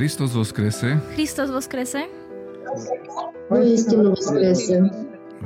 Kristus 0.00 0.32
skrese. 0.32 0.96
Kristus 1.12 1.52
skrese. 1.60 2.08
Voistinu 3.52 4.16
skrese. 4.16 4.88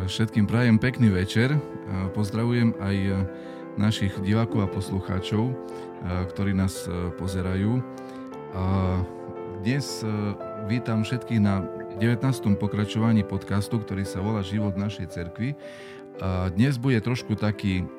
Všetkým 0.07 0.47
prajem 0.47 0.79
pekný 0.79 1.11
večer. 1.11 1.59
Pozdravujem 2.15 2.71
aj 2.79 3.27
našich 3.75 4.15
divákov 4.23 4.63
a 4.63 4.71
poslucháčov, 4.71 5.51
ktorí 6.07 6.55
nás 6.55 6.87
pozerajú. 7.19 7.83
Dnes 9.67 10.07
vítam 10.71 11.03
všetkých 11.03 11.43
na 11.43 11.67
19. 11.99 12.55
pokračovaní 12.55 13.27
podcastu, 13.27 13.83
ktorý 13.83 14.07
sa 14.07 14.23
volá 14.23 14.47
Život 14.47 14.79
našej 14.79 15.19
cerkvi. 15.19 15.59
Dnes 16.55 16.79
bude 16.79 17.03
trošku 17.03 17.35
taký 17.35 17.91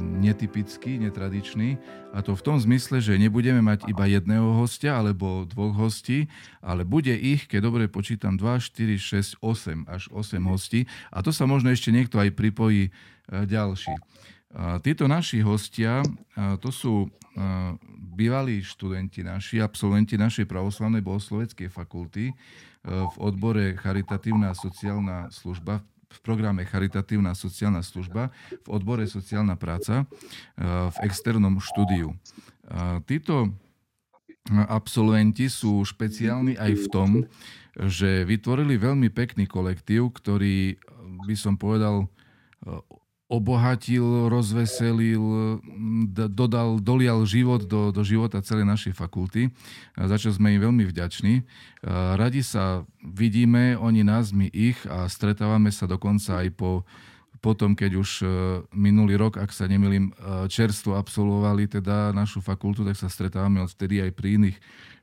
netypický, 0.00 0.98
netradičný 0.98 1.78
a 2.10 2.20
to 2.20 2.34
v 2.34 2.42
tom 2.42 2.56
zmysle, 2.58 2.98
že 2.98 3.20
nebudeme 3.20 3.62
mať 3.62 3.86
iba 3.86 4.04
jedného 4.10 4.58
hostia 4.58 4.98
alebo 4.98 5.46
dvoch 5.46 5.74
hostí, 5.78 6.26
ale 6.58 6.82
bude 6.82 7.14
ich, 7.14 7.46
keď 7.46 7.60
dobre 7.70 7.84
počítam, 7.86 8.34
2, 8.34 8.58
4, 8.58 8.98
6, 8.98 9.42
8 9.42 9.86
až 9.86 10.10
8 10.10 10.42
hostí 10.50 10.90
a 11.14 11.22
to 11.22 11.30
sa 11.30 11.46
možno 11.46 11.70
ešte 11.70 11.94
niekto 11.94 12.18
aj 12.18 12.34
pripojí 12.34 12.88
e, 12.88 12.90
ďalší. 13.46 13.94
Títo 14.82 15.06
naši 15.06 15.46
hostia, 15.46 16.02
to 16.58 16.74
sú 16.74 17.06
bývalí 18.20 18.60
študenti 18.60 19.22
naši, 19.22 19.62
absolventi 19.62 20.18
našej 20.18 20.44
pravoslavnej 20.44 21.00
bohosloveckej 21.00 21.70
fakulty 21.70 22.28
e, 22.28 22.34
v 22.84 23.14
odbore 23.16 23.78
Charitatívna 23.78 24.52
sociálna 24.52 25.30
služba 25.32 25.80
v 25.80 25.86
programe 26.18 26.66
Charitatívna 26.66 27.38
sociálna 27.38 27.86
služba 27.86 28.34
v 28.66 28.68
odbore 28.74 29.06
sociálna 29.06 29.54
práca 29.54 30.02
e, 30.02 30.04
v 30.66 30.96
externom 31.06 31.62
štúdiu. 31.62 32.10
E, 32.10 32.16
títo 33.06 33.54
absolventi 34.66 35.46
sú 35.46 35.86
špeciálni 35.86 36.58
aj 36.58 36.72
v 36.74 36.86
tom, 36.90 37.10
že 37.78 38.26
vytvorili 38.26 38.74
veľmi 38.74 39.08
pekný 39.14 39.46
kolektív, 39.46 40.10
ktorý 40.18 40.74
by 41.28 41.36
som 41.38 41.54
povedal 41.54 42.10
obohatil, 43.30 44.26
rozveselil, 44.26 45.22
dodal, 46.34 46.82
dolial 46.82 47.22
život 47.22 47.62
do, 47.62 47.94
do 47.94 48.02
života 48.02 48.42
celej 48.42 48.66
našej 48.66 48.92
fakulty, 48.98 49.54
za 49.94 50.18
čo 50.18 50.34
sme 50.34 50.58
im 50.58 50.66
veľmi 50.66 50.82
vďační. 50.90 51.46
Radi 52.18 52.42
sa 52.42 52.82
vidíme, 52.98 53.78
oni 53.78 54.02
nás, 54.02 54.34
my 54.34 54.50
ich 54.50 54.82
a 54.90 55.06
stretávame 55.06 55.70
sa 55.70 55.86
dokonca 55.86 56.42
aj 56.42 56.48
po, 56.58 56.82
potom, 57.40 57.72
keď 57.72 57.96
už 57.96 58.10
e, 58.20 58.24
minulý 58.76 59.16
rok, 59.16 59.40
ak 59.40 59.48
sa 59.48 59.64
nemýlim, 59.64 60.12
e, 60.12 60.44
čerstvo 60.52 61.00
absolvovali 61.00 61.72
teda 61.72 62.12
našu 62.12 62.44
fakultu, 62.44 62.84
tak 62.84 63.00
sa 63.00 63.08
stretávame 63.08 63.64
odtedy 63.64 64.04
aj 64.04 64.12
pri 64.12 64.36
iných 64.36 64.56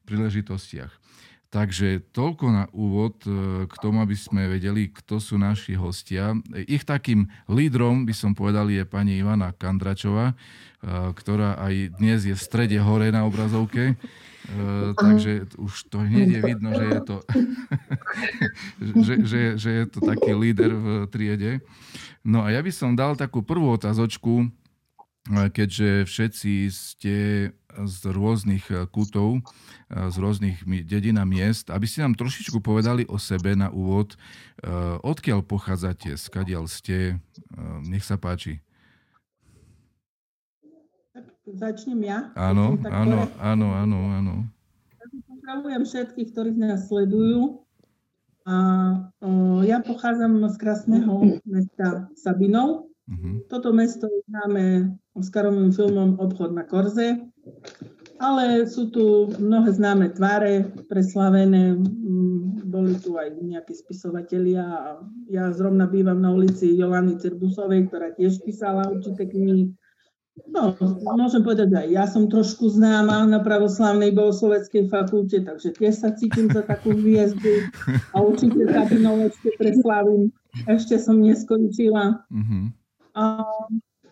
príležitostiach. 0.06 1.07
Takže 1.48 2.04
toľko 2.12 2.46
na 2.52 2.66
úvod 2.76 3.24
e, 3.24 3.64
k 3.72 3.76
tomu, 3.80 4.04
aby 4.04 4.20
sme 4.20 4.52
vedeli, 4.52 4.92
kto 4.92 5.24
sú 5.24 5.40
naši 5.40 5.80
hostia. 5.80 6.36
Ich 6.68 6.84
takým 6.84 7.32
lídrom, 7.48 8.04
by 8.04 8.12
som 8.12 8.36
povedal, 8.36 8.68
je 8.68 8.84
pani 8.84 9.24
Ivana 9.24 9.56
Kandračová, 9.56 10.36
e, 10.36 10.36
ktorá 11.16 11.56
aj 11.56 11.96
dnes 12.04 12.28
je 12.28 12.36
v 12.36 12.44
strede 12.44 12.76
hore 12.84 13.16
na 13.16 13.24
obrazovke. 13.24 13.96
E, 13.96 14.92
takže 15.00 15.48
už 15.56 15.88
to 15.88 16.04
hneď 16.04 16.28
je 16.36 16.42
vidno, 16.44 16.70
že 16.76 16.86
je 16.88 17.00
to, 17.08 17.18
že, 19.08 19.14
že, 19.24 19.42
že 19.56 19.70
je 19.72 19.86
to 19.88 20.00
taký 20.04 20.36
líder 20.36 20.76
v 20.76 20.88
triede. 21.08 21.64
No 22.28 22.44
a 22.44 22.52
ja 22.52 22.60
by 22.60 22.72
som 22.76 22.92
dal 22.92 23.16
takú 23.16 23.40
prvú 23.40 23.72
otázočku, 23.72 24.52
keďže 25.28 26.08
všetci 26.08 26.54
ste 26.72 27.16
z 27.86 28.00
rôznych 28.10 28.66
eh, 28.74 28.90
kútov, 28.90 29.46
eh, 29.94 30.10
z 30.10 30.16
rôznych 30.18 30.66
dedín 30.88 31.22
a 31.22 31.26
miest, 31.28 31.70
aby 31.70 31.86
ste 31.86 32.02
nám 32.02 32.18
trošičku 32.18 32.58
povedali 32.64 33.06
o 33.06 33.22
sebe 33.22 33.54
na 33.54 33.70
úvod, 33.70 34.18
eh, 34.64 34.98
odkiaľ 35.06 35.46
pochádzate, 35.46 36.18
skadiaľ 36.18 36.66
ste, 36.66 37.22
nech 37.86 38.02
sa 38.02 38.18
páči. 38.18 38.64
Začnem 41.48 42.04
ja. 42.04 42.28
Áno, 42.36 42.76
áno, 42.92 43.32
áno, 43.40 43.68
áno, 43.72 44.00
áno. 44.12 44.34
Pozdravujem 45.32 45.84
všetkých, 45.88 46.30
ktorí 46.36 46.52
nás 46.60 46.92
sledujú. 46.92 47.64
A, 48.44 48.56
o, 49.24 49.64
ja 49.64 49.80
pochádzam 49.80 50.44
z 50.52 50.56
krásneho 50.60 51.40
mesta 51.48 52.12
Sabinov. 52.20 52.92
Uh-huh. 53.08 53.40
Toto 53.48 53.72
mesto 53.72 54.12
známe 54.28 54.92
Oscarovým 55.16 55.72
filmom 55.72 56.20
Obchod 56.20 56.52
na 56.52 56.68
Korze. 56.68 57.24
Ale 58.18 58.66
sú 58.68 58.90
tu 58.92 59.32
mnohé 59.38 59.72
známe 59.72 60.12
tváre, 60.12 60.74
preslavené, 60.90 61.78
mm, 61.78 62.68
boli 62.68 62.98
tu 63.00 63.16
aj 63.16 63.32
nejakí 63.40 63.72
spisovatelia. 63.78 64.98
Ja 65.32 65.54
zrovna 65.54 65.88
bývam 65.88 66.20
na 66.20 66.34
ulici 66.34 66.76
Jolany 66.76 67.16
Cirbusovej, 67.22 67.88
ktorá 67.88 68.12
tiež 68.18 68.44
písala 68.44 68.90
určité 68.90 69.30
knihy. 69.30 69.72
No, 70.54 70.78
môžem 71.18 71.42
povedať, 71.42 71.74
že 71.74 71.78
aj 71.82 71.90
ja 71.90 72.06
som 72.06 72.30
trošku 72.30 72.70
známa 72.70 73.26
na 73.26 73.42
pravoslavnej 73.42 74.14
bohosloveckej 74.14 74.86
fakulte, 74.86 75.42
takže 75.42 75.74
tiež 75.74 75.96
sa 75.98 76.14
cítim 76.14 76.46
za 76.54 76.62
takú 76.62 76.94
hviezdu 76.94 77.66
a 78.14 78.22
určite 78.22 78.70
Kabinov 78.70 79.34
ešte 79.34 79.50
preslavím. 79.58 80.30
Ešte 80.70 81.02
som 81.02 81.18
neskončila. 81.22 82.22
Mm-hmm. 82.30 82.64
A, 83.18 83.42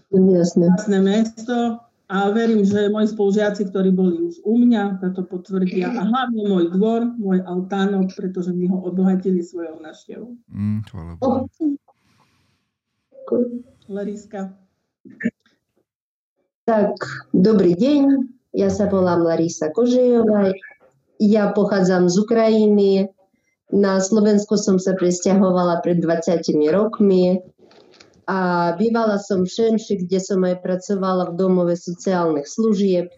jasné. 0.10 0.66
jasné 0.74 0.98
mesto, 0.98 1.78
a 2.06 2.30
verím, 2.30 2.62
že 2.62 2.90
moji 2.94 3.10
spolužiaci, 3.10 3.66
ktorí 3.74 3.90
boli 3.90 4.22
už 4.22 4.46
u 4.46 4.62
mňa, 4.62 5.02
to 5.02 5.26
potvrdia. 5.26 5.90
A 5.90 6.06
hlavne 6.06 6.46
môj 6.46 6.70
dvor, 6.70 7.02
môj 7.18 7.42
altánok, 7.42 8.14
pretože 8.14 8.54
mi 8.54 8.70
ho 8.70 8.78
obohatili 8.78 9.42
svojou 9.42 9.82
návštevou. 9.82 10.38
Mm, 10.54 10.86
Lariska. 13.90 14.54
Tak, 16.70 16.94
dobrý 17.34 17.74
deň. 17.74 18.04
Ja 18.54 18.70
sa 18.70 18.86
volám 18.86 19.26
Larisa 19.26 19.74
Kožejová. 19.74 20.54
Ja 21.18 21.50
pochádzam 21.58 22.06
z 22.06 22.22
Ukrajiny. 22.22 23.10
Na 23.74 23.98
Slovensko 23.98 24.62
som 24.62 24.78
sa 24.78 24.94
presťahovala 24.94 25.82
pred 25.82 25.98
20 25.98 26.38
rokmi. 26.70 27.42
A 28.26 28.74
bývala 28.78 29.22
som 29.22 29.46
v 29.46 29.54
Šenši, 29.54 30.06
kde 30.06 30.20
som 30.22 30.42
aj 30.42 30.66
pracovala 30.66 31.30
v 31.30 31.38
domove 31.38 31.76
sociálnych 31.78 32.50
služieb. 32.50 33.14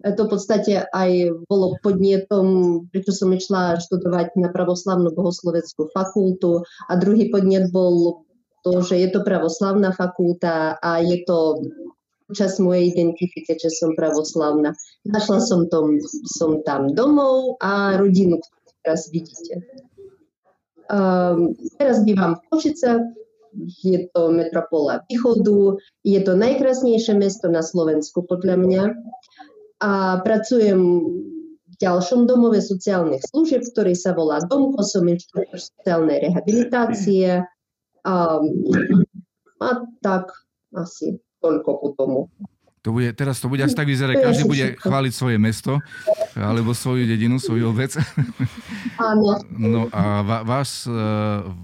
To 0.00 0.26
v 0.26 0.32
podstate 0.32 0.88
aj 0.90 1.10
bolo 1.44 1.76
podnetom, 1.84 2.46
prečo 2.88 3.12
som 3.12 3.30
išla 3.30 3.78
študovať 3.84 4.32
na 4.40 4.48
pravoslavnú 4.48 5.12
bohosloveckú 5.12 5.92
fakultu. 5.92 6.64
A 6.88 6.96
druhý 6.96 7.28
podnet 7.28 7.68
bol 7.68 8.24
to, 8.64 8.80
že 8.80 8.96
je 8.96 9.08
to 9.12 9.20
pravoslavná 9.22 9.92
fakulta 9.92 10.80
a 10.80 11.04
je 11.04 11.20
to 11.24 11.68
čas 12.32 12.62
mojej 12.62 12.94
identifike, 12.94 13.58
že 13.58 13.70
som 13.70 13.94
pravoslavná. 13.98 14.74
Našla 15.04 15.38
som, 15.42 15.66
tom, 15.66 15.98
som 16.26 16.62
tam 16.62 16.94
domov 16.94 17.58
a 17.58 17.98
rodinu, 17.98 18.38
ktorú 18.38 18.70
teraz 18.82 19.10
vidíte. 19.10 19.66
Um, 20.90 21.54
teraz 21.78 22.02
bývam 22.02 22.38
v 22.38 22.42
Košicach, 22.50 23.02
je 23.82 24.06
to 24.14 24.30
metropola 24.30 25.02
východu, 25.10 25.78
je 26.06 26.20
to 26.22 26.32
najkrásnejšie 26.38 27.14
mesto 27.18 27.50
na 27.50 27.60
Slovensku 27.64 28.24
podľa 28.24 28.56
mňa. 28.60 28.82
A 29.80 30.20
pracujem 30.20 30.80
v 31.70 31.74
ďalšom 31.80 32.28
domove 32.28 32.60
sociálnych 32.60 33.24
služieb, 33.32 33.64
ktorý 33.64 33.96
sa 33.96 34.12
volá 34.12 34.44
Domko, 34.44 34.84
som 34.84 35.08
sociálnej 35.56 36.30
rehabilitácie. 36.30 37.42
A, 38.04 38.14
a 39.60 39.70
tak 40.04 40.24
asi 40.76 41.20
toľko 41.40 41.70
ku 41.80 41.88
tomu. 41.96 42.20
To 42.80 42.96
bude, 42.96 43.12
teraz 43.12 43.36
to 43.44 43.52
bude 43.52 43.60
asi 43.60 43.76
tak 43.76 43.92
vyzerať, 43.92 44.24
každý 44.24 44.48
bude 44.48 44.66
chváliť 44.80 45.12
svoje 45.12 45.36
mesto 45.36 45.84
alebo 46.32 46.72
svoju 46.72 47.04
dedinu, 47.04 47.36
svoju 47.36 47.76
obec. 47.76 47.92
Áno. 48.96 49.36
No 49.52 49.92
a 49.92 50.24
va, 50.24 50.40
vás, 50.40 50.88
e, 50.88 50.96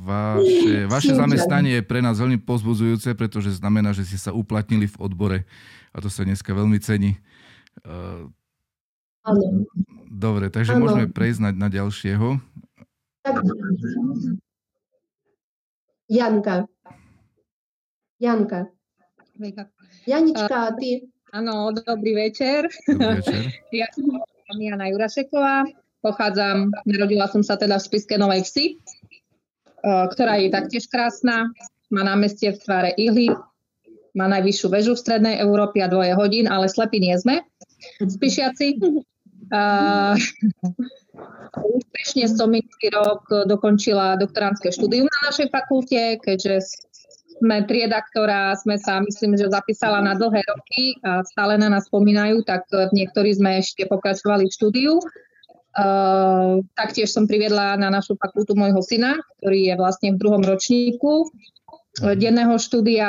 vaše, 0.05 0.85
vaše 0.85 1.13
zamestnanie 1.17 1.81
je 1.81 1.89
pre 1.89 2.05
nás 2.05 2.21
veľmi 2.21 2.37
pozbudzujúce, 2.45 3.17
pretože 3.17 3.57
znamená, 3.57 3.97
že 3.97 4.05
ste 4.05 4.21
sa 4.21 4.37
uplatnili 4.37 4.85
v 4.85 4.97
odbore 5.01 5.39
a 5.97 6.05
to 6.05 6.13
sa 6.13 6.21
dneska 6.29 6.53
veľmi 6.53 6.77
cení. 6.85 7.17
E, 7.81 8.29
Áno. 9.27 9.67
Dobre, 10.07 10.53
takže 10.55 10.79
ano. 10.79 10.87
môžeme 10.87 11.11
prejsť 11.11 11.41
na, 11.43 11.51
na 11.51 11.69
ďalšieho. 11.73 12.39
Tak. 13.27 13.43
Janka. 16.07 16.57
Janka. 18.23 18.71
Janička, 20.07 20.71
a 20.71 20.73
ty? 20.79 21.11
Áno, 21.35 21.75
dobrý 21.75 22.15
večer. 22.15 22.71
Dobrý 22.87 23.19
večer. 23.21 23.43
ja 23.75 23.91
som 23.91 24.23
Jana 24.63 24.87
Jurašeková, 24.95 25.67
pochádzam, 25.99 26.71
narodila 26.87 27.27
som 27.27 27.43
sa 27.43 27.59
teda 27.59 27.83
v 27.83 27.87
Spiske 27.91 28.15
Novej 28.15 28.47
Vsi, 28.47 28.67
e, 28.71 28.75
ktorá 29.83 30.39
je 30.39 30.55
taktiež 30.55 30.87
krásna, 30.87 31.51
má 31.91 32.07
námestie 32.07 32.55
v 32.55 32.63
tvare 32.63 32.91
ihly, 32.95 33.35
má 34.15 34.31
najvyššiu 34.31 34.69
väžu 34.71 34.93
v 34.95 35.03
strednej 35.03 35.37
Európe 35.43 35.83
a 35.83 35.91
dvoje 35.91 36.15
hodín, 36.15 36.47
ale 36.47 36.71
slepí 36.71 37.03
nie 37.03 37.19
sme, 37.19 37.43
spíšiaci. 38.01 38.79
Uh, 39.47 40.19
úspešne 41.77 42.27
som 42.31 42.51
minulý 42.51 42.87
rok 42.91 43.29
dokončila 43.47 44.19
doktorantské 44.19 44.73
štúdium 44.73 45.07
na 45.07 45.21
našej 45.31 45.53
fakulte, 45.53 46.19
keďže 46.19 46.55
sme 47.37 47.69
trieda, 47.69 48.01
ktorá 48.01 48.57
sme 48.57 48.81
sa, 48.81 49.01
myslím, 49.05 49.37
že 49.37 49.53
zapísala 49.53 50.01
na 50.01 50.17
dlhé 50.17 50.41
roky 50.49 50.97
a 51.05 51.21
stále 51.25 51.61
na 51.61 51.69
nás 51.69 51.85
spomínajú, 51.89 52.41
tak 52.49 52.65
niektorí 52.97 53.37
sme 53.37 53.61
ešte 53.61 53.85
pokračovali 53.85 54.49
v 54.49 54.57
štúdiu. 54.57 54.95
Uh, 55.77 56.65
taktiež 56.73 57.13
som 57.13 57.29
priviedla 57.29 57.77
na 57.77 57.93
našu 57.93 58.17
fakultu 58.17 58.57
môjho 58.57 58.81
syna, 58.81 59.21
ktorý 59.45 59.69
je 59.69 59.75
vlastne 59.77 60.09
v 60.17 60.21
druhom 60.25 60.41
ročníku 60.41 61.29
denného 62.01 62.57
štúdia. 62.57 63.09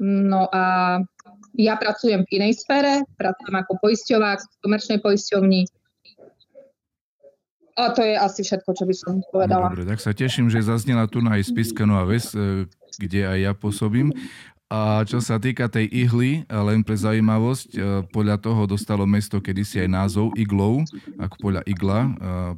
No 0.00 0.48
a 0.48 0.96
ja 1.56 1.74
pracujem 1.76 2.24
v 2.24 2.40
inej 2.40 2.64
sfére, 2.64 3.04
pracujem 3.20 3.52
ako 3.52 3.72
poisťovák 3.84 4.38
v 4.40 4.56
komerčnej 4.64 4.98
poisťovni. 5.04 5.68
A 7.78 7.94
to 7.94 8.02
je 8.02 8.14
asi 8.18 8.40
všetko, 8.42 8.70
čo 8.74 8.84
by 8.86 8.94
som 8.94 9.12
povedala. 9.30 9.70
Dobre, 9.70 9.86
tak 9.86 10.02
sa 10.02 10.10
teším, 10.10 10.50
že 10.50 10.64
zaznela 10.64 11.06
tu 11.06 11.22
na 11.22 11.38
aj 11.38 11.50
Spiska 11.50 11.86
Nová 11.86 12.06
Ves, 12.08 12.34
e, 12.34 12.66
kde 12.98 13.20
aj 13.26 13.38
ja 13.38 13.52
pôsobím. 13.54 14.10
A 14.70 15.02
čo 15.02 15.18
sa 15.18 15.42
týka 15.42 15.66
tej 15.66 15.90
ihly, 15.90 16.46
len 16.46 16.86
pre 16.86 16.94
zaujímavosť, 16.94 17.68
e, 17.74 17.78
podľa 18.06 18.38
toho 18.38 18.70
dostalo 18.70 19.02
mesto 19.02 19.42
kedysi 19.42 19.82
aj 19.82 19.90
názov 19.90 20.30
Iglou, 20.38 20.86
ako 21.18 21.34
podľa 21.42 21.66
Igla, 21.66 22.00
e, 22.06 22.10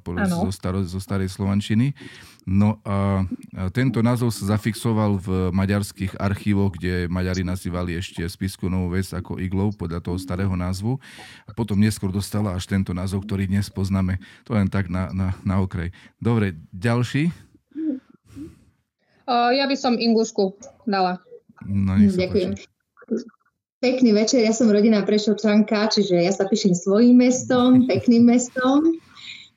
podľa 0.05 0.29
zo, 0.29 0.53
staro, 0.53 0.85
zo 0.85 1.01
starej 1.01 1.33
Slovančiny. 1.33 1.97
No 2.45 2.83
a 2.85 3.25
tento 3.71 4.03
názov 4.03 4.35
sa 4.35 4.59
zafixoval 4.59 5.17
v 5.25 5.55
maďarských 5.55 6.19
archívoch, 6.19 6.75
kde 6.75 7.07
Maďari 7.07 7.47
nazývali 7.47 7.95
ešte 7.97 8.27
spisku 8.27 8.67
Novú 8.67 8.99
vec 8.99 9.09
ako 9.15 9.39
Iglou, 9.39 9.71
podľa 9.73 10.03
toho 10.03 10.19
starého 10.19 10.53
názvu. 10.53 10.99
A 11.47 11.55
potom 11.55 11.79
neskôr 11.79 12.11
dostala 12.11 12.53
až 12.53 12.67
tento 12.67 12.91
názov, 12.93 13.25
ktorý 13.25 13.47
dnes 13.47 13.71
poznáme. 13.71 14.19
To 14.45 14.59
len 14.59 14.67
tak 14.67 14.91
na, 14.91 15.09
na, 15.15 15.39
na 15.47 15.63
okraj. 15.63 15.95
Dobre, 16.19 16.61
ďalší? 16.75 17.31
ja 19.33 19.65
by 19.65 19.77
som 19.79 19.97
Ingušku 19.97 20.59
dala. 20.85 21.23
No, 21.67 21.99
Ďakujem. 21.99 22.55
Pekný 23.83 24.15
večer, 24.15 24.47
ja 24.47 24.55
som 24.55 24.71
rodina 24.71 25.03
Prešovčanka, 25.03 25.91
čiže 25.91 26.23
ja 26.23 26.31
sa 26.31 26.47
píšem 26.47 26.71
svojim 26.71 27.19
mestom, 27.19 27.83
pekným 27.91 28.31
mestom. 28.31 28.95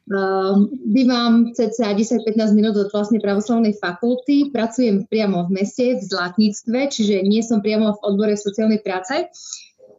Uh, 0.06 0.70
bývam 0.86 1.50
cca 1.58 1.98
10-15 1.98 2.54
minút 2.54 2.78
od 2.78 2.94
vlastnej 2.94 3.18
pravoslavnej 3.18 3.74
fakulty, 3.82 4.54
pracujem 4.54 5.10
priamo 5.10 5.50
v 5.50 5.62
meste, 5.62 5.98
v 5.98 6.02
zlatníctve, 6.06 6.94
čiže 6.94 7.26
nie 7.26 7.42
som 7.42 7.58
priamo 7.58 7.98
v 7.98 8.04
odbore 8.06 8.38
sociálnej 8.38 8.86
práce. 8.86 9.26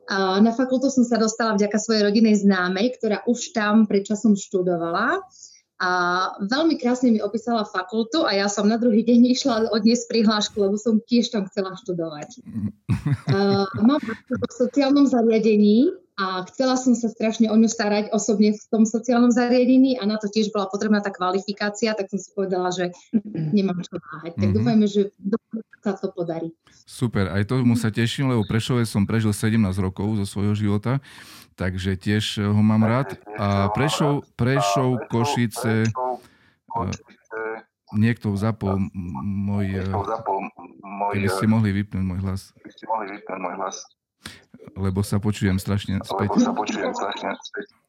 Uh, 0.06 0.38
na 0.38 0.55
fakultu 0.55 0.94
som 0.94 1.02
sa 1.02 1.19
dostala 1.19 1.59
vďaka 1.59 1.79
svojej 1.82 2.06
rodinej 2.06 2.38
známej, 2.38 2.99
ktorá 3.02 3.26
už 3.26 3.50
tam 3.50 3.91
predčasom 3.91 4.38
študovala 4.38 5.26
a 5.76 5.90
veľmi 6.40 6.81
krásne 6.81 7.12
mi 7.12 7.20
opísala 7.20 7.69
fakultu 7.69 8.25
a 8.25 8.32
ja 8.32 8.49
som 8.49 8.64
na 8.64 8.81
druhý 8.81 9.05
deň 9.05 9.20
išla 9.37 9.55
odniesť 9.76 10.08
prihlášku, 10.08 10.56
lebo 10.56 10.81
som 10.81 11.05
tiež 11.05 11.28
tam 11.28 11.44
chcela 11.52 11.76
študovať. 11.84 12.31
Uh, 13.06 13.62
mám 13.87 14.02
v 14.02 14.50
sociálnom 14.50 15.06
zariadení 15.06 15.94
a 16.19 16.43
chcela 16.50 16.75
som 16.75 16.90
sa 16.96 17.06
strašne 17.06 17.46
o 17.46 17.55
ňu 17.55 17.70
starať 17.70 18.11
osobne 18.11 18.50
v 18.50 18.64
tom 18.67 18.82
sociálnom 18.82 19.31
zariadení 19.31 19.94
a 20.00 20.08
na 20.11 20.19
to 20.19 20.26
tiež 20.26 20.50
bola 20.50 20.67
potrebná 20.67 20.99
tá 20.99 21.14
kvalifikácia, 21.14 21.94
tak 21.94 22.11
som 22.11 22.19
si 22.19 22.34
povedala, 22.34 22.75
že 22.75 22.90
nemám 23.55 23.78
čo 23.84 24.02
váhať. 24.02 24.32
Tak 24.34 24.43
mm-hmm. 24.43 24.56
dúfajme, 24.58 24.87
že 24.90 25.14
sa 25.87 25.94
to 25.94 26.11
podarí. 26.11 26.50
Super, 26.82 27.31
aj 27.31 27.46
tomu 27.46 27.78
sa 27.78 27.94
teším, 27.94 28.34
lebo 28.34 28.43
Prešove 28.43 28.82
som 28.88 29.06
prežil 29.06 29.31
17 29.31 29.55
rokov 29.78 30.19
zo 30.19 30.26
svojho 30.26 30.55
života 30.58 30.99
takže 31.56 31.97
tiež 31.97 32.44
ho 32.44 32.62
mám 32.62 32.85
rád. 32.85 33.17
A 33.41 33.73
Prešov, 33.73 34.29
Prešov 34.37 35.08
Košice, 35.08 35.88
niekto 37.97 38.37
zapol 38.37 38.79
môj, 39.25 39.81
keby 41.17 41.29
ste 41.32 41.47
mohli 41.49 41.73
vypnúť 41.73 42.05
môj 42.05 42.20
hlas. 42.20 42.53
Lebo 44.76 45.00
sa 45.00 45.17
počujem 45.17 45.56
strašne 45.56 46.05
späť. 46.05 46.29
Lebo 46.29 46.43
sa 46.43 46.53
počujem 46.53 46.93
strašne 46.93 47.32
späť. 47.41 47.86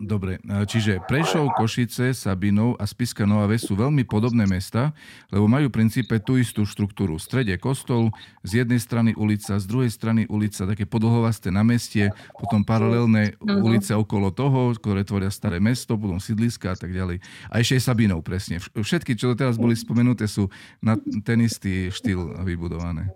Dobre, 0.00 0.40
čiže 0.64 1.04
Prešov, 1.04 1.52
Košice, 1.60 2.16
Sabinov 2.16 2.72
a 2.80 2.88
Spiska 2.88 3.28
Nová 3.28 3.44
Ves 3.44 3.68
sú 3.68 3.76
veľmi 3.76 4.08
podobné 4.08 4.48
mesta, 4.48 4.96
lebo 5.28 5.44
majú 5.44 5.68
v 5.68 5.76
princípe 5.76 6.16
tú 6.24 6.40
istú 6.40 6.64
štruktúru. 6.64 7.20
V 7.20 7.24
strede 7.28 7.52
kostol, 7.60 8.08
z 8.40 8.64
jednej 8.64 8.80
strany 8.80 9.12
ulica, 9.12 9.60
z 9.60 9.66
druhej 9.68 9.92
strany 9.92 10.24
ulica, 10.32 10.64
také 10.64 10.88
podlhovasté 10.88 11.52
námestie, 11.52 12.16
potom 12.32 12.64
paralelné 12.64 13.36
ulice 13.44 13.92
okolo 13.92 14.32
toho, 14.32 14.72
ktoré 14.72 15.04
tvoria 15.04 15.28
staré 15.28 15.60
mesto, 15.60 16.00
potom 16.00 16.16
sídliska 16.16 16.72
a 16.72 16.76
tak 16.80 16.96
ďalej. 16.96 17.20
A 17.52 17.60
ešte 17.60 17.76
aj 17.76 17.92
Sabinov 17.92 18.24
presne. 18.24 18.56
Všetky, 18.56 19.20
čo 19.20 19.36
teraz 19.36 19.60
boli 19.60 19.76
spomenuté, 19.76 20.24
sú 20.24 20.48
na 20.80 20.96
ten 20.96 21.44
istý 21.44 21.92
štýl 21.92 22.40
vybudované. 22.40 23.12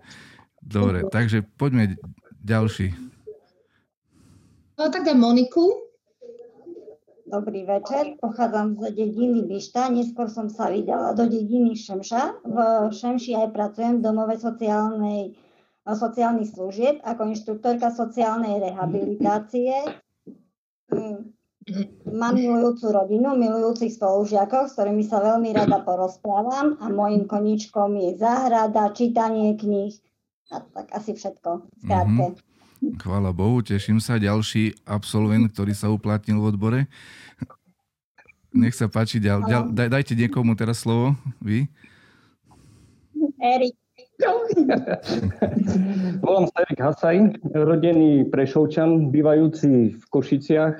Dobre, 0.61 1.01
takže 1.09 1.41
poďme 1.41 1.97
ďalší. 2.45 2.93
No 4.77 4.93
tak 4.93 5.01
dám 5.01 5.17
Moniku. 5.17 5.81
Dobrý 7.25 7.65
večer, 7.65 8.21
pochádzam 8.21 8.77
z 8.77 8.93
dediny 8.93 9.49
Bišta, 9.49 9.89
neskôr 9.89 10.29
som 10.29 10.45
sa 10.45 10.69
vydala 10.69 11.17
do 11.17 11.25
dediny 11.25 11.73
Šemša. 11.73 12.45
V 12.45 12.57
Šemši 12.93 13.33
aj 13.33 13.49
pracujem 13.49 13.97
v 13.97 14.05
domove 14.05 14.37
sociálnej, 14.37 15.33
sociálnych 15.89 16.53
služieb 16.53 17.01
ako 17.01 17.33
inštruktorka 17.33 17.89
sociálnej 17.89 18.61
rehabilitácie. 18.61 19.73
Mm, 20.93 21.33
mám 22.13 22.37
milujúcu 22.37 22.93
rodinu, 22.93 23.33
milujúcich 23.33 23.97
spolužiakov, 23.97 24.69
s 24.69 24.77
ktorými 24.77 25.01
sa 25.01 25.17
veľmi 25.17 25.49
rada 25.49 25.81
porozprávam 25.81 26.77
a 26.77 26.93
môjim 26.93 27.25
koničkom 27.25 27.97
je 28.05 28.21
záhrada, 28.21 28.93
čítanie 28.93 29.57
kníh 29.57 29.97
a 30.53 30.61
tak 30.61 30.93
asi 30.93 31.17
všetko. 31.17 31.73
Skrátke. 31.81 32.37
Mm-hmm. 32.37 32.54
Chvála 33.01 33.33
Bohu, 33.33 33.61
teším 33.65 33.97
sa. 33.97 34.21
Ďalší 34.21 34.85
absolvent, 34.85 35.49
ktorý 35.49 35.73
sa 35.73 35.89
uplatnil 35.89 36.37
v 36.41 36.47
odbore. 36.53 36.79
Nech 38.55 38.77
sa 38.77 38.87
páči, 38.87 39.19
ďal, 39.19 39.43
ďal, 39.43 39.63
daj, 39.75 39.89
dajte 39.91 40.13
niekomu 40.15 40.55
teraz 40.55 40.87
slovo, 40.87 41.17
vy. 41.43 41.67
Erik. 43.43 43.75
Volám 46.23 46.47
sa 46.47 46.63
Erik 46.63 46.79
Hasaj, 46.79 47.15
rodený 47.51 48.31
Prešovčan, 48.31 49.11
bývajúci 49.11 49.99
v 49.99 50.03
Košiciach. 50.07 50.75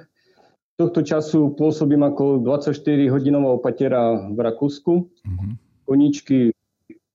Tohto 0.79 1.03
času 1.03 1.51
pôsobím 1.55 2.03
ako 2.07 2.43
24-hodinová 2.43 3.59
opatera 3.59 4.31
v 4.31 4.39
Rakúsku. 4.39 4.93
Uh-huh. 5.07 5.51
Koničky, 5.87 6.55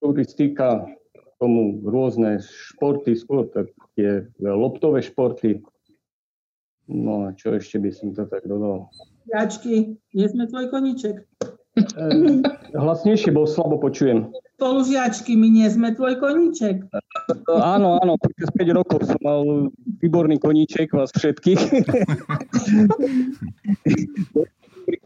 turistika, 0.00 0.88
tomu 1.40 1.80
rôzne 1.82 2.38
športy, 2.44 3.16
skôr 3.16 3.48
také 3.48 4.28
loptové 4.38 5.00
športy. 5.00 5.64
No 6.90 7.26
a 7.26 7.32
čo 7.32 7.56
ešte 7.56 7.80
by 7.80 7.90
som 7.90 8.12
to 8.12 8.28
tak 8.28 8.44
dodal? 8.44 8.92
Jačky, 9.30 9.96
nie 10.12 10.26
sme 10.28 10.44
tvoj 10.50 10.68
koniček. 10.68 11.24
E, 11.78 12.06
hlasnejšie, 12.74 13.30
bo 13.32 13.46
slabo 13.46 13.78
počujem. 13.78 14.28
Spolužiačky, 14.60 15.38
my 15.38 15.48
nie 15.48 15.64
sme 15.70 15.96
tvoj 15.96 16.20
koníček. 16.20 16.84
Áno, 17.48 17.96
áno, 18.02 18.20
počas 18.20 18.52
5 18.52 18.76
rokov 18.76 19.08
som 19.08 19.16
mal 19.24 19.70
výborný 20.02 20.36
koníček 20.42 20.92
vás 20.92 21.14
všetkých. 21.16 21.60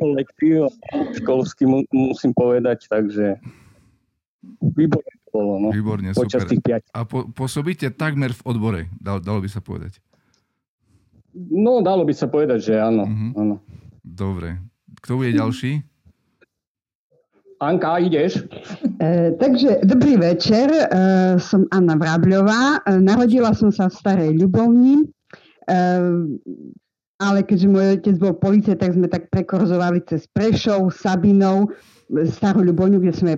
kolektív 0.00 0.72
školský 1.20 1.68
musím 1.92 2.32
povedať, 2.32 2.88
takže 2.88 3.36
výborné 4.60 5.14
bolo. 5.34 5.58
No. 5.58 5.68
Výborne, 5.74 6.14
Počas 6.14 6.46
super. 6.46 6.78
Tých 6.78 6.94
A 6.94 7.02
po, 7.02 7.26
pôsobíte 7.34 7.90
takmer 7.90 8.30
v 8.30 8.42
odbore, 8.46 8.80
dalo, 9.02 9.18
dalo 9.18 9.42
by 9.42 9.50
sa 9.50 9.58
povedať. 9.58 9.98
No, 11.34 11.82
dalo 11.82 12.06
by 12.06 12.14
sa 12.14 12.30
povedať, 12.30 12.70
že 12.70 12.74
áno. 12.78 13.10
Uh-huh. 13.10 13.30
áno. 13.34 13.56
Dobre. 14.06 14.62
Kto 15.02 15.18
bude 15.18 15.34
ďalší? 15.34 15.82
Anka, 17.58 17.98
ideš? 17.98 18.46
E, 19.02 19.34
takže 19.40 19.82
dobrý 19.82 20.20
večer, 20.20 20.70
e, 20.70 20.84
som 21.42 21.66
Anna 21.74 21.98
Vrabľová. 21.98 22.84
E, 22.84 23.00
narodila 23.02 23.56
som 23.56 23.72
sa 23.74 23.88
v 23.90 23.98
Starej 23.98 24.30
Ľubovni, 24.36 25.02
e, 25.02 25.06
ale 27.18 27.38
keďže 27.46 27.66
môj 27.70 27.86
otec 27.98 28.16
bol 28.20 28.34
policie, 28.36 28.74
tak 28.76 28.94
sme 28.94 29.08
tak 29.08 29.32
prekorzovali 29.32 30.02
cez 30.04 30.28
Prešov, 30.28 30.92
Sabinov, 30.92 31.72
starú 32.08 32.60
Ľuboňu, 32.64 33.00
kde 33.00 33.14
sme 33.14 33.32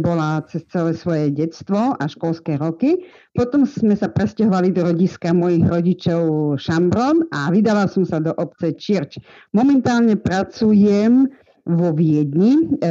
bola 0.00 0.40
cez 0.48 0.64
celé 0.72 0.96
svoje 0.96 1.24
detstvo 1.32 1.94
a 1.96 2.04
školské 2.08 2.56
roky. 2.56 3.04
Potom 3.36 3.68
sme 3.68 3.92
sa 3.92 4.08
presťahovali 4.08 4.72
do 4.72 4.88
rodiska 4.88 5.36
mojich 5.36 5.64
rodičov 5.68 6.56
Šambron 6.56 7.28
a 7.30 7.52
vydala 7.52 7.86
som 7.86 8.08
sa 8.08 8.18
do 8.18 8.32
obce 8.40 8.72
Čirč. 8.76 9.20
Momentálne 9.52 10.16
pracujem 10.16 11.28
vo 11.66 11.90
Viedni, 11.90 12.62
e, 12.78 12.88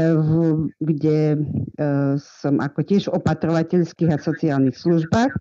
kde 0.83 1.19
e, 1.31 1.37
som 2.19 2.59
ako 2.59 2.79
tiež 2.83 3.07
opatrovateľských 3.07 4.11
a 4.11 4.19
sociálnych 4.19 4.75
službách 4.75 5.31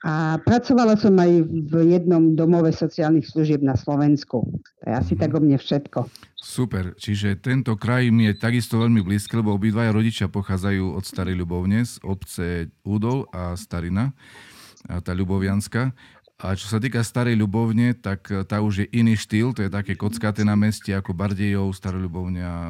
A 0.00 0.40
pracovala 0.40 0.96
som 0.96 1.12
aj 1.20 1.44
v 1.44 1.74
jednom 1.92 2.32
domove 2.32 2.72
sociálnych 2.72 3.28
služieb 3.28 3.60
na 3.60 3.76
Slovensku. 3.76 4.48
To 4.48 4.84
je 4.88 4.94
asi 4.96 5.12
mm. 5.12 5.20
tak 5.20 5.30
o 5.36 5.40
mne 5.44 5.60
všetko. 5.60 6.08
Super, 6.40 6.96
čiže 6.96 7.36
tento 7.36 7.76
kraj 7.76 8.08
mi 8.08 8.32
je 8.32 8.40
takisto 8.40 8.80
veľmi 8.80 9.04
blízky, 9.04 9.36
lebo 9.36 9.52
obidvaja 9.52 9.92
rodičia 9.92 10.32
pochádzajú 10.32 10.96
od 10.96 11.04
Starej 11.04 11.36
Ľubovne, 11.36 11.84
z 11.84 12.00
obce 12.00 12.72
Údol 12.80 13.28
a 13.28 13.52
Starina, 13.60 14.16
a 14.88 15.04
tá 15.04 15.12
Ľubovianska. 15.12 15.92
A 16.40 16.56
čo 16.56 16.72
sa 16.72 16.80
týka 16.80 17.04
Starej 17.04 17.36
Ľubovne, 17.36 17.92
tak 17.92 18.32
e, 18.32 18.48
tá 18.48 18.64
už 18.64 18.84
je 18.84 18.86
iný 18.96 19.12
štýl, 19.12 19.52
to 19.52 19.60
je 19.60 19.68
také 19.68 19.92
kockaté 19.92 20.40
na 20.40 20.56
meste 20.56 20.88
ako 20.88 21.12
Bardejov, 21.12 21.68
Stará 21.76 22.00
Ľubovňa 22.00 22.48
a 22.48 22.60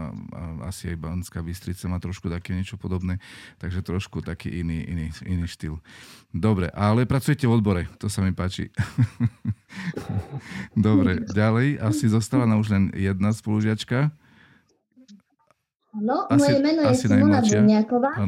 asi 0.66 0.90
aj 0.90 0.98
Banská 0.98 1.38
Bystrica 1.38 1.86
má 1.86 2.02
trošku 2.02 2.26
také 2.26 2.50
niečo 2.50 2.74
podobné, 2.74 3.22
takže 3.62 3.86
trošku 3.86 4.26
taký 4.26 4.66
iný, 4.66 4.82
iný, 4.90 5.06
iný 5.22 5.46
štýl. 5.46 5.78
Dobre, 6.34 6.66
ale 6.74 7.06
pracujete 7.06 7.46
v 7.46 7.54
odbore, 7.54 7.86
to 8.02 8.10
sa 8.10 8.26
mi 8.26 8.34
páči. 8.34 8.74
Dobre, 10.74 11.22
ďalej, 11.30 11.78
asi 11.78 12.10
zostala 12.10 12.50
na 12.50 12.58
už 12.58 12.74
len 12.74 12.90
jedna 12.90 13.30
spolužiačka. 13.30 14.10
Áno, 15.94 16.26
moje 16.26 16.58
meno 16.58 16.90
je 16.90 16.94
Simona 17.06 17.38
Duniaková. 17.38 18.18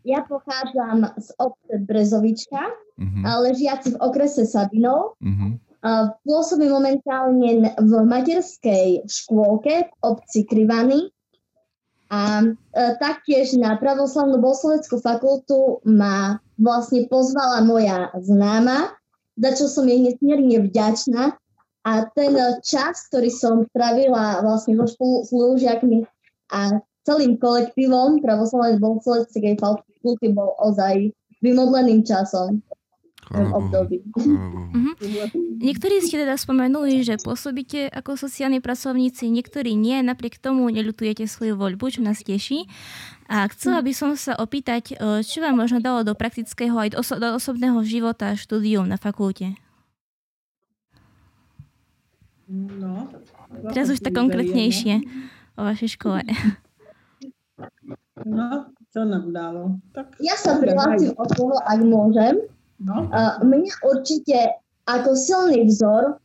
Ja 0.00 0.24
pochádzam 0.24 1.12
z 1.20 1.28
obce 1.36 1.74
Brezovička, 1.84 2.72
uh-huh. 3.00 3.24
ale 3.24 3.56
žiaci 3.56 3.96
v 3.96 4.00
okrese 4.04 4.44
Sabinov. 4.44 5.16
Uh-huh. 5.24 5.56
Pôsobím 6.28 6.76
momentálne 6.76 7.72
v 7.80 7.92
materskej 8.04 9.08
škôlke 9.08 9.88
v 9.88 9.92
obci 10.04 10.44
Krivany 10.44 11.08
a 12.12 12.44
e, 12.44 12.46
taktiež 13.00 13.56
na 13.56 13.80
pravoslavnú 13.80 14.44
bohosloveckú 14.44 15.00
fakultu 15.00 15.80
ma 15.88 16.36
vlastne 16.60 17.08
pozvala 17.08 17.64
moja 17.64 18.12
známa, 18.18 18.92
za 19.40 19.50
čo 19.56 19.72
som 19.72 19.88
jej 19.88 20.04
nesmierne 20.04 20.68
vďačná. 20.68 21.38
A 21.80 21.92
ten 22.12 22.36
čas, 22.60 23.08
ktorý 23.08 23.32
som 23.32 23.64
strávila 23.72 24.44
vlastne 24.44 24.76
so 24.76 24.84
spolužiakmi 25.32 26.04
a 26.52 26.76
celým 27.08 27.40
kolektívom 27.40 28.20
pravoslavnej 28.20 28.76
bohosloveckej 28.76 29.56
fakulty 29.56 30.28
bol 30.36 30.52
ozaj 30.60 31.08
vymodleným 31.40 32.04
časom. 32.04 32.60
Mm-hmm. 33.30 34.94
Niektorí 35.62 36.02
ste 36.02 36.26
teda 36.26 36.34
spomenuli, 36.34 37.06
že 37.06 37.14
pôsobíte 37.22 37.86
ako 37.94 38.18
sociálni 38.18 38.58
pracovníci, 38.58 39.30
niektorí 39.30 39.78
nie, 39.78 40.02
napriek 40.02 40.42
tomu 40.42 40.66
neľutujete 40.66 41.30
svoju 41.30 41.54
voľbu, 41.54 41.84
čo 41.94 42.00
nás 42.02 42.26
teší. 42.26 42.66
A 43.30 43.46
chcela 43.54 43.86
by 43.86 43.92
som 43.94 44.18
sa 44.18 44.34
opýtať, 44.34 44.98
e, 44.98 45.22
čo 45.22 45.38
vám 45.46 45.62
možno 45.62 45.78
dalo 45.78 46.02
do 46.02 46.18
praktického 46.18 46.74
aj 46.74 46.90
do, 46.90 46.96
oso- 46.98 47.22
do 47.22 47.38
osobného 47.38 47.78
života 47.86 48.34
štúdium 48.34 48.90
na 48.90 48.98
fakulte? 48.98 49.54
No, 52.50 53.06
Teraz 53.70 53.90
už 53.94 54.02
tak 54.02 54.18
konkrétnejšie 54.18 55.06
o 55.54 55.62
vašej 55.62 55.94
škole. 55.94 56.26
No, 58.26 58.74
čo 58.90 59.06
nám 59.06 59.30
dalo? 59.30 59.78
Tak, 59.94 60.18
ja 60.18 60.34
sa 60.34 60.58
prihlásim 60.58 61.14
o 61.14 61.24
toho, 61.30 61.54
ak 61.62 61.78
môžem. 61.86 62.42
No. 62.80 63.06
Mňa 63.44 63.74
určite 63.84 64.56
ako 64.88 65.12
silný 65.12 65.68
vzor 65.68 66.16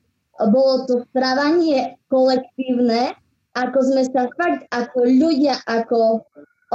bolo 0.51 0.87
to 0.87 1.03
správanie 1.11 1.99
kolektívne, 2.07 3.15
ako 3.55 3.77
sme 3.87 4.03
sa 4.07 4.27
fakt 4.35 4.67
ako 4.71 5.07
ľudia, 5.07 5.59
ako 5.67 6.23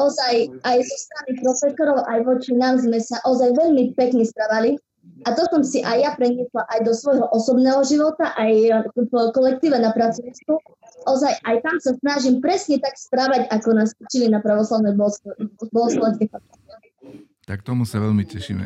ozaj 0.00 0.48
aj 0.64 0.76
zo 0.80 0.96
strany 0.96 1.30
profesorov, 1.44 2.08
aj 2.08 2.18
voči 2.24 2.56
nám 2.56 2.80
sme 2.80 3.00
sa 3.00 3.20
ozaj 3.28 3.52
veľmi 3.56 3.92
pekne 3.96 4.24
správali. 4.24 4.80
A 5.28 5.36
to 5.36 5.44
som 5.52 5.60
si 5.60 5.84
aj 5.84 5.96
ja 6.00 6.10
preniesla 6.16 6.64
aj 6.72 6.88
do 6.88 6.96
svojho 6.96 7.28
osobného 7.32 7.84
života, 7.84 8.32
aj 8.36 8.52
v 8.96 9.08
kolektíve 9.36 9.76
na 9.76 9.92
pracovisku. 9.92 10.56
Ozaj 11.04 11.44
aj 11.44 11.56
tam 11.60 11.76
sa 11.80 11.92
snažím 12.00 12.40
presne 12.40 12.80
tak 12.80 12.96
správať, 12.96 13.48
ako 13.52 13.76
nás 13.76 13.92
učili 14.00 14.32
na 14.32 14.40
pravoslavnej 14.40 14.96
bohoslovenskej 15.72 16.28
fakulte. 16.32 16.72
Tak 17.44 17.60
tomu 17.60 17.84
sa 17.84 18.00
veľmi 18.00 18.24
tešíme. 18.24 18.64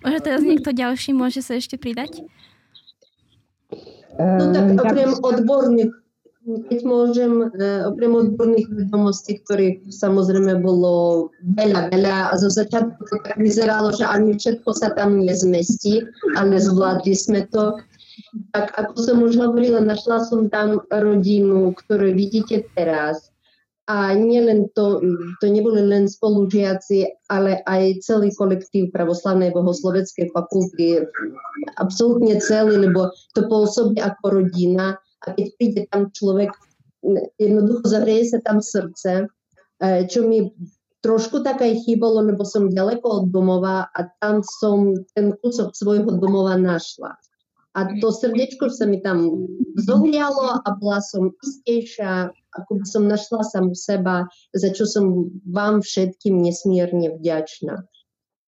Možno 0.00 0.20
teraz 0.24 0.40
niekto 0.40 0.72
ďalší 0.72 1.12
môže 1.12 1.44
sa 1.44 1.60
ešte 1.60 1.76
pridať? 1.76 2.24
No 4.20 4.44
tak 4.52 4.76
okrem 4.76 5.12
odborných, 5.20 5.92
keď 6.68 6.80
môžem, 6.84 7.32
e, 7.56 7.68
okrem 7.88 8.12
odborných 8.16 8.68
vedomostí, 8.68 9.40
ktorých 9.44 9.92
samozrejme 9.92 10.60
bolo 10.60 11.28
veľa, 11.56 11.92
veľa 11.92 12.16
a 12.32 12.34
zo 12.36 12.52
začiatku 12.52 13.00
to 13.00 13.16
tak 13.24 13.36
vyzeralo, 13.40 13.92
že 13.96 14.04
ani 14.04 14.36
všetko 14.36 14.70
sa 14.76 14.92
tam 14.92 15.20
nezmestí, 15.20 16.04
ale 16.36 16.60
zvládli 16.60 17.16
sme 17.16 17.48
to. 17.48 17.76
Tak 18.52 18.76
ako 18.76 18.94
som 19.00 19.16
už 19.24 19.40
hovorila, 19.40 19.80
našla 19.80 20.26
som 20.28 20.52
tam 20.52 20.84
rodinu, 20.92 21.72
ktorú 21.72 22.12
vidíte 22.12 22.68
teraz 22.76 23.29
a 23.90 24.14
nielen 24.14 24.70
to, 24.78 25.02
to 25.42 25.46
neboli 25.50 25.82
len 25.82 26.06
spolužiaci, 26.06 27.26
ale 27.26 27.58
aj 27.66 28.06
celý 28.06 28.30
kolektív 28.38 28.94
pravoslavnej 28.94 29.50
bohosloveckej 29.50 30.30
fakulty, 30.30 31.10
absolútne 31.74 32.38
celý, 32.38 32.86
lebo 32.86 33.10
to 33.34 33.50
pôsobí 33.50 33.98
ako 33.98 34.38
rodina. 34.38 34.94
A 35.26 35.34
keď 35.34 35.46
príde 35.58 35.80
tam 35.90 36.06
človek, 36.14 36.54
jednoducho 37.42 37.90
zavrieje 37.90 38.30
sa 38.30 38.38
tam 38.46 38.62
srdce, 38.62 39.26
e, 39.82 40.06
čo 40.06 40.22
mi 40.22 40.54
trošku 41.02 41.42
tak 41.42 41.58
aj 41.58 41.82
chýbalo, 41.82 42.22
lebo 42.22 42.46
som 42.46 42.70
ďaleko 42.70 43.06
od 43.10 43.24
domova 43.34 43.90
a 43.90 44.00
tam 44.22 44.46
som 44.46 44.94
ten 45.18 45.34
kúsok 45.34 45.74
svojho 45.74 46.14
domova 46.14 46.54
našla. 46.54 47.18
A 47.74 47.80
to 47.98 48.14
srdiečko 48.14 48.70
sa 48.70 48.86
mi 48.86 49.02
tam 49.02 49.46
zohrialo 49.78 50.62
a 50.62 50.68
bola 50.78 51.02
som 51.02 51.34
istejšia, 51.42 52.30
ako 52.56 52.82
by 52.82 52.86
som 52.86 53.02
našla 53.06 53.42
samu 53.46 53.74
seba, 53.74 54.26
za 54.54 54.70
čo 54.74 54.86
som 54.86 55.30
vám 55.46 55.82
všetkým 55.84 56.38
nesmierne 56.38 57.14
vďačná. 57.18 57.84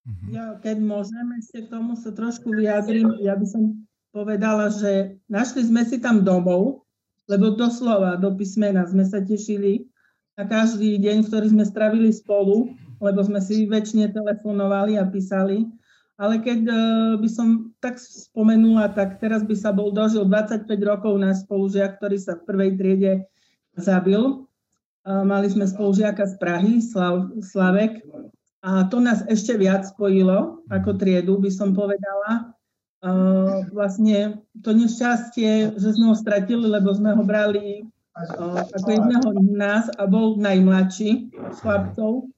Mhm. 0.02 0.26
Ja, 0.35 0.47
keď 0.59 0.82
môžem 0.82 1.26
ešte 1.38 1.66
k 1.66 1.71
tomu 1.71 1.94
sa 1.94 2.11
trošku 2.11 2.50
vyjadrím, 2.50 3.23
ja 3.23 3.38
by 3.38 3.47
som 3.47 3.87
povedala, 4.11 4.68
že 4.75 5.23
našli 5.30 5.62
sme 5.62 5.87
si 5.87 6.02
tam 6.02 6.26
domov, 6.26 6.82
lebo 7.30 7.54
doslova 7.54 8.18
do 8.18 8.35
písmena 8.35 8.82
sme 8.85 9.06
sa 9.06 9.23
tešili 9.23 9.87
na 10.35 10.44
každý 10.44 10.99
deň, 10.99 11.30
ktorý 11.30 11.54
sme 11.54 11.62
stravili 11.62 12.11
spolu, 12.11 12.75
lebo 12.99 13.21
sme 13.23 13.38
si 13.38 13.64
väčšine 13.71 14.11
telefonovali 14.11 14.99
a 14.99 15.06
písali 15.06 15.71
ale 16.23 16.38
keď 16.38 16.61
uh, 16.71 16.78
by 17.18 17.26
som 17.26 17.75
tak 17.82 17.97
spomenula, 17.99 18.94
tak 18.94 19.18
teraz 19.18 19.42
by 19.42 19.59
sa 19.59 19.75
bol 19.75 19.90
dožil 19.90 20.23
25 20.28 20.71
rokov 20.87 21.18
náš 21.18 21.42
spolužiak, 21.42 21.99
ktorý 21.99 22.16
sa 22.21 22.38
v 22.38 22.47
prvej 22.47 22.71
triede 22.78 23.12
zabil. 23.76 24.45
Mali 25.02 25.50
sme 25.50 25.67
spolužiaka 25.67 26.31
z 26.31 26.35
Prahy, 26.38 26.79
Slav, 26.79 27.35
Slavek, 27.43 28.07
a 28.62 28.87
to 28.87 29.02
nás 29.02 29.26
ešte 29.26 29.59
viac 29.59 29.83
spojilo 29.83 30.62
ako 30.71 30.95
triedu, 30.95 31.43
by 31.43 31.50
som 31.50 31.75
povedala. 31.75 32.55
Vlastne 33.75 34.38
to 34.62 34.71
nešťastie, 34.71 35.75
že 35.75 35.88
sme 35.99 36.14
ho 36.14 36.14
stratili, 36.14 36.71
lebo 36.71 36.95
sme 36.95 37.19
ho 37.19 37.26
brali 37.26 37.83
ako 38.14 38.87
jedného 38.87 39.26
z 39.26 39.50
nás 39.59 39.91
a 39.99 40.07
bol 40.07 40.38
najmladší 40.38 41.35
z 41.35 41.59
chlapcov. 41.59 42.31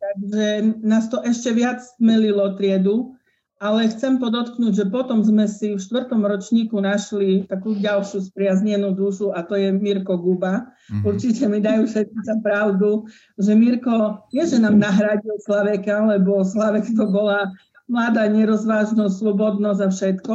Takže 0.00 0.80
nás 0.80 1.12
to 1.12 1.20
ešte 1.20 1.52
viac 1.52 1.84
smelilo 2.00 2.56
triedu 2.56 3.15
ale 3.56 3.88
chcem 3.88 4.20
podotknúť, 4.20 4.84
že 4.84 4.86
potom 4.92 5.24
sme 5.24 5.48
si 5.48 5.72
v 5.72 5.80
štvrtom 5.80 6.28
ročníku 6.28 6.76
našli 6.76 7.48
takú 7.48 7.72
ďalšiu 7.72 8.28
spriaznenú 8.28 8.92
dušu 8.92 9.32
a 9.32 9.40
to 9.40 9.56
je 9.56 9.72
Mirko 9.72 10.20
Guba. 10.20 10.68
Mm-hmm. 10.92 11.04
Určite 11.08 11.44
mi 11.48 11.64
dajú 11.64 11.88
všetci 11.88 12.18
za 12.20 12.36
pravdu, 12.44 13.08
že 13.40 13.56
Mirko 13.56 14.28
nie, 14.36 14.44
že 14.44 14.60
nám 14.60 14.76
nahradil 14.76 15.40
Slaveka, 15.40 16.04
lebo 16.04 16.44
Slavek 16.44 16.84
to 16.92 17.08
bola 17.08 17.48
mladá 17.88 18.28
nerozvážnosť, 18.28 19.14
slobodnosť 19.24 19.80
a 19.80 19.88
všetko, 19.88 20.34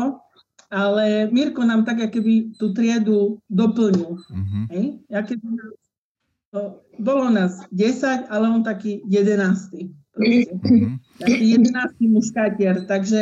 ale 0.74 1.30
Mirko 1.30 1.62
nám 1.62 1.86
tak, 1.86 2.02
keby 2.02 2.58
tú 2.58 2.74
triedu 2.74 3.38
doplnil. 3.54 4.18
Mm-hmm. 4.18 4.64
Hej? 4.74 4.86
Ja 5.14 5.22
keby, 5.22 5.46
to, 6.50 6.82
bolo 6.98 7.30
nás 7.30 7.62
10, 7.70 8.34
ale 8.34 8.46
on 8.50 8.66
taký 8.66 9.06
11 9.06 10.01
jedenáctý 11.24 12.06
muškatier. 12.12 12.84
Takže 12.90 13.22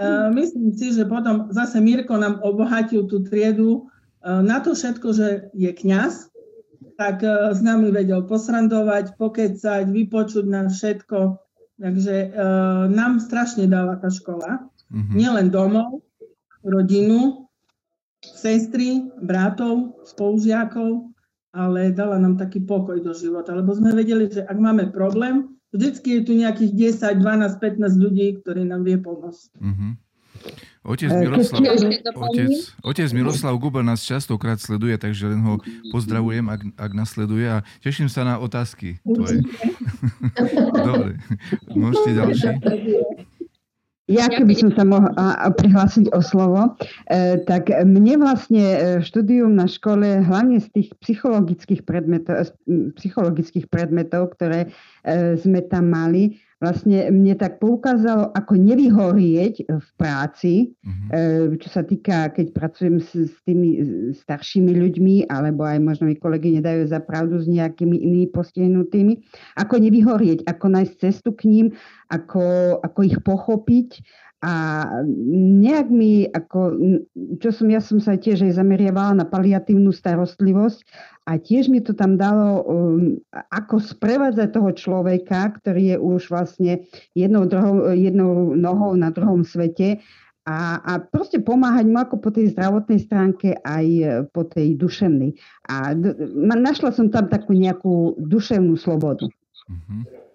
uh, 0.00 0.28
myslím 0.32 0.72
si, 0.72 0.96
že 0.96 1.04
potom 1.04 1.52
zase 1.52 1.80
Mirko 1.82 2.16
nám 2.16 2.40
obohatil 2.40 3.04
tú 3.04 3.20
triedu 3.26 3.90
uh, 4.24 4.40
na 4.40 4.64
to 4.64 4.72
všetko, 4.72 5.08
že 5.12 5.28
je 5.52 5.70
kňaz, 5.74 6.32
tak 6.96 7.20
uh, 7.20 7.52
s 7.52 7.60
nami 7.60 7.92
vedel 7.92 8.24
posrandovať, 8.24 9.20
pokecať, 9.20 9.84
vypočuť 9.88 10.44
na 10.48 10.68
všetko. 10.70 11.40
Takže 11.80 12.36
nám 12.92 13.24
strašne 13.24 13.64
dala 13.64 13.96
tá 13.96 14.12
škola. 14.12 14.68
Mm-hmm. 14.92 15.16
Nielen 15.16 15.48
domov, 15.48 16.04
rodinu, 16.60 17.48
sestry, 18.20 19.08
bratov, 19.24 19.96
spolužiakov, 20.04 21.08
ale 21.56 21.96
dala 21.96 22.20
nám 22.20 22.36
taký 22.36 22.60
pokoj 22.68 23.00
do 23.00 23.16
života, 23.16 23.56
lebo 23.56 23.72
sme 23.72 23.96
vedeli, 23.96 24.28
že 24.28 24.44
ak 24.44 24.60
máme 24.60 24.92
problém, 24.92 25.56
Vždycky 25.70 26.18
je 26.18 26.20
tu 26.26 26.32
nejakých 26.34 26.98
10, 26.98 27.22
12, 27.22 27.62
15 27.62 28.02
ľudí, 28.02 28.26
ktorí 28.42 28.66
nám 28.66 28.82
vie 28.82 28.98
pomôcť. 28.98 29.50
Uh-huh. 29.62 29.94
Otec 30.80 31.12
Miroslav, 31.12 31.60
otec, 32.16 32.50
otec 32.80 33.08
Miroslav 33.12 33.52
Guba 33.60 33.84
nás 33.84 34.00
častokrát 34.00 34.56
sleduje, 34.56 34.96
takže 34.96 35.28
len 35.28 35.44
ho 35.44 35.60
pozdravujem, 35.92 36.48
ak, 36.48 36.60
ak 36.80 36.90
nasleduje 36.96 37.44
a 37.44 37.60
teším 37.84 38.08
sa 38.08 38.24
na 38.24 38.40
otázky 38.40 38.96
tvoje. 39.04 39.44
Dobre, 40.88 41.20
môžete 41.76 42.10
ďalší. 42.16 42.48
Ja 44.10 44.26
keby 44.26 44.58
som 44.58 44.70
sa 44.74 44.82
mohla 44.82 45.54
prihlásiť 45.54 46.10
o 46.10 46.18
slovo, 46.18 46.74
e, 47.06 47.38
tak 47.46 47.70
mne 47.70 48.18
vlastne 48.18 48.64
e, 48.66 48.78
štúdium 49.06 49.54
na 49.54 49.70
škole, 49.70 50.26
hlavne 50.26 50.58
z 50.58 50.66
tých 50.74 50.88
psychologických 50.98 51.86
predmetov, 51.86 52.50
psychologických 52.98 53.70
predmetov 53.70 54.34
ktoré 54.34 54.66
e, 55.06 55.38
sme 55.38 55.62
tam 55.70 55.94
mali, 55.94 56.42
vlastne 56.60 57.08
mne 57.08 57.34
tak 57.40 57.56
poukázalo, 57.56 58.36
ako 58.36 58.52
nevyhorieť 58.60 59.64
v 59.64 59.88
práci, 59.96 60.76
uh-huh. 60.84 61.56
čo 61.56 61.68
sa 61.72 61.80
týka, 61.80 62.28
keď 62.36 62.52
pracujem 62.52 63.00
s, 63.00 63.32
s 63.32 63.34
tými 63.48 63.80
staršími 64.12 64.68
ľuďmi, 64.76 65.32
alebo 65.32 65.64
aj 65.64 65.80
možno 65.80 66.12
mi 66.12 66.20
kolegy 66.20 66.60
nedajú 66.60 66.84
za 66.84 67.00
pravdu 67.00 67.40
s 67.40 67.48
nejakými 67.48 67.96
inými 67.96 68.28
postihnutými, 68.28 69.24
ako 69.56 69.74
nevyhorieť, 69.80 70.44
ako 70.44 70.66
nájsť 70.68 70.94
cestu 71.00 71.32
k 71.32 71.48
ním, 71.48 71.66
ako, 72.12 72.76
ako 72.84 73.00
ich 73.08 73.16
pochopiť 73.24 74.04
a 74.40 74.52
nejak 75.60 75.92
mi, 75.92 76.24
ako, 76.24 76.72
čo 77.44 77.52
som, 77.52 77.68
ja 77.68 77.84
som 77.84 78.00
sa 78.00 78.16
tiež 78.16 78.40
aj 78.48 78.56
zameriavala 78.56 79.20
na 79.20 79.26
paliatívnu 79.28 79.92
starostlivosť 79.92 80.80
a 81.28 81.36
tiež 81.36 81.68
mi 81.68 81.84
to 81.84 81.92
tam 81.92 82.16
dalo, 82.16 82.64
um, 82.64 83.20
ako 83.52 83.84
sprevádzať 83.84 84.48
toho 84.56 84.72
človeka, 84.72 85.60
ktorý 85.60 85.92
je 85.92 85.96
už 86.00 86.32
vlastne 86.32 86.88
jednou, 87.12 87.44
druhou, 87.44 87.92
jednou 87.92 88.56
nohou 88.56 88.96
na 88.96 89.12
druhom 89.12 89.44
svete 89.44 90.00
a, 90.48 90.80
a 90.80 90.92
proste 91.04 91.36
pomáhať 91.44 91.84
mu 91.84 92.00
ako 92.00 92.16
po 92.24 92.32
tej 92.32 92.56
zdravotnej 92.56 93.04
stránke 93.04 93.60
aj 93.60 93.86
po 94.32 94.48
tej 94.48 94.72
duševnej. 94.80 95.36
A 95.68 95.92
d- 95.92 96.16
našla 96.40 96.96
som 96.96 97.12
tam 97.12 97.28
takú 97.28 97.52
nejakú 97.52 98.16
duševnú 98.16 98.80
slobodu. 98.80 99.28
Mm-hmm. 99.68 100.29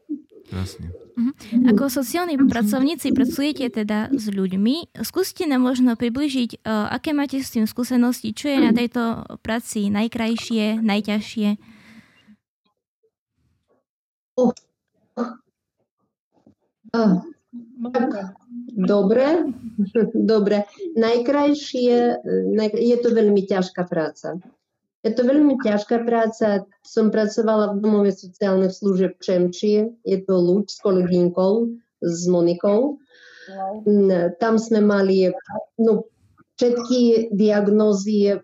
Jasne. 0.53 0.93
Uh-huh. 1.17 1.33
Ako 1.73 1.89
sociálni 1.89 2.37
pracovníci 2.37 3.15
pracujete 3.17 3.65
teda 3.71 4.13
s 4.13 4.29
ľuďmi. 4.29 4.93
Skúste 5.01 5.49
nám 5.49 5.65
možno 5.65 5.97
približiť, 5.97 6.61
uh, 6.61 6.93
aké 6.93 7.17
máte 7.17 7.41
s 7.41 7.49
tým 7.49 7.65
skúsenosti, 7.65 8.35
čo 8.35 8.53
je 8.53 8.57
na 8.61 8.69
tejto 8.69 9.25
práci 9.41 9.89
najkrajšie, 9.89 10.85
najťažšie? 10.85 11.49
Oh. 14.35 14.53
Dobre, 18.75 19.25
dobre. 20.31 20.57
Najkrajšie, 20.95 21.95
je 22.75 22.97
to 23.01 23.09
veľmi 23.11 23.41
ťažká 23.47 23.87
práca. 23.87 24.37
Je 25.05 25.13
to 25.13 25.21
veľmi 25.21 25.61
ťažká 25.61 26.01
práca. 26.01 26.65
Som 26.81 27.13
pracovala 27.13 27.77
v 27.77 27.85
domove 27.85 28.09
sociálnych 28.09 28.73
služieb 28.73 29.21
Čemčie. 29.21 29.93
Je 30.01 30.17
to 30.25 30.33
Luč 30.41 30.73
s 30.73 30.81
kolegyňkou, 30.81 31.53
s 32.01 32.25
Monikou. 32.25 32.97
Wow. 33.45 33.85
Tam 34.41 34.57
sme 34.57 34.81
mali 34.81 35.29
no, 35.77 36.09
všetky 36.57 37.29
diagnózy 37.37 38.41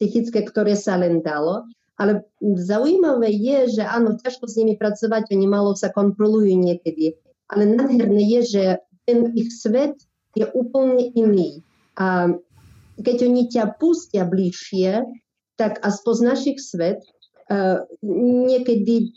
psychické, 0.00 0.48
ktoré 0.48 0.72
sa 0.72 0.96
len 0.96 1.20
dalo. 1.20 1.68
Ale 2.00 2.24
zaujímavé 2.40 3.32
je, 3.36 3.80
že 3.80 3.82
áno, 3.84 4.16
ťažko 4.16 4.48
s 4.48 4.56
nimi 4.56 4.80
pracovať, 4.80 5.32
oni 5.32 5.44
malo 5.48 5.76
sa 5.76 5.92
kontrolujú 5.92 6.56
niekedy. 6.56 7.16
Ale 7.52 7.68
nádherné 7.68 8.24
je, 8.40 8.40
že 8.48 8.64
ten 9.04 9.32
ich 9.36 9.52
svet 9.52 9.96
je 10.32 10.48
úplne 10.56 11.12
iný. 11.12 11.60
A 11.96 12.32
keď 13.00 13.16
oni 13.28 13.42
ťa 13.52 13.76
pustia 13.80 14.24
bližšie, 14.24 15.04
tak 15.56 15.80
a 15.80 15.88
spoznáš 15.88 16.46
ich 16.48 16.60
svet, 16.60 17.00
uh, 17.48 17.84
niekedy 18.04 19.12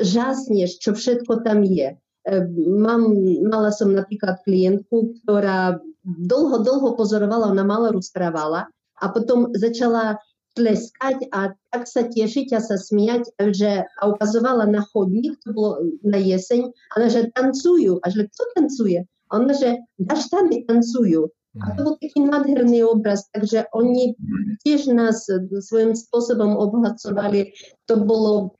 žasneš, 0.00 0.80
čo 0.80 0.96
všetko 0.96 1.44
tam 1.44 1.64
je. 1.64 1.96
Uh, 2.24 2.44
mám, 2.80 3.12
mala 3.44 3.72
som 3.72 3.92
napríklad 3.92 4.40
klientku, 4.44 5.20
ktorá 5.22 5.80
dlho, 6.04 6.64
dlho 6.64 6.98
pozorovala, 6.98 7.52
ona 7.52 7.64
malo 7.64 7.94
rozprávala 7.94 8.68
a 8.98 9.04
potom 9.10 9.50
začala 9.54 10.18
tleskať 10.52 11.32
a 11.32 11.56
tak 11.72 11.88
sa 11.88 12.04
tešiť 12.04 12.52
a 12.52 12.60
sa 12.60 12.76
smiať, 12.76 13.32
že 13.56 13.88
a 13.88 14.02
ukazovala 14.04 14.68
na 14.68 14.84
chodník, 14.84 15.40
to 15.40 15.56
bolo 15.56 15.80
na 16.04 16.20
jeseň, 16.20 16.68
ale 16.96 17.08
že 17.08 17.32
tancujú. 17.32 17.98
A 18.04 18.06
že 18.12 18.28
kto 18.28 18.42
tancuje? 18.56 19.00
A 19.32 19.40
ona, 19.40 19.56
že 19.56 19.80
daštany 19.96 20.68
tancujú. 20.68 21.32
A 21.60 21.76
to 21.76 21.84
bol 21.84 21.94
taký 22.00 22.24
nádherný 22.24 22.80
obraz, 22.80 23.28
takže 23.28 23.68
oni 23.76 24.16
tiež 24.64 24.88
nás 24.88 25.28
svojím 25.60 25.92
spôsobom 25.92 26.56
obohacovali. 26.56 27.52
To 27.92 28.00
bolo, 28.00 28.56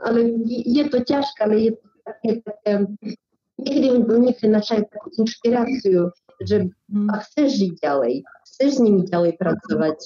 ale 0.00 0.40
je 0.48 0.84
to 0.88 1.04
ťažké, 1.04 1.38
ale 1.44 1.56
je 1.60 1.72
to 1.76 1.86
také, 2.08 2.30
také 2.40 2.72
niekedy 3.60 3.88
u 4.00 4.16
nich 4.16 4.40
našajú 4.40 4.82
takú 4.88 5.08
inšpiráciu, 5.20 6.00
že 6.40 6.72
a 7.12 7.14
chceš 7.20 7.48
žiť 7.60 7.72
ďalej, 7.84 8.14
chceš 8.48 8.70
s 8.74 8.80
nimi 8.80 9.04
ďalej 9.04 9.36
pracovať 9.36 9.98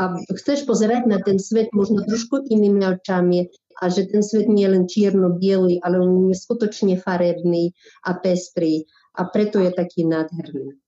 a 0.00 0.18
chceš 0.42 0.66
pozerať 0.66 1.06
na 1.06 1.22
ten 1.22 1.38
svet 1.38 1.70
možno 1.70 2.02
trošku 2.02 2.42
inými 2.50 2.82
očami 2.98 3.46
a 3.78 3.84
že 3.86 4.10
ten 4.10 4.26
svet 4.26 4.50
nie 4.50 4.66
je 4.66 4.72
len 4.74 4.84
čierno-biely, 4.90 5.78
ale 5.86 6.02
on 6.02 6.28
je 6.32 6.36
skutočne 6.36 6.98
farebný 6.98 7.70
a 8.08 8.18
pestrý 8.18 8.84
a 9.16 9.28
preto 9.28 9.60
je 9.62 9.70
taký 9.70 10.08
nádherný. 10.08 10.82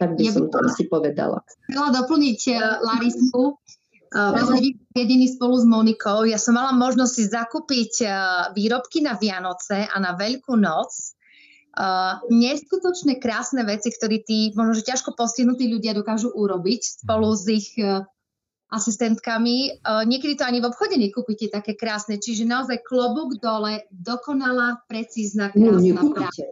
Tak 0.00 0.16
by 0.16 0.22
ja 0.24 0.32
som 0.32 0.48
to 0.48 0.58
asi 0.64 0.88
povedala. 0.88 1.44
Chcela 1.68 1.92
doplniť 1.92 2.40
uh, 2.56 2.80
Larisku. 2.80 3.60
Uh, 4.10 4.32
vlastne 4.34 4.74
jediný 4.96 5.28
spolu 5.28 5.60
s 5.60 5.68
Monikou. 5.68 6.24
Ja 6.24 6.40
som 6.40 6.56
mala 6.56 6.72
možnosť 6.72 7.12
si 7.12 7.24
zakúpiť 7.28 7.92
uh, 8.02 8.10
výrobky 8.56 9.04
na 9.04 9.20
Vianoce 9.20 9.84
a 9.86 9.96
na 10.00 10.16
Veľkú 10.16 10.56
noc. 10.56 11.14
Uh, 11.76 12.18
neskutočne 12.32 13.22
krásne 13.22 13.62
veci, 13.62 13.92
ktoré 13.94 14.24
tí 14.24 14.50
možno, 14.58 14.74
že 14.74 14.88
ťažko 14.88 15.14
postihnutí 15.14 15.70
ľudia 15.70 15.94
dokážu 15.94 16.32
urobiť 16.32 17.04
spolu 17.04 17.30
s 17.36 17.44
ich 17.46 17.70
uh, 17.78 18.02
asistentkami. 18.72 19.84
Uh, 19.84 20.02
niekedy 20.08 20.34
to 20.34 20.48
ani 20.48 20.64
v 20.64 20.72
obchode 20.72 20.96
nekúpite 20.96 21.52
také 21.52 21.78
krásne, 21.78 22.18
čiže 22.18 22.48
naozaj 22.48 22.82
klobúk 22.82 23.38
dole, 23.38 23.86
dokonalá, 23.92 24.82
precízna, 24.90 25.52
krásna 25.52 26.02
práca 26.08 26.42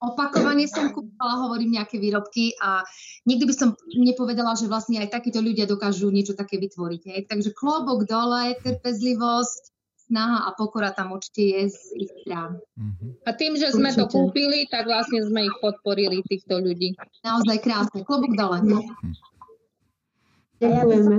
opakovane 0.00 0.64
som 0.64 0.88
kúpala, 0.90 1.44
hovorím, 1.46 1.76
nejaké 1.76 2.00
výrobky 2.00 2.56
a 2.58 2.80
nikdy 3.28 3.44
by 3.44 3.54
som 3.54 3.68
nepovedala, 3.92 4.56
že 4.56 4.66
vlastne 4.66 4.96
aj 4.98 5.12
takíto 5.12 5.44
ľudia 5.44 5.68
dokážu 5.68 6.08
niečo 6.08 6.32
také 6.32 6.56
vytvoriť. 6.56 7.02
Hej. 7.06 7.20
Takže 7.28 7.50
klobok 7.52 8.08
dole, 8.08 8.56
trpezlivosť, 8.64 9.70
snaha 10.10 10.48
a 10.48 10.50
pokora 10.58 10.90
tam 10.90 11.14
určite 11.14 11.42
je 11.46 11.62
z 11.70 11.80
ich 12.02 12.10
strán. 12.26 12.58
Mm-hmm. 12.74 13.10
A 13.22 13.30
tým, 13.36 13.54
že 13.54 13.70
sme 13.70 13.94
určite. 13.94 14.00
to 14.02 14.04
kúpili, 14.10 14.66
tak 14.66 14.90
vlastne 14.90 15.22
sme 15.22 15.46
ich 15.46 15.56
podporili, 15.62 16.24
týchto 16.26 16.58
ľudí. 16.58 16.98
Naozaj 17.22 17.56
krásne. 17.62 18.02
Klobok 18.02 18.34
dole. 18.34 18.58
Mm-hmm. 18.66 19.12
Ďakujeme. 20.60 21.16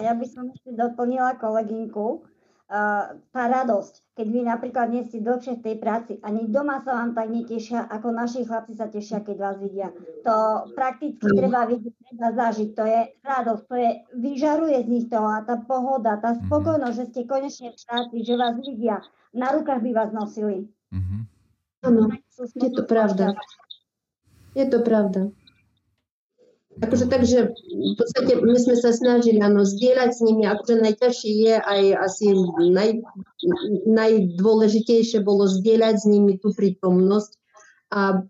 Ja 0.00 0.16
by 0.16 0.26
som 0.26 0.48
ešte 0.50 0.72
doplnila 0.72 1.36
kolegynku 1.36 2.24
tá 2.68 3.42
radosť, 3.48 4.12
keď 4.12 4.26
vy 4.28 4.40
napríklad 4.44 4.92
nie 4.92 5.00
ste 5.08 5.24
dlhšie 5.24 5.56
v 5.56 5.64
tej 5.64 5.76
práci, 5.80 6.12
ani 6.20 6.52
doma 6.52 6.84
sa 6.84 7.00
vám 7.00 7.16
tak 7.16 7.32
netešia, 7.32 7.88
ako 7.88 8.12
naši 8.12 8.44
chlapci 8.44 8.76
sa 8.76 8.92
tešia, 8.92 9.24
keď 9.24 9.36
vás 9.40 9.56
vidia. 9.56 9.88
To 10.28 10.68
prakticky 10.76 11.32
treba 11.32 11.64
vidieť, 11.64 11.94
treba 11.96 12.28
zažiť, 12.36 12.68
to 12.76 12.84
je 12.84 13.00
radosť, 13.24 13.62
to 13.64 13.74
je, 13.80 13.90
vyžaruje 14.20 14.78
z 14.84 14.88
nich 14.92 15.06
to 15.08 15.16
a 15.16 15.40
tá 15.48 15.56
pohoda, 15.64 16.20
tá 16.20 16.36
mhm. 16.36 16.44
spokojnosť, 16.44 16.96
že 16.96 17.04
ste 17.08 17.20
konečne 17.24 17.68
v 17.72 17.78
práci, 17.88 18.16
že 18.20 18.34
vás 18.36 18.54
vidia, 18.60 19.00
na 19.32 19.48
rukách 19.56 19.80
by 19.80 19.90
vás 19.96 20.10
nosili. 20.12 20.68
Áno, 21.84 22.10
je 22.36 22.70
to 22.74 22.82
pravda. 22.84 23.38
Je 24.52 24.66
to 24.66 24.82
pravda. 24.84 25.32
Akože, 26.78 27.10
takže 27.10 27.38
v 27.58 27.94
podstate 27.98 28.38
my 28.38 28.54
sme 28.54 28.76
sa 28.78 28.94
snažili 28.94 29.42
ano, 29.42 29.66
zdieľať 29.66 30.10
s 30.14 30.20
nimi, 30.22 30.46
akože 30.46 30.78
najťažšie 30.78 31.32
je 31.42 31.54
aj 31.58 31.82
asi 32.06 32.26
naj, 32.70 33.02
najdôležitejšie 33.90 35.26
bolo 35.26 35.50
zdieľať 35.50 35.94
s 35.98 36.04
nimi 36.06 36.38
tú 36.38 36.54
prítomnosť 36.54 37.34
a 37.90 38.22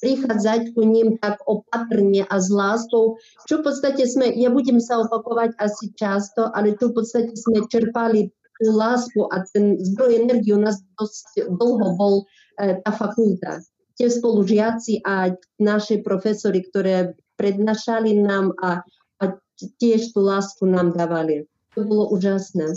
prichádzať 0.00 0.72
ku 0.72 0.82
ním 0.88 1.20
tak 1.20 1.36
opatrne 1.44 2.24
a 2.24 2.36
s 2.40 2.48
láskou, 2.48 3.20
čo 3.44 3.60
v 3.60 3.64
podstate 3.68 4.08
sme, 4.08 4.32
ja 4.32 4.48
budem 4.48 4.80
sa 4.80 5.04
opakovať 5.04 5.60
asi 5.60 5.92
často, 5.92 6.48
ale 6.56 6.74
tu 6.80 6.90
v 6.90 7.04
podstate 7.04 7.36
sme 7.36 7.68
čerpali 7.68 8.32
tú 8.60 8.72
lásku 8.72 9.20
a 9.28 9.44
ten 9.52 9.76
zdroj 9.76 10.24
energie 10.24 10.56
u 10.56 10.60
nás 10.60 10.80
dosť 10.96 11.48
dlho 11.48 11.96
bol 11.96 12.14
e, 12.60 12.76
tá 12.80 12.92
fakulta. 12.92 13.60
Tie 13.96 14.08
spolužiaci 14.08 15.04
a 15.04 15.32
naši 15.60 16.00
profesori, 16.00 16.64
ktoré 16.64 17.12
prednášali 17.40 18.20
nám 18.20 18.52
a, 18.60 18.84
a 19.16 19.24
tiež 19.80 20.12
tú 20.12 20.20
lásku 20.20 20.68
nám 20.68 20.92
dávali. 20.92 21.48
To 21.72 21.88
bolo 21.88 22.12
úžasné. 22.12 22.76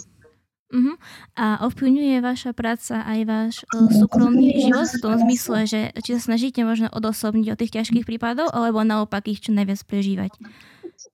Uh-huh. 0.73 0.95
A 1.35 1.61
ovplyvňuje 1.67 2.23
vaša 2.23 2.55
práca 2.55 3.03
aj 3.03 3.19
váš 3.27 3.55
uh, 3.75 3.91
súkromný 3.91 4.63
život 4.63 4.87
v 4.87 5.01
tom 5.03 5.13
zmysle, 5.19 5.59
že 5.67 5.81
či 6.01 6.15
sa 6.15 6.31
snažíte 6.31 6.63
možno 6.63 6.87
odosobniť 6.89 7.47
od 7.51 7.59
tých 7.59 7.73
ťažkých 7.77 8.07
prípadov, 8.07 8.49
alebo 8.55 8.81
naopak 8.81 9.27
ich 9.27 9.43
čo 9.43 9.51
najviac 9.51 9.83
prežívať 9.85 10.33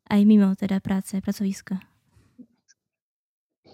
aj 0.10 0.22
mimo 0.26 0.50
teda 0.58 0.82
práce, 0.82 1.22
pracoviska? 1.22 1.78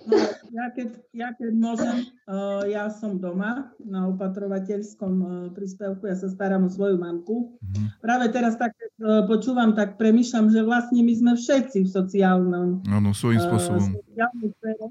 No, 0.06 0.18
ja, 0.54 0.65
keď, 0.72 0.89
ja 1.12 1.30
keď 1.34 1.52
môžem, 1.58 2.06
uh, 2.30 2.63
ja 2.70 2.89
som 2.94 3.18
doma 3.18 3.74
na 3.82 4.08
opatrovateľskom 4.13 5.13
uh, 5.22 5.30
príspevku, 5.52 6.06
ja 6.06 6.15
sa 6.15 6.30
starám 6.30 6.65
o 6.65 6.70
svoju 6.70 7.02
mamku. 7.02 7.58
Mm. 7.62 7.89
Práve 8.02 8.30
teraz 8.30 8.56
tak 8.56 8.78
uh, 8.78 9.26
počúvam, 9.26 9.74
tak 9.74 9.98
premyšľam, 9.98 10.54
že 10.54 10.62
vlastne 10.62 11.02
my 11.02 11.13
sme 11.13 11.32
všetci 11.36 11.86
v 11.86 11.89
sociálnom. 11.89 12.86
Áno, 12.86 13.10
svojím 13.13 13.41
spôsobom. 13.41 13.98
Uh, 14.15 14.89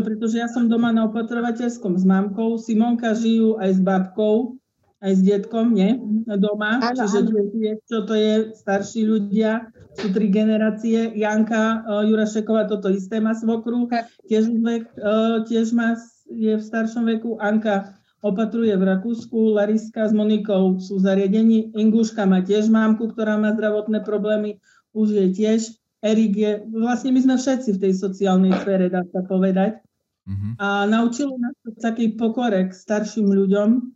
pretože 0.00 0.36
ja 0.40 0.48
som 0.48 0.64
doma 0.68 0.88
na 0.92 1.04
opatrovateľskom 1.08 2.00
s 2.00 2.04
mamkou, 2.08 2.56
Simonka 2.56 3.12
žijú 3.12 3.60
aj 3.60 3.70
s 3.76 3.80
babkou, 3.84 4.56
aj 5.02 5.12
s 5.16 5.20
detkom, 5.24 5.74
nie? 5.74 5.98
Doma. 6.38 6.78
Ano, 6.80 6.96
Čiže 7.02 7.18
ano. 7.26 7.50
vie, 7.50 7.72
čo 7.88 8.06
to 8.06 8.14
je, 8.14 8.54
starší 8.54 9.04
ľudia, 9.04 9.68
sú 9.98 10.10
tri 10.10 10.30
generácie. 10.30 11.12
Janka 11.14 11.82
uh, 11.84 12.02
Jurašeková 12.06 12.66
toto 12.70 12.90
isté 12.90 13.18
má 13.18 13.34
svokru, 13.34 13.90
tiež, 14.26 14.50
vek, 14.50 14.84
uh, 14.98 15.42
tiež 15.44 15.74
má, 15.74 15.98
je 16.30 16.54
v 16.56 16.62
staršom 16.62 17.04
veku. 17.10 17.36
Anka 17.42 17.94
opatruje 18.24 18.72
v 18.72 18.84
Rakúsku, 18.88 19.52
Lariska 19.52 20.08
s 20.08 20.12
Monikou 20.16 20.80
sú 20.80 20.96
zariadení, 20.96 21.76
Inguška 21.76 22.24
má 22.24 22.40
tiež 22.40 22.72
mámku, 22.72 23.12
ktorá 23.12 23.36
má 23.36 23.52
zdravotné 23.52 24.00
problémy, 24.00 24.56
už 24.96 25.12
je 25.12 25.26
tiež. 25.36 25.60
Erik 26.00 26.32
je, 26.36 26.52
vlastne 26.72 27.12
my 27.12 27.20
sme 27.20 27.36
všetci 27.36 27.76
v 27.76 27.80
tej 27.80 27.92
sociálnej 27.96 28.52
sfére, 28.60 28.88
dá 28.92 29.04
sa 29.08 29.24
povedať. 29.24 29.80
Mm-hmm. 30.24 30.52
A 30.56 30.88
naučilo 30.88 31.36
nás 31.36 31.52
taký 31.80 32.16
pokorek 32.16 32.72
starším 32.72 33.28
ľuďom, 33.28 33.92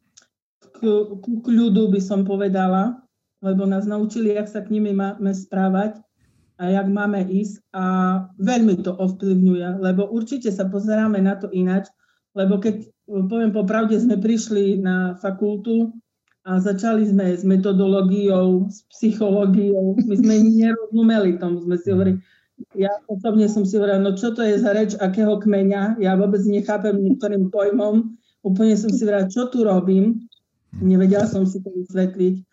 k, 0.78 0.82
k 1.22 1.46
ľudu 1.46 1.90
by 1.92 2.00
som 2.00 2.22
povedala, 2.22 3.02
lebo 3.42 3.66
nás 3.66 3.86
naučili, 3.86 4.34
jak 4.34 4.50
sa 4.50 4.62
k 4.62 4.70
nimi 4.74 4.90
máme 4.90 5.30
správať 5.30 6.02
a 6.58 6.74
jak 6.74 6.90
máme 6.90 7.22
ísť 7.22 7.62
a 7.70 7.84
veľmi 8.42 8.82
to 8.82 8.90
ovplyvňuje, 8.98 9.78
lebo 9.78 10.10
určite 10.10 10.50
sa 10.50 10.66
pozeráme 10.66 11.22
na 11.22 11.38
to 11.38 11.46
ináč, 11.54 11.86
lebo 12.34 12.58
keď, 12.58 12.82
poviem 13.06 13.54
popravde, 13.54 13.94
sme 13.94 14.18
prišli 14.18 14.82
na 14.82 15.14
fakultu 15.22 15.94
a 16.42 16.58
začali 16.58 17.06
sme 17.06 17.34
s 17.34 17.46
metodológiou, 17.46 18.66
s 18.66 18.82
psychológiou, 18.90 19.94
my 20.02 20.14
sme 20.18 20.34
nerozumeli 20.66 21.38
tomu, 21.38 21.62
sme 21.62 21.78
si 21.78 21.94
hovorili, 21.94 22.18
ja 22.74 22.90
osobne 23.06 23.46
som 23.46 23.62
si 23.62 23.78
hovorila, 23.78 24.02
no 24.02 24.18
čo 24.18 24.34
to 24.34 24.42
je 24.42 24.58
za 24.58 24.74
reč, 24.74 24.98
akého 24.98 25.38
kmeňa, 25.38 26.02
ja 26.02 26.18
vôbec 26.18 26.42
nechápem 26.42 26.98
niektorým 26.98 27.54
pojmom, 27.54 28.18
úplne 28.42 28.74
som 28.74 28.90
si 28.90 29.06
hovorila, 29.06 29.30
čo 29.30 29.46
tu 29.46 29.62
robím, 29.62 30.27
Nevedela 30.76 31.24
som 31.24 31.48
si 31.48 31.64
to 31.64 31.72
vysvetliť, 31.72 32.44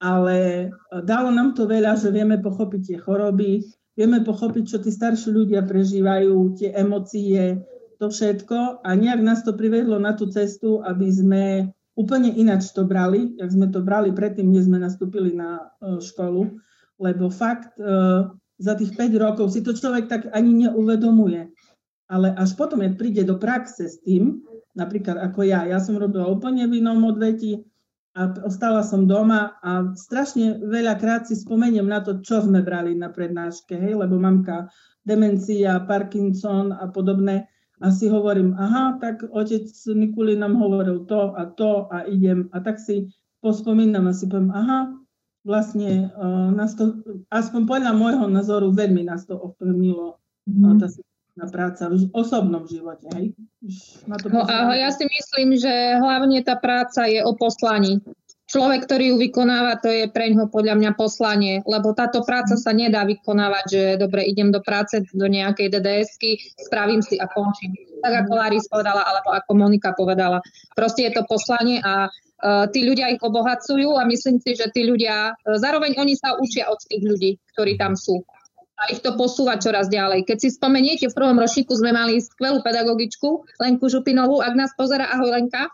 ale 0.00 0.38
e, 0.38 0.66
dalo 1.04 1.28
nám 1.28 1.52
to 1.52 1.68
veľa, 1.68 2.00
že 2.00 2.08
vieme 2.08 2.40
pochopiť 2.40 2.80
tie 2.80 2.98
choroby, 2.98 3.66
vieme 3.98 4.24
pochopiť, 4.24 4.64
čo 4.64 4.78
tí 4.80 4.88
starší 4.88 5.28
ľudia 5.34 5.66
prežívajú, 5.66 6.56
tie 6.56 6.72
emócie, 6.72 7.60
to 7.98 8.06
všetko. 8.08 8.86
A 8.86 8.88
nejak 8.94 9.20
nás 9.20 9.42
to 9.42 9.52
privedlo 9.52 9.98
na 9.98 10.14
tú 10.14 10.30
cestu, 10.30 10.80
aby 10.86 11.06
sme 11.10 11.44
úplne 11.98 12.30
ináč 12.30 12.70
to 12.70 12.86
brali, 12.86 13.34
jak 13.34 13.50
sme 13.50 13.66
to 13.74 13.82
brali 13.82 14.14
predtým, 14.14 14.46
než 14.46 14.70
sme 14.70 14.78
nastúpili 14.78 15.34
na 15.34 15.74
e, 15.82 15.98
školu, 15.98 16.62
lebo 17.02 17.26
fakt 17.28 17.74
e, 17.76 17.84
za 18.58 18.74
tých 18.78 18.94
5 18.94 19.14
rokov 19.18 19.50
si 19.50 19.62
to 19.66 19.74
človek 19.74 20.06
tak 20.06 20.22
ani 20.30 20.66
neuvedomuje. 20.66 21.50
Ale 22.08 22.32
až 22.32 22.56
potom, 22.56 22.80
jak 22.80 22.96
príde 22.96 23.26
do 23.26 23.36
praxe 23.36 23.90
s 23.90 24.00
tým, 24.00 24.40
napríklad 24.78 25.18
ako 25.18 25.42
ja. 25.42 25.66
Ja 25.66 25.82
som 25.82 25.98
robila 25.98 26.30
úplne 26.30 26.70
v 26.70 26.78
inom 26.78 27.02
odvetí 27.02 27.66
a 28.14 28.30
ostala 28.46 28.86
som 28.86 29.10
doma 29.10 29.58
a 29.58 29.94
strašne 29.98 30.62
veľakrát 30.62 31.26
si 31.26 31.34
spomeniem 31.34 31.86
na 31.86 31.98
to, 32.02 32.22
čo 32.22 32.42
sme 32.42 32.62
brali 32.62 32.94
na 32.94 33.10
prednáške, 33.10 33.74
hej, 33.74 33.98
lebo 33.98 34.18
mamka 34.18 34.70
demencia, 35.02 35.82
Parkinson 35.86 36.70
a 36.74 36.86
podobné. 36.86 37.50
A 37.78 37.94
si 37.94 38.10
hovorím, 38.10 38.58
aha, 38.58 38.98
tak 38.98 39.22
otec 39.22 39.70
Nikuli 39.94 40.34
nám 40.34 40.58
hovoril 40.58 41.06
to 41.06 41.30
a 41.38 41.46
to 41.46 41.86
a 41.94 42.10
idem. 42.10 42.50
A 42.50 42.58
tak 42.58 42.82
si 42.82 43.06
pospomínam 43.38 44.10
a 44.10 44.12
si 44.14 44.26
poviem, 44.26 44.50
aha, 44.50 44.98
vlastne 45.46 46.10
uh, 46.10 46.50
nás 46.50 46.74
to, 46.74 46.98
aspoň 47.30 47.62
podľa 47.70 47.92
môjho 47.94 48.26
názoru, 48.26 48.74
veľmi 48.74 49.06
nás 49.06 49.30
to 49.30 49.38
ovplyvnilo 49.38 50.18
mm. 50.50 50.82
tá 50.82 50.90
práca 51.46 51.86
v 51.86 52.10
osobnom 52.10 52.66
živote. 52.66 53.06
Hej? 53.14 53.38
Na 54.10 54.18
to 54.18 54.26
no, 54.26 54.42
a 54.42 54.74
ja 54.74 54.90
si 54.90 55.06
myslím, 55.06 55.54
že 55.54 55.70
hlavne 56.00 56.42
tá 56.42 56.58
práca 56.58 57.06
je 57.06 57.22
o 57.22 57.36
poslaní. 57.38 58.02
Človek, 58.48 58.88
ktorý 58.88 59.12
ju 59.12 59.16
vykonáva, 59.20 59.76
to 59.76 59.92
je 59.92 60.08
pre 60.08 60.32
ňoho 60.32 60.48
podľa 60.48 60.80
mňa 60.80 60.96
poslanie, 60.96 61.60
lebo 61.68 61.92
táto 61.92 62.24
práca 62.24 62.56
sa 62.56 62.72
nedá 62.72 63.04
vykonávať, 63.04 63.64
že 63.68 63.82
dobre, 64.00 64.24
idem 64.24 64.48
do 64.48 64.64
práce, 64.64 65.04
do 65.12 65.28
nejakej 65.28 65.68
DDS-ky, 65.68 66.40
spravím 66.56 67.04
si 67.04 67.20
a 67.20 67.28
končím. 67.28 67.76
Tak 68.00 68.24
ako 68.24 68.32
Laris 68.32 68.64
povedala, 68.72 69.04
alebo 69.04 69.36
ako 69.36 69.50
Monika 69.52 69.92
povedala. 69.92 70.40
Proste 70.72 71.04
je 71.06 71.12
to 71.14 71.28
poslanie 71.28 71.78
a 71.84 72.08
Uh, 72.38 72.70
tí 72.70 72.86
ľudia 72.86 73.10
ich 73.10 73.18
obohacujú 73.18 73.98
a 73.98 74.06
myslím 74.06 74.38
si, 74.38 74.54
že 74.54 74.70
tí 74.70 74.86
ľudia, 74.86 75.34
uh, 75.34 75.58
zároveň 75.58 75.98
oni 75.98 76.14
sa 76.14 76.38
učia 76.38 76.70
od 76.70 76.78
tých 76.86 77.02
ľudí, 77.02 77.34
ktorí 77.50 77.74
tam 77.74 77.98
sú 77.98 78.22
a 78.78 78.82
ich 78.94 79.02
to 79.02 79.18
posúva 79.18 79.58
čoraz 79.58 79.90
ďalej. 79.90 80.22
Keď 80.22 80.38
si 80.38 80.48
spomeniete, 80.54 81.10
v 81.10 81.18
prvom 81.18 81.34
ročníku 81.34 81.74
sme 81.74 81.90
mali 81.90 82.22
skvelú 82.22 82.62
pedagogičku, 82.62 83.58
Lenku 83.58 83.90
Župinovú, 83.90 84.38
ak 84.38 84.54
nás 84.54 84.70
pozera, 84.78 85.10
ahoj 85.10 85.34
Lenka. 85.34 85.66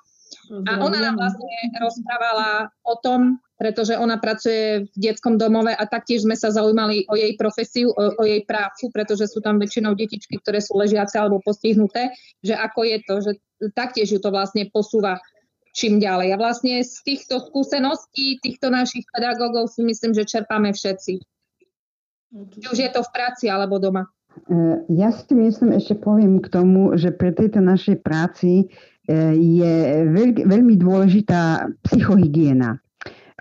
A 0.45 0.77
ona 0.77 1.01
nám 1.01 1.17
vlastne 1.17 1.57
rozprávala 1.81 2.69
o 2.85 3.01
tom, 3.01 3.41
pretože 3.57 3.97
ona 3.97 4.21
pracuje 4.21 4.85
v 4.93 4.97
detskom 4.99 5.41
domove 5.41 5.73
a 5.73 5.85
taktiež 5.89 6.27
sme 6.27 6.37
sa 6.37 6.53
zaujímali 6.53 7.09
o 7.09 7.15
jej 7.17 7.33
profesiu, 7.39 7.89
o, 7.97 8.13
o 8.19 8.25
jej 8.29 8.45
prácu, 8.45 8.93
pretože 8.93 9.31
sú 9.31 9.41
tam 9.41 9.57
väčšinou 9.57 9.97
detičky, 9.97 10.37
ktoré 10.43 10.61
sú 10.61 10.77
ležiace 10.77 11.17
alebo 11.17 11.41
postihnuté, 11.41 12.13
že 12.45 12.53
ako 12.53 12.81
je 12.85 12.99
to, 13.09 13.15
že 13.25 13.33
taktiež 13.73 14.11
ju 14.13 14.19
to 14.21 14.29
vlastne 14.29 14.69
posúva 14.69 15.17
čím 15.75 15.99
ďalej. 15.99 16.35
A 16.35 16.41
vlastne 16.41 16.83
z 16.85 16.97
týchto 17.03 17.41
skúseností, 17.51 18.39
týchto 18.45 18.69
našich 18.69 19.07
pedagógov 19.11 19.73
si 19.73 19.83
myslím, 19.83 20.13
že 20.13 20.29
čerpáme 20.29 20.71
všetci. 20.71 21.34
Či 22.35 22.67
už 22.67 22.79
je 22.83 22.91
to 22.91 23.01
v 23.07 23.11
práci 23.15 23.47
alebo 23.47 23.79
doma. 23.79 24.11
E, 24.51 24.83
ja 24.99 25.15
si 25.15 25.35
myslím, 25.35 25.79
ešte 25.79 25.95
poviem 25.95 26.43
k 26.43 26.51
tomu, 26.51 26.99
že 26.99 27.15
pre 27.15 27.31
tejto 27.31 27.63
našej 27.63 28.03
práci 28.03 28.67
e, 29.07 29.15
je 29.39 29.75
veľmi 30.43 30.75
dôležitá 30.75 31.71
psychohygiena. 31.87 32.83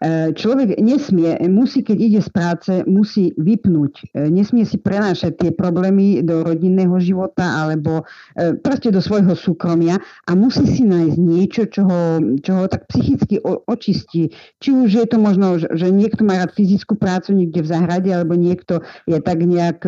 E, 0.01 0.33
človek 0.33 0.81
nesmie, 0.81 1.37
musí, 1.53 1.85
keď 1.85 1.97
ide 2.01 2.21
z 2.25 2.29
práce, 2.33 2.71
musí 2.89 3.29
vypnúť. 3.37 3.93
E, 4.17 4.25
nesmie 4.25 4.65
si 4.65 4.81
prenášať 4.81 5.37
tie 5.37 5.51
problémy 5.53 6.25
do 6.25 6.41
rodinného 6.41 6.97
života 6.97 7.61
alebo 7.61 8.01
e, 8.33 8.57
proste 8.57 8.89
do 8.89 8.97
svojho 8.97 9.37
súkromia 9.37 10.01
a 10.25 10.33
musí 10.33 10.65
si 10.65 10.81
nájsť 10.81 11.17
niečo, 11.21 11.63
čo 11.69 11.85
ho, 11.85 12.01
čo 12.41 12.51
ho 12.57 12.65
tak 12.65 12.89
psychicky 12.89 13.37
očistí. 13.69 14.33
Či 14.57 14.69
už 14.73 14.89
je 14.89 15.05
to 15.05 15.21
možno, 15.21 15.61
že 15.61 15.93
niekto 15.93 16.25
má 16.25 16.41
rád 16.41 16.57
fyzickú 16.57 16.97
prácu 16.97 17.37
niekde 17.37 17.61
v 17.61 17.69
záhrade, 17.69 18.09
alebo 18.09 18.33
niekto 18.33 18.81
je 19.05 19.21
tak 19.21 19.45
nejak 19.45 19.85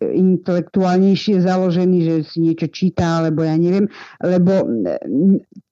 intelektuálnejšie 0.00 1.38
založený, 1.38 1.98
že 2.02 2.14
si 2.26 2.42
niečo 2.42 2.66
číta, 2.66 3.22
alebo 3.22 3.46
ja 3.46 3.54
neviem. 3.54 3.86
Lebo 4.18 4.66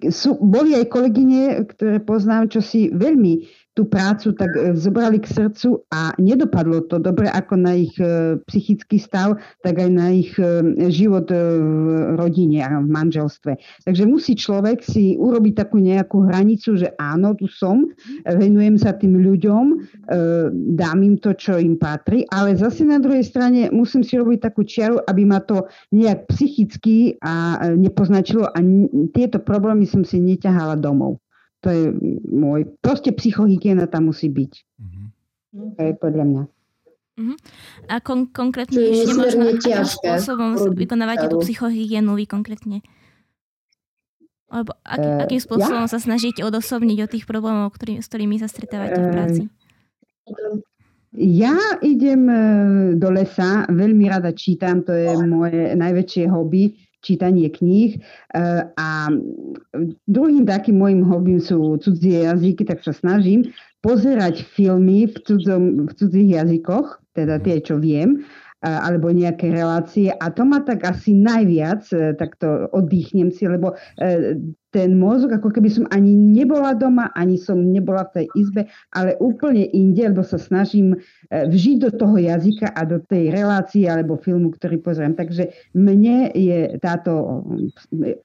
sú, 0.06 0.38
boli 0.38 0.78
aj 0.78 0.86
kolegyne, 0.94 1.66
ktoré 1.74 1.98
poznám, 1.98 2.54
čo 2.54 2.62
si 2.62 2.94
veľmi 2.94 3.48
tú 3.78 3.86
prácu 3.86 4.34
tak 4.34 4.50
e, 4.58 4.74
zobrali 4.74 5.22
k 5.22 5.30
srdcu 5.30 5.86
a 5.94 6.10
nedopadlo 6.18 6.82
to 6.90 6.98
dobre 6.98 7.30
ako 7.30 7.54
na 7.54 7.78
ich 7.78 7.94
e, 8.02 8.34
psychický 8.50 8.98
stav, 8.98 9.38
tak 9.62 9.78
aj 9.78 9.90
na 9.94 10.10
ich 10.10 10.34
e, 10.34 10.74
život 10.90 11.30
v 11.30 12.18
rodine 12.18 12.66
a 12.66 12.82
v 12.82 12.90
manželstve. 12.90 13.54
Takže 13.86 14.02
musí 14.10 14.34
človek 14.34 14.82
si 14.82 15.14
urobiť 15.14 15.62
takú 15.62 15.78
nejakú 15.78 16.26
hranicu, 16.26 16.74
že 16.74 16.90
áno, 16.98 17.38
tu 17.38 17.46
som, 17.46 17.86
venujem 18.24 18.80
sa 18.80 18.96
tým 18.96 19.20
ľuďom, 19.20 19.64
dám 20.74 20.98
im 21.04 21.20
to, 21.20 21.36
čo 21.36 21.60
im 21.60 21.76
patrí, 21.76 22.24
ale 22.32 22.56
zase 22.56 22.88
na 22.88 22.96
druhej 22.96 23.22
strane 23.22 23.68
musím 23.68 24.00
si 24.00 24.16
robiť 24.16 24.48
takú 24.48 24.64
čiaru, 24.64 25.04
aby 25.04 25.28
ma 25.28 25.44
to 25.44 25.68
nejak 25.92 26.24
psychicky 26.32 27.20
a 27.20 27.68
nepoznačilo 27.76 28.48
a 28.48 28.58
tieto 29.12 29.38
problémy 29.38 29.84
som 29.84 30.02
si 30.02 30.16
neťahala 30.18 30.80
domov. 30.80 31.20
To 31.66 31.68
je 31.74 31.90
môj, 32.30 32.70
proste 32.78 33.10
psychohygiena 33.10 33.90
tam 33.90 34.14
musí 34.14 34.30
byť. 34.30 34.52
Mm-hmm. 34.78 35.06
To 35.74 35.80
je 35.82 35.92
podľa 35.98 36.24
mňa. 36.24 36.42
Uh-huh. 37.18 37.34
A 37.90 37.98
kon- 37.98 38.30
konkrétne 38.30 38.78
ešte 38.78 39.10
možno, 39.18 39.50
akým 39.50 39.82
spôsobom 39.82 40.54
vykonávate 40.78 41.26
tú 41.26 41.42
psychohygienu 41.42 42.14
vy 42.14 42.30
konkrétne? 42.30 42.78
Alebo 44.46 44.78
ak, 44.86 44.98
uh, 45.02 45.18
akým 45.26 45.42
spôsobom 45.42 45.84
ja? 45.84 45.90
sa 45.90 45.98
snažíte 45.98 46.46
odosobniť 46.46 46.98
od 47.02 47.10
tých 47.10 47.26
problémov, 47.26 47.74
ktorý, 47.74 47.98
s 47.98 48.06
ktorými 48.06 48.38
sa 48.38 48.46
stretávate 48.46 49.02
v 49.02 49.08
práci? 49.10 49.42
Ja 51.18 51.58
idem 51.82 52.28
do 53.00 53.08
lesa, 53.10 53.66
veľmi 53.66 54.06
rada 54.06 54.30
čítam, 54.30 54.86
to 54.86 54.94
je 54.94 55.10
moje 55.26 55.74
najväčšie 55.74 56.30
hobby 56.30 56.76
čítanie 57.00 57.48
kníh. 57.50 57.98
A 58.76 58.88
druhým 60.06 60.44
takým 60.44 60.78
môjim 60.78 61.02
hobby 61.06 61.38
sú 61.38 61.78
cudzie 61.78 62.26
jazyky, 62.26 62.66
tak 62.66 62.82
sa 62.82 62.94
snažím 62.94 63.48
pozerať 63.80 64.42
filmy 64.42 65.06
v, 65.06 65.14
cudzom, 65.22 65.86
v 65.86 65.92
cudzích 65.94 66.30
jazykoch, 66.34 66.98
teda 67.14 67.38
tie, 67.38 67.62
čo 67.62 67.78
viem 67.78 68.26
alebo 68.62 69.14
nejaké 69.14 69.54
relácie 69.54 70.10
a 70.10 70.34
to 70.34 70.42
ma 70.42 70.58
tak 70.66 70.82
asi 70.82 71.14
najviac, 71.14 71.86
e, 71.94 72.10
tak 72.18 72.34
to 72.42 72.66
oddychnem 72.74 73.30
si, 73.30 73.46
lebo 73.46 73.78
e, 74.02 74.34
ten 74.68 75.00
mozog, 75.00 75.32
ako 75.32 75.48
keby 75.48 75.68
som 75.72 75.84
ani 75.88 76.12
nebola 76.12 76.76
doma, 76.76 77.08
ani 77.16 77.40
som 77.40 77.56
nebola 77.56 78.04
v 78.12 78.22
tej 78.22 78.26
izbe, 78.36 78.62
ale 78.92 79.16
úplne 79.16 79.64
inde, 79.72 80.04
lebo 80.04 80.20
sa 80.20 80.36
snažím 80.36 80.92
e, 80.92 80.98
vžiť 81.48 81.76
do 81.88 81.90
toho 81.96 82.20
jazyka 82.20 82.76
a 82.76 82.84
do 82.84 83.00
tej 83.00 83.32
relácie 83.32 83.88
alebo 83.88 84.20
filmu, 84.20 84.52
ktorý 84.52 84.76
pozriem. 84.84 85.16
Takže 85.16 85.72
mne 85.72 86.28
je 86.36 86.76
táto, 86.84 87.44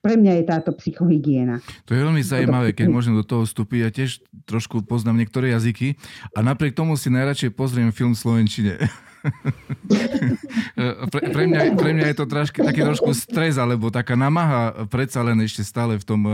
pre 0.04 0.14
mňa 0.20 0.32
je 0.40 0.44
táto 0.44 0.70
psychohygiena. 0.76 1.64
To 1.88 1.96
je 1.96 2.04
veľmi 2.04 2.20
zaujímavé, 2.20 2.76
keď 2.76 2.86
môžem 2.92 3.16
do 3.16 3.24
toho 3.24 3.48
vstúpiť. 3.48 3.78
Ja 3.80 3.90
tiež 3.90 4.20
trošku 4.44 4.84
poznám 4.84 5.24
niektoré 5.24 5.56
jazyky 5.56 5.96
a 6.36 6.44
napriek 6.44 6.76
tomu 6.76 7.00
si 7.00 7.08
najradšej 7.08 7.56
pozriem 7.56 7.88
film 7.88 8.12
v 8.12 8.20
Slovenčine. 8.20 8.76
pre, 11.12 11.22
pre, 11.32 11.44
mňa, 11.48 11.60
pre 11.80 11.90
mňa 11.96 12.06
je 12.12 12.16
to 12.16 12.26
trošky, 12.28 12.58
taký 12.60 12.80
trošku 12.84 13.10
stres, 13.16 13.56
alebo 13.56 13.88
taká 13.88 14.14
namaha 14.16 14.84
predsa 14.88 15.24
len 15.24 15.40
ešte 15.40 15.64
stále 15.64 15.96
v 15.96 16.04
tom 16.04 16.20
uh, 16.28 16.33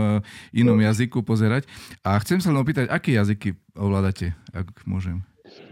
inom 0.51 0.77
jazyku 0.77 1.23
pozerať. 1.25 1.65
A 2.05 2.17
chcem 2.21 2.41
sa 2.41 2.53
len 2.53 2.61
opýtať, 2.61 2.89
aké 2.89 3.15
jazyky 3.15 3.57
ovládate, 3.75 4.33
ak 4.51 4.85
môžem? 4.85 5.25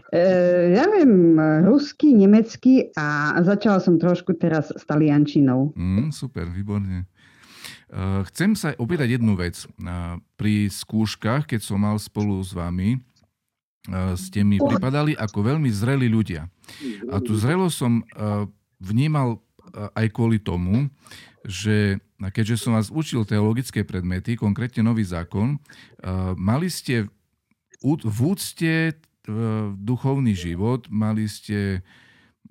Uh, 0.09 0.73
ja 0.73 0.89
viem 0.89 1.37
rusky, 1.69 2.17
nemecky 2.17 2.89
a 2.97 3.37
začala 3.45 3.77
som 3.77 4.01
trošku 4.01 4.33
teraz 4.41 4.73
s 4.73 4.81
taliančinou. 4.89 5.69
Mm, 5.77 6.09
super, 6.09 6.49
výborne. 6.49 7.05
Uh, 7.93 8.25
chcem 8.33 8.57
sa 8.57 8.73
opýtať 8.73 9.21
jednu 9.21 9.37
vec. 9.37 9.69
Uh, 9.77 10.17
pri 10.33 10.65
skúškach, 10.65 11.45
keď 11.45 11.61
som 11.61 11.85
mal 11.85 12.01
spolu 12.01 12.41
s 12.41 12.57
vami, 12.57 12.97
ste 14.19 14.45
mi 14.45 14.61
pripadali 14.61 15.17
ako 15.17 15.39
veľmi 15.49 15.71
zrelí 15.73 16.11
ľudia. 16.11 16.45
A 17.09 17.17
tú 17.23 17.33
zrelosť 17.33 17.73
som 17.73 18.05
vnímal 18.77 19.41
aj 19.97 20.05
kvôli 20.13 20.37
tomu, 20.37 20.91
že 21.49 21.97
keďže 22.21 22.61
som 22.61 22.77
vás 22.77 22.93
učil 22.93 23.25
teologické 23.25 23.81
predmety, 23.81 24.37
konkrétne 24.37 24.85
nový 24.85 25.01
zákon, 25.01 25.57
mali 26.37 26.69
ste 26.69 27.09
v 27.81 28.19
úcte 28.21 28.93
duchovný 29.81 30.37
život, 30.37 30.85
mali 30.93 31.25
ste 31.25 31.81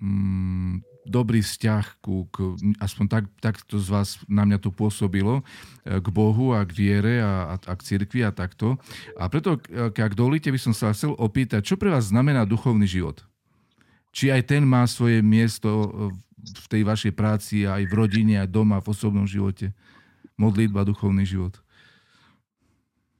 mm, 0.03 0.83
dobrý 1.09 1.41
vzťah 1.41 1.85
ku, 2.05 2.29
k, 2.29 2.53
aspoň 2.77 3.05
tak, 3.09 3.25
tak 3.41 3.55
to 3.65 3.81
z 3.81 3.89
vás 3.89 4.09
na 4.29 4.45
mňa 4.45 4.61
to 4.61 4.69
pôsobilo, 4.69 5.41
e, 5.83 5.97
k 5.97 6.07
Bohu 6.13 6.53
a 6.53 6.61
k 6.61 6.71
viere 6.71 7.17
a, 7.19 7.33
a, 7.49 7.55
a 7.57 7.73
k 7.73 7.81
cirkvi 7.81 8.21
a 8.21 8.29
takto. 8.29 8.77
A 9.17 9.25
preto, 9.25 9.57
e, 9.67 9.89
ak 9.89 10.13
dovolíte, 10.13 10.53
by 10.53 10.59
som 10.61 10.73
sa 10.77 10.93
chcel 10.93 11.17
opýtať, 11.17 11.65
čo 11.65 11.75
pre 11.81 11.89
vás 11.89 12.13
znamená 12.13 12.45
duchovný 12.45 12.85
život? 12.85 13.25
Či 14.13 14.29
aj 14.33 14.53
ten 14.53 14.63
má 14.65 14.85
svoje 14.85 15.25
miesto 15.25 15.69
e, 15.69 15.89
v 16.39 16.67
tej 16.71 16.81
vašej 16.87 17.13
práci, 17.13 17.67
aj 17.67 17.87
v 17.87 17.93
rodine, 17.93 18.39
aj 18.39 18.49
doma, 18.49 18.79
v 18.79 18.91
osobnom 18.91 19.27
živote? 19.27 19.75
Modlitba, 20.39 20.87
duchovný 20.87 21.27
život. 21.27 21.59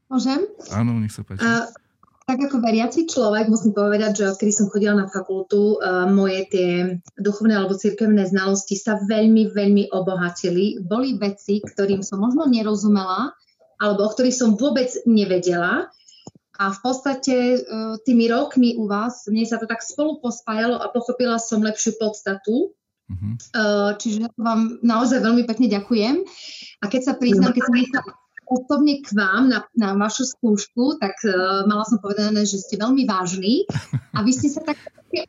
Môžem? 0.10 0.42
Áno, 0.74 0.98
nech 0.98 1.14
sa 1.14 1.22
páči. 1.22 1.46
Uh, 1.46 1.70
tak 2.26 2.42
ako 2.46 2.62
veriaci 2.62 3.06
človek 3.06 3.46
musím 3.50 3.78
povedať, 3.78 4.22
že 4.22 4.30
odkedy 4.34 4.54
som 4.54 4.70
chodila 4.70 4.98
na 4.98 5.06
fakultu, 5.06 5.78
uh, 5.78 6.10
moje 6.10 6.50
tie 6.50 6.70
duchovné 7.18 7.58
alebo 7.58 7.78
cirkevné 7.78 8.26
znalosti 8.26 8.74
sa 8.74 8.98
veľmi, 8.98 9.54
veľmi 9.54 9.94
obohatili. 9.94 10.82
Boli 10.82 11.18
veci, 11.18 11.62
ktorým 11.62 12.02
som 12.02 12.22
možno 12.22 12.50
nerozumela, 12.50 13.34
alebo 13.78 14.06
o 14.06 14.12
ktorých 14.14 14.34
som 14.34 14.58
vôbec 14.58 14.90
nevedela. 15.06 15.90
A 16.60 16.76
v 16.76 16.80
podstate 16.84 17.36
uh, 17.62 17.96
tými 18.02 18.28
rokmi 18.34 18.76
u 18.82 18.90
vás, 18.90 19.30
mne 19.30 19.46
sa 19.46 19.62
to 19.62 19.70
tak 19.70 19.86
spolu 19.86 20.18
pospájalo 20.22 20.82
a 20.82 20.90
pochopila 20.90 21.38
som 21.38 21.62
lepšiu 21.62 22.02
podstatu. 22.02 22.74
Uh-huh. 23.10 23.34
Uh, 23.58 23.92
čiže 23.98 24.30
vám 24.38 24.78
naozaj 24.86 25.26
veľmi 25.26 25.44
pekne 25.50 25.66
ďakujem. 25.66 26.22
A 26.80 26.86
keď 26.86 27.02
sa 27.02 27.14
priznám, 27.18 27.58
keď 27.58 27.66
som 27.66 27.76
osobne 28.50 29.02
k 29.02 29.14
vám 29.14 29.50
na, 29.50 29.60
na 29.78 29.94
vašu 29.98 30.26
skúšku, 30.26 30.98
tak 31.02 31.18
uh, 31.26 31.66
mala 31.70 31.86
som 31.86 32.02
povedané, 32.02 32.46
že 32.46 32.62
ste 32.62 32.82
veľmi 32.82 33.06
vážni 33.06 33.66
a 34.14 34.26
vy 34.26 34.32
ste 34.34 34.50
sa 34.50 34.62
tak 34.66 34.78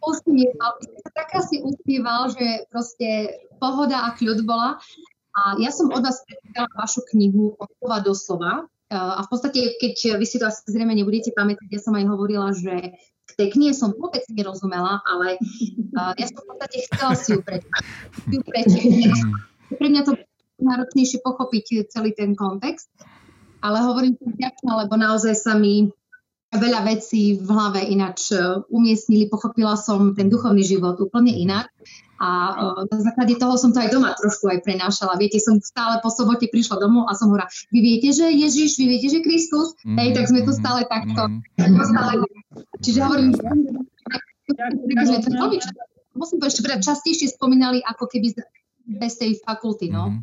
usmieval, 0.04 0.76
vy 0.80 0.84
ste 0.88 0.98
sa 1.04 1.10
tak 1.12 1.28
asi 1.36 1.60
usmieval, 1.60 2.32
že 2.32 2.68
proste 2.72 3.08
pohoda 3.60 4.08
a 4.08 4.16
kľud 4.16 4.44
bola. 4.44 4.80
A 5.36 5.56
ja 5.60 5.72
som 5.72 5.92
od 5.92 6.04
vás 6.04 6.20
prečítala 6.26 6.68
vašu 6.76 7.04
knihu 7.12 7.54
od 7.60 7.68
slova 7.80 7.98
do 8.04 8.12
slova. 8.12 8.52
Uh, 8.90 9.20
a 9.20 9.20
v 9.24 9.28
podstate, 9.28 9.60
keď 9.80 10.20
vy 10.20 10.26
si 10.28 10.36
to 10.36 10.48
asi 10.48 10.64
zrejme 10.68 10.92
nebudete 10.96 11.32
pamätať, 11.32 11.68
ja 11.68 11.80
som 11.80 11.96
aj 11.96 12.08
hovorila, 12.08 12.52
že 12.56 12.92
k 13.30 13.38
tej 13.38 13.48
knihe 13.54 13.72
som 13.72 13.94
vôbec 13.94 14.26
nerozumela, 14.34 14.98
ale 15.06 15.38
uh, 15.94 16.12
ja 16.18 16.26
som 16.26 16.42
v 16.42 16.46
podstate 16.50 16.76
chcela 16.90 17.14
si 17.14 17.28
ju 17.34 17.40
prečítať. 17.42 19.18
Pre 19.70 19.86
mňa 19.86 20.02
to 20.02 20.12
náročnejšie 20.60 21.24
pochopiť 21.24 21.88
celý 21.88 22.12
ten 22.12 22.36
kontext. 22.36 22.90
Ale 23.60 23.84
hovorím 23.84 24.16
to 24.16 24.24
vďačná, 24.24 24.72
lebo 24.72 24.96
naozaj 24.96 25.36
sa 25.36 25.52
mi 25.52 25.92
veľa 26.50 26.82
vecí 26.82 27.38
v 27.38 27.46
hlave 27.46 27.86
ináč 27.86 28.34
e, 28.34 28.42
umiestnili, 28.74 29.30
pochopila 29.30 29.78
som 29.78 30.18
ten 30.18 30.26
duchovný 30.26 30.66
život 30.66 30.98
úplne 30.98 31.30
inak. 31.30 31.70
A 32.18 32.28
e, 32.82 32.90
na 32.90 32.98
základe 33.06 33.38
toho 33.38 33.54
som 33.54 33.70
to 33.70 33.78
aj 33.78 33.94
doma 33.94 34.18
trošku 34.18 34.50
aj 34.50 34.66
prenášala. 34.66 35.14
Viete, 35.14 35.38
som 35.38 35.62
stále 35.62 36.02
po 36.02 36.10
sobote 36.10 36.50
prišla 36.50 36.82
domov 36.82 37.06
a 37.06 37.14
som 37.14 37.30
hovorila, 37.30 37.46
vy 37.70 37.78
viete, 37.78 38.10
že 38.10 38.26
Ježiš, 38.26 38.82
vy 38.82 38.86
viete, 38.90 39.08
že 39.14 39.22
Kristus? 39.22 39.78
Mm, 39.86 39.96
Hej, 40.02 40.08
tak 40.18 40.24
sme 40.26 40.40
tu 40.42 40.50
stále 40.50 40.82
takto. 40.90 41.22
Mm. 41.30 41.78
Stále... 41.86 42.12
Čiže 42.82 42.98
hovorím, 43.06 43.30
že 45.06 45.16
to 45.22 45.46
musím 46.18 46.36
povedať, 46.42 46.54
že 46.58 46.82
častejšie 46.82 47.30
spomínali 47.30 47.78
ako 47.86 48.10
keby 48.10 48.34
bez 48.98 49.22
tej 49.22 49.38
fakulty. 49.46 49.94
No. 49.94 50.18
Mm. 50.18 50.20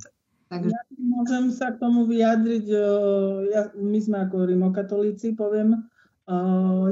Takže... 0.48 0.72
Ja 0.72 0.84
môžem 1.00 1.46
sa 1.56 1.72
k 1.72 1.80
tomu 1.80 2.04
vyjadriť. 2.08 2.66
Ja, 3.52 3.72
my 3.76 4.00
sme 4.00 4.28
ako 4.28 4.48
rimokatolíci, 4.48 5.36
poviem. 5.36 5.88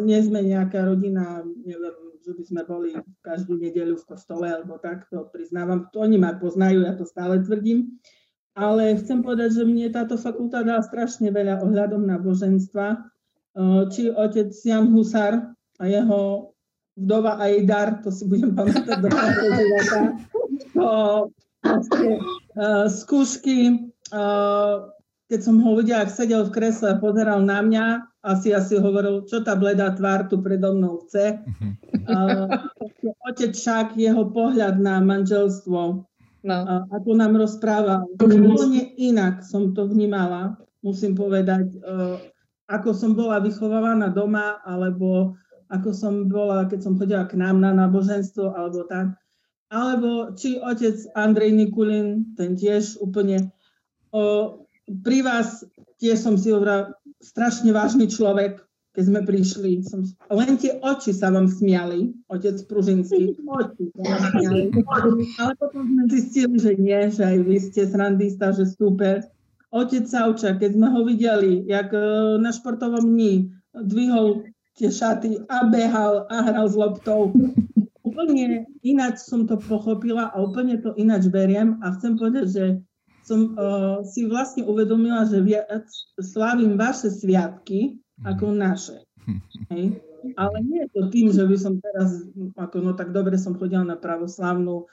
Nie 0.05 0.19
sme 0.23 0.39
nejaká 0.41 0.87
rodina, 0.87 1.43
neviem, 1.43 1.95
že 2.23 2.31
by 2.31 2.43
sme 2.47 2.61
boli 2.63 2.89
každú 3.21 3.59
nedeľu 3.59 3.99
v 3.99 4.07
kostole 4.07 4.47
alebo 4.47 4.79
tak, 4.79 5.05
to 5.11 5.27
priznávam. 5.29 5.91
To 5.91 6.07
oni 6.07 6.17
ma 6.17 6.39
poznajú, 6.39 6.87
ja 6.87 6.95
to 6.95 7.03
stále 7.03 7.43
tvrdím. 7.43 7.99
Ale 8.55 8.95
chcem 9.03 9.19
povedať, 9.19 9.59
že 9.59 9.67
mne 9.67 9.91
táto 9.91 10.15
fakulta 10.15 10.63
dá 10.63 10.79
strašne 10.79 11.27
veľa 11.27 11.59
ohľadom 11.67 12.07
na 12.07 12.15
boženstva. 12.15 13.03
Či 13.91 14.15
otec 14.15 14.55
Jan 14.55 14.95
Husar 14.95 15.51
a 15.79 15.83
jeho 15.83 16.55
vdova 16.95 17.35
a 17.35 17.51
jej 17.51 17.67
dar, 17.67 17.99
to 17.99 18.07
si 18.11 18.23
budem 18.23 18.55
pamätať 18.55 19.03
do 19.03 19.09
života. 19.11 19.99
To 20.75 20.87
uh, 22.55 22.87
skúšky, 22.87 23.91
uh, 24.15 24.87
keď 25.25 25.39
som 25.41 25.57
ho 25.57 25.73
videl, 25.73 26.05
ak 26.05 26.13
sedel 26.13 26.45
v 26.45 26.53
kresle 26.53 26.93
a 26.93 27.01
pozeral 27.01 27.41
na 27.41 27.61
mňa, 27.65 27.85
asi 28.25 28.53
asi 28.53 28.77
hovoril, 28.77 29.25
čo 29.25 29.41
tá 29.41 29.57
bledá 29.57 29.93
tvár 29.93 30.29
tu 30.29 30.41
predo 30.41 30.73
mnou 30.77 31.01
chce. 31.05 31.41
Uh, 32.05 32.45
otec 33.29 33.57
však, 33.57 33.97
jeho 33.97 34.29
pohľad 34.29 34.77
na 34.77 35.01
manželstvo, 35.01 35.81
no. 36.45 36.55
uh, 36.55 36.85
ako 36.93 37.09
nám 37.17 37.33
rozprával, 37.33 38.05
úplne 38.13 38.93
inak 39.01 39.41
som 39.41 39.73
to 39.73 39.89
vnímala, 39.89 40.57
musím 40.85 41.17
povedať, 41.17 41.73
uh, 41.81 42.21
ako 42.69 42.93
som 42.93 43.17
bola 43.17 43.41
vychovávaná 43.41 44.13
doma, 44.13 44.61
alebo 44.61 45.33
ako 45.73 45.89
som 45.89 46.29
bola, 46.29 46.69
keď 46.69 46.79
som 46.85 46.93
chodila 46.97 47.25
k 47.25 47.33
nám 47.37 47.57
na 47.57 47.73
náboženstvo, 47.73 48.53
alebo 48.53 48.85
tak 48.85 49.17
alebo 49.73 50.31
či 50.37 50.61
otec 50.61 50.95
Andrej 51.17 51.51
Nikulin, 51.51 52.37
ten 52.37 52.53
tiež 52.53 53.01
úplne 53.01 53.49
o, 54.13 54.64
pri 54.85 55.25
vás 55.25 55.65
tiež 55.97 56.17
som 56.21 56.35
si 56.37 56.53
hovorila, 56.53 56.93
strašne 57.21 57.73
vážny 57.73 58.05
človek, 58.05 58.61
keď 58.95 59.03
sme 59.03 59.21
prišli. 59.27 59.71
Som, 59.83 60.07
len 60.31 60.55
tie 60.55 60.79
oči 60.79 61.11
sa 61.11 61.33
vám 61.33 61.49
smiali, 61.49 62.15
otec 62.31 62.61
Pružinský, 62.69 63.35
oči 63.59 63.83
sa 63.91 64.01
vám 64.05 64.21
smiali. 64.31 64.61
Ale 65.41 65.53
potom 65.57 65.83
sme 65.83 66.03
zistili, 66.11 66.55
že 66.61 66.77
nie, 66.79 66.99
že 67.11 67.23
aj 67.25 67.37
vy 67.43 67.57
ste 67.59 67.81
srandista, 67.89 68.55
že 68.55 68.69
super. 68.69 69.25
Otec 69.75 70.07
Savča, 70.07 70.55
keď 70.55 70.71
sme 70.79 70.87
ho 70.87 71.03
videli, 71.03 71.67
jak 71.67 71.91
e, 71.91 72.39
na 72.39 72.55
športovom 72.55 73.11
dní 73.11 73.51
dvihol 73.75 74.47
tie 74.79 74.87
šaty 74.87 75.43
a 75.51 75.67
behal 75.67 76.23
a 76.31 76.35
hral 76.47 76.67
s 76.71 76.79
loptou 76.79 77.35
úplne 78.15 78.63
ináč 78.79 79.27
som 79.27 79.43
to 79.43 79.59
pochopila 79.59 80.31
a 80.31 80.39
úplne 80.39 80.79
to 80.79 80.95
ináč 80.95 81.27
beriem 81.27 81.75
a 81.83 81.91
chcem 81.99 82.15
povedať, 82.15 82.45
že 82.47 82.65
som 83.25 83.57
uh, 83.57 84.05
si 84.05 84.29
vlastne 84.29 84.63
uvedomila, 84.63 85.25
že 85.25 85.41
viac 85.41 85.89
slávim 86.21 86.77
vaše 86.77 87.09
sviatky 87.09 87.97
ako 88.21 88.53
naše. 88.53 89.01
Hej? 89.73 89.97
Ale 90.37 90.57
nie 90.65 90.81
je 90.85 90.89
to 90.89 91.01
tým, 91.13 91.27
že 91.29 91.45
by 91.45 91.57
som 91.57 91.77
teraz, 91.77 92.25
ako 92.57 92.81
no 92.81 92.91
tak 92.97 93.13
dobre 93.13 93.37
som 93.37 93.53
chodila 93.53 93.85
na 93.85 93.93
pravoslavnú, 93.93 94.89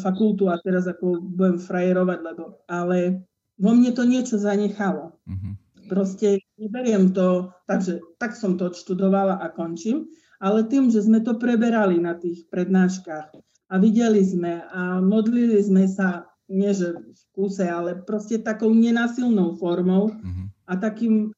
fakultu 0.00 0.48
a 0.48 0.60
teraz 0.60 0.84
ako 0.84 1.20
budem 1.20 1.58
frajerovať, 1.60 2.18
lebo, 2.22 2.44
ale 2.68 3.24
vo 3.56 3.72
mne 3.72 3.92
to 3.92 4.04
niečo 4.04 4.36
zanechalo. 4.36 5.16
Mm-hmm. 5.28 5.52
Proste 5.86 6.42
neberiem 6.58 7.14
to, 7.14 7.54
takže 7.70 8.02
tak 8.18 8.34
som 8.34 8.58
to 8.58 8.68
odštudovala 8.72 9.38
a 9.38 9.46
končím, 9.54 10.10
ale 10.42 10.66
tým, 10.66 10.90
že 10.90 11.04
sme 11.04 11.22
to 11.22 11.38
preberali 11.38 11.96
na 11.96 12.18
tých 12.18 12.44
prednáškach 12.50 13.32
a 13.70 13.74
videli 13.80 14.20
sme 14.22 14.66
a 14.66 14.98
modlili 15.00 15.56
sme 15.62 15.86
sa, 15.86 16.26
nie 16.46 16.72
že 16.74 16.94
v 16.94 17.22
kúse, 17.34 17.64
ale 17.66 17.98
proste 18.06 18.38
takou 18.38 18.70
nenasilnou 18.70 19.58
formou 19.58 20.14
mm-hmm. 20.14 20.46
a 20.70 20.72
takým, 20.78 21.34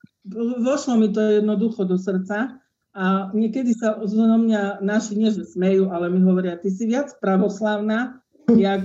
vošlo 0.60 1.00
mi 1.00 1.08
to 1.08 1.20
jednoducho 1.40 1.88
do 1.88 1.96
srdca 1.96 2.60
a 2.92 3.32
niekedy 3.32 3.72
sa 3.72 4.00
zo 4.04 4.24
mňa 4.24 4.84
naši 4.84 5.16
nie 5.16 5.30
že 5.32 5.48
smejú, 5.48 5.88
ale 5.88 6.12
mi 6.12 6.20
hovoria, 6.24 6.60
ty 6.60 6.68
si 6.68 6.88
viac 6.88 7.14
pravoslavná, 7.20 8.20
jak 8.52 8.84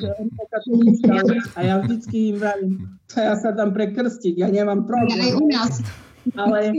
a 1.57 1.59
ja 1.63 1.75
vždycky 1.79 2.35
im 2.35 2.37
vravím, 2.39 2.73
ja 3.15 3.35
sa 3.35 3.51
tam 3.55 3.75
prekrstiť, 3.75 4.39
ja 4.39 4.47
nemám 4.51 4.87
problém. 4.87 5.39
Ale 6.39 6.71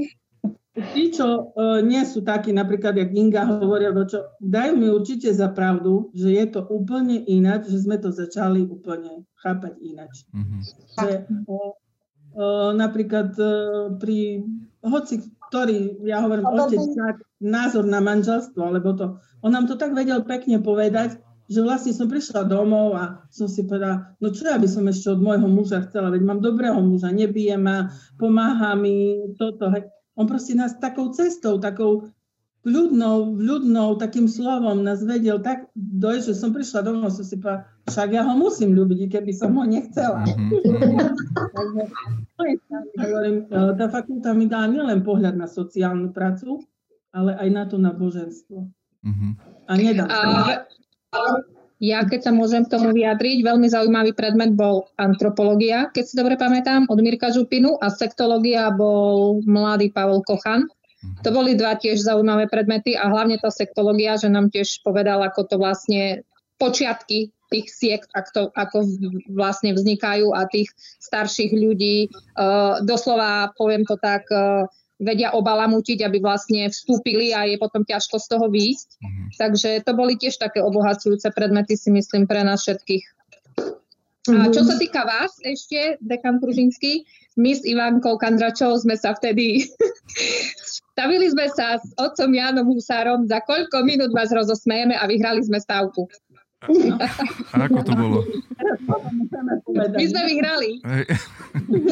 tí, 0.74 1.14
čo 1.14 1.54
uh, 1.54 1.78
nie 1.80 2.02
sú 2.02 2.26
takí, 2.26 2.50
napríklad, 2.50 2.98
jak 2.98 3.14
Inga 3.14 3.46
hovoria, 3.46 3.94
čo, 4.10 4.34
dajú 4.42 4.72
mi 4.74 4.90
určite 4.90 5.30
za 5.30 5.50
pravdu, 5.54 6.10
že 6.10 6.34
je 6.34 6.44
to 6.50 6.66
úplne 6.66 7.22
ináč, 7.30 7.70
že 7.70 7.86
sme 7.86 7.96
to 8.02 8.10
začali 8.10 8.66
úplne 8.66 9.22
chápať 9.38 9.78
ináč. 9.78 10.26
Mm-hmm. 10.34 10.60
Že, 10.98 11.10
uh, 11.46 11.72
uh, 12.34 12.70
napríklad 12.74 13.38
uh, 13.38 13.94
pri 14.02 14.42
hoci 14.82 15.34
ktorý, 15.54 16.02
ja 16.02 16.18
hovorím, 16.18 16.50
otec, 16.50 16.82
názor 17.38 17.86
na 17.86 18.02
manželstvo, 18.02 18.58
alebo 18.58 18.90
to, 18.98 19.22
on 19.46 19.54
nám 19.54 19.70
to 19.70 19.78
tak 19.78 19.94
vedel 19.94 20.26
pekne 20.26 20.58
povedať, 20.58 21.14
že 21.46 21.60
vlastne 21.62 21.94
som 21.94 22.10
prišla 22.10 22.48
domov 22.48 22.98
a 22.98 23.22
som 23.30 23.46
si 23.46 23.62
povedala, 23.62 24.16
no 24.18 24.34
čo 24.34 24.50
ja 24.50 24.58
by 24.58 24.66
som 24.66 24.82
ešte 24.90 25.14
od 25.14 25.20
môjho 25.22 25.46
muža 25.46 25.86
chcela, 25.86 26.10
veď 26.10 26.26
mám 26.26 26.40
dobrého 26.42 26.80
muža, 26.82 27.14
nebije 27.14 27.54
ma, 27.54 27.92
pomáha 28.18 28.74
mi, 28.74 29.28
toto. 29.38 29.70
Hej. 29.70 29.86
On 30.14 30.26
proste 30.26 30.54
nás 30.54 30.78
takou 30.78 31.10
cestou, 31.10 31.58
takou 31.58 32.08
ľudnou, 32.64 33.36
ľudnou, 33.36 34.00
takým 34.00 34.24
slovom 34.24 34.80
nás 34.80 35.04
vedel 35.04 35.38
tak 35.44 35.68
dojsť, 35.76 36.24
že 36.32 36.34
som 36.34 36.50
prišla 36.56 36.80
domov, 36.80 37.12
som 37.12 37.24
si 37.24 37.36
povedala, 37.36 37.68
však 37.84 38.08
ja 38.16 38.24
ho 38.24 38.32
musím 38.32 38.72
ľúbiť, 38.72 39.12
keby 39.12 39.32
som 39.36 39.52
ho 39.52 39.64
nechcela. 39.68 40.24
Mm-hmm. 40.24 41.12
tá 43.76 43.86
fakulta 43.92 44.32
mi 44.32 44.48
dá 44.48 44.64
nielen 44.64 45.04
pohľad 45.04 45.36
na 45.36 45.44
sociálnu 45.44 46.16
prácu, 46.16 46.64
ale 47.12 47.36
aj 47.36 47.48
na 47.52 47.62
to 47.68 47.76
náboženstvo. 47.76 48.64
Mm-hmm. 49.04 49.30
A 49.68 49.72
nedá 49.76 50.04
sa. 50.08 50.64
Ja, 51.84 52.00
keď 52.08 52.20
sa 52.24 52.32
môžem 52.32 52.64
k 52.64 52.72
tomu 52.72 52.96
vyjadriť, 52.96 53.44
veľmi 53.44 53.68
zaujímavý 53.68 54.16
predmet 54.16 54.56
bol 54.56 54.88
antropológia, 54.96 55.92
keď 55.92 56.04
si 56.08 56.14
dobre 56.16 56.40
pamätám, 56.40 56.88
od 56.88 56.96
Mirka 57.04 57.28
Župinu 57.28 57.76
a 57.76 57.92
sektológia 57.92 58.72
bol 58.72 59.44
mladý 59.44 59.92
Pavol 59.92 60.24
Kochan. 60.24 60.64
To 61.20 61.28
boli 61.28 61.52
dva 61.52 61.76
tiež 61.76 62.00
zaujímavé 62.00 62.48
predmety 62.48 62.96
a 62.96 63.12
hlavne 63.12 63.36
tá 63.36 63.52
sektológia, 63.52 64.16
že 64.16 64.32
nám 64.32 64.48
tiež 64.48 64.80
povedal, 64.80 65.20
ako 65.20 65.44
to 65.44 65.56
vlastne 65.60 66.24
počiatky 66.56 67.28
tých 67.52 67.68
siekt, 67.68 68.08
ako, 68.16 68.48
ako 68.56 68.88
vlastne 69.28 69.76
vznikajú 69.76 70.32
a 70.32 70.48
tých 70.48 70.72
starších 71.04 71.52
ľudí. 71.52 72.08
Uh, 72.32 72.80
doslova, 72.80 73.52
poviem 73.60 73.84
to 73.84 74.00
tak, 74.00 74.24
uh, 74.32 74.64
vedia 75.04 75.36
obalamutiť, 75.36 76.00
aby 76.02 76.18
vlastne 76.24 76.72
vstúpili 76.72 77.36
a 77.36 77.44
je 77.44 77.60
potom 77.60 77.84
ťažko 77.84 78.16
z 78.16 78.26
toho 78.26 78.46
výjsť. 78.48 78.88
Mm-hmm. 78.96 79.26
Takže 79.36 79.70
to 79.84 79.92
boli 79.92 80.16
tiež 80.16 80.40
také 80.40 80.64
obohacujúce 80.64 81.28
predmety, 81.36 81.76
si 81.76 81.92
myslím, 81.92 82.24
pre 82.24 82.40
nás 82.42 82.64
všetkých. 82.64 83.04
Mm-hmm. 84.24 84.40
A 84.40 84.44
čo 84.48 84.64
sa 84.64 84.80
týka 84.80 85.04
vás 85.04 85.36
ešte, 85.44 86.00
dekan 86.00 86.40
Kružinský, 86.40 87.04
my 87.36 87.50
s 87.52 87.60
Ivankou 87.68 88.16
Kandračou 88.16 88.72
sme 88.80 88.96
sa 88.96 89.12
vtedy 89.12 89.68
stavili 90.94 91.26
sme 91.26 91.50
sa 91.50 91.76
s 91.82 91.90
otcom 91.98 92.30
Jánom 92.30 92.70
Husárom, 92.70 93.26
za 93.26 93.42
koľko 93.42 93.82
minút 93.82 94.14
vás 94.14 94.30
rozosmejeme 94.30 94.94
a 94.94 95.04
vyhrali 95.10 95.42
sme 95.42 95.58
stavku. 95.58 96.06
A, 96.64 97.68
ako 97.68 97.80
to 97.84 97.92
bolo? 97.92 98.18
My 99.68 100.04
sme 100.08 100.22
vyhrali. 100.24 100.80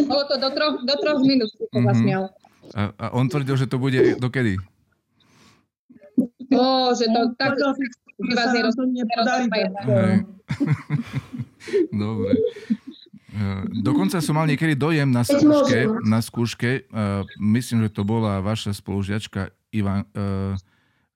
Bolo 0.09 0.25
to 0.31 0.37
do 0.41 0.49
troch, 0.55 0.81
do 0.81 0.95
troch 0.97 1.21
minút, 1.21 1.53
mm-hmm. 1.75 2.42
A, 2.73 2.89
a 2.97 3.07
on 3.13 3.29
tvrdil, 3.29 3.57
že 3.57 3.69
to 3.69 3.77
bude 3.77 4.17
dokedy? 4.17 4.57
O, 6.53 6.93
že 6.93 7.09
to 7.09 7.21
tak... 7.37 7.53
Dobre. 11.93 12.33
Dokonca 13.81 14.21
som 14.21 14.37
mal 14.37 14.45
niekedy 14.45 14.77
dojem 14.77 15.09
na 15.09 15.25
skúške, 15.25 15.89
na 16.05 16.21
skúške 16.21 16.85
uh, 16.93 17.25
myslím, 17.41 17.89
že 17.89 17.97
to 17.97 18.05
bola 18.05 18.45
vaša 18.45 18.77
spolužiačka 18.77 19.49
Ivan, 19.73 20.05
uh, 20.13 20.53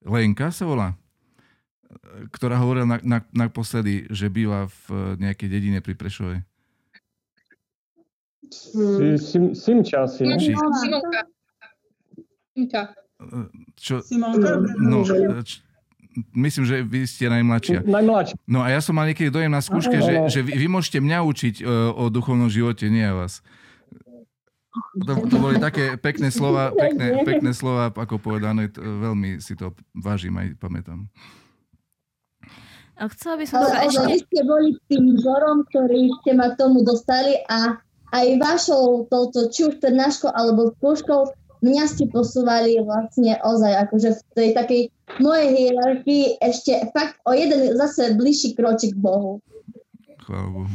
Lenka 0.01 0.49
sa 0.49 0.65
volá, 0.65 0.97
ktorá 2.33 2.57
hovorila 2.57 2.89
na, 2.89 2.99
na, 3.05 3.19
naposledy, 3.37 4.09
že 4.09 4.33
býva 4.33 4.65
v 4.89 5.21
nejakej 5.21 5.49
dedine 5.53 5.85
pri 5.85 5.93
Prešove. 5.93 6.41
Sim, 8.49 9.53
Simča 9.53 10.09
asi. 10.09 10.25
Simonka. 10.25 11.36
Čo? 13.77 14.01
No, 14.81 15.05
č, 15.45 15.61
myslím, 16.33 16.65
že 16.65 16.77
vy 16.85 17.05
ste 17.05 17.29
najmladšia. 17.29 17.85
Najmladšia. 17.85 18.37
No 18.49 18.65
a 18.65 18.73
ja 18.73 18.81
som 18.81 18.97
mal 18.97 19.09
niekedy 19.09 19.29
dojem 19.29 19.53
na 19.53 19.61
skúške, 19.61 20.01
že, 20.01 20.15
že 20.33 20.41
vy, 20.41 20.65
vy 20.65 20.67
môžete 20.69 21.01
mňa 21.01 21.19
učiť 21.25 21.55
uh, 21.61 21.93
o 21.93 22.09
duchovnom 22.09 22.49
živote, 22.49 22.89
nie 22.89 23.05
vás. 23.13 23.45
To, 25.09 25.13
to 25.25 25.37
boli 25.41 25.57
také 25.57 25.97
pekné 25.97 26.29
slova, 26.29 26.73
pekné, 26.77 27.25
pekné 27.25 27.51
slova, 27.57 27.93
ako 27.93 28.21
povedané, 28.21 28.69
to, 28.69 28.81
veľmi 28.81 29.41
si 29.41 29.57
to 29.57 29.73
vážim 29.97 30.37
aj 30.37 30.57
pamätám. 30.61 31.09
A 32.97 33.13
chcela 33.13 33.37
by 33.37 33.45
som 33.45 33.61
sa 33.69 33.85
ešte... 33.85 34.09
Vy 34.09 34.19
ste 34.25 34.41
boli 34.49 34.73
tým 34.89 35.21
vzorom, 35.21 35.69
ktorý 35.69 36.09
ste 36.21 36.33
ma 36.33 36.57
tomu 36.57 36.81
dostali 36.81 37.45
a 37.53 37.77
aj 38.17 38.27
vašou 38.41 39.05
touto, 39.13 39.53
či 39.53 39.69
už 39.69 39.85
prednáškou 39.85 40.33
alebo 40.33 40.73
skúškou 40.81 41.29
mňa 41.67 41.85
ste 41.91 42.07
posúvali 42.07 42.79
vlastne 42.87 43.35
ozaj 43.43 43.91
akože 43.91 44.11
v 44.15 44.21
tej 44.39 44.49
takej 44.55 44.83
mojej 45.19 45.49
hierarchii 45.51 46.39
ešte 46.39 46.87
fakt 46.95 47.19
o 47.27 47.35
jeden 47.35 47.75
zase 47.75 48.15
bližší 48.15 48.55
kročik 48.55 48.95
k 48.95 49.03
Bohu. 49.03 49.43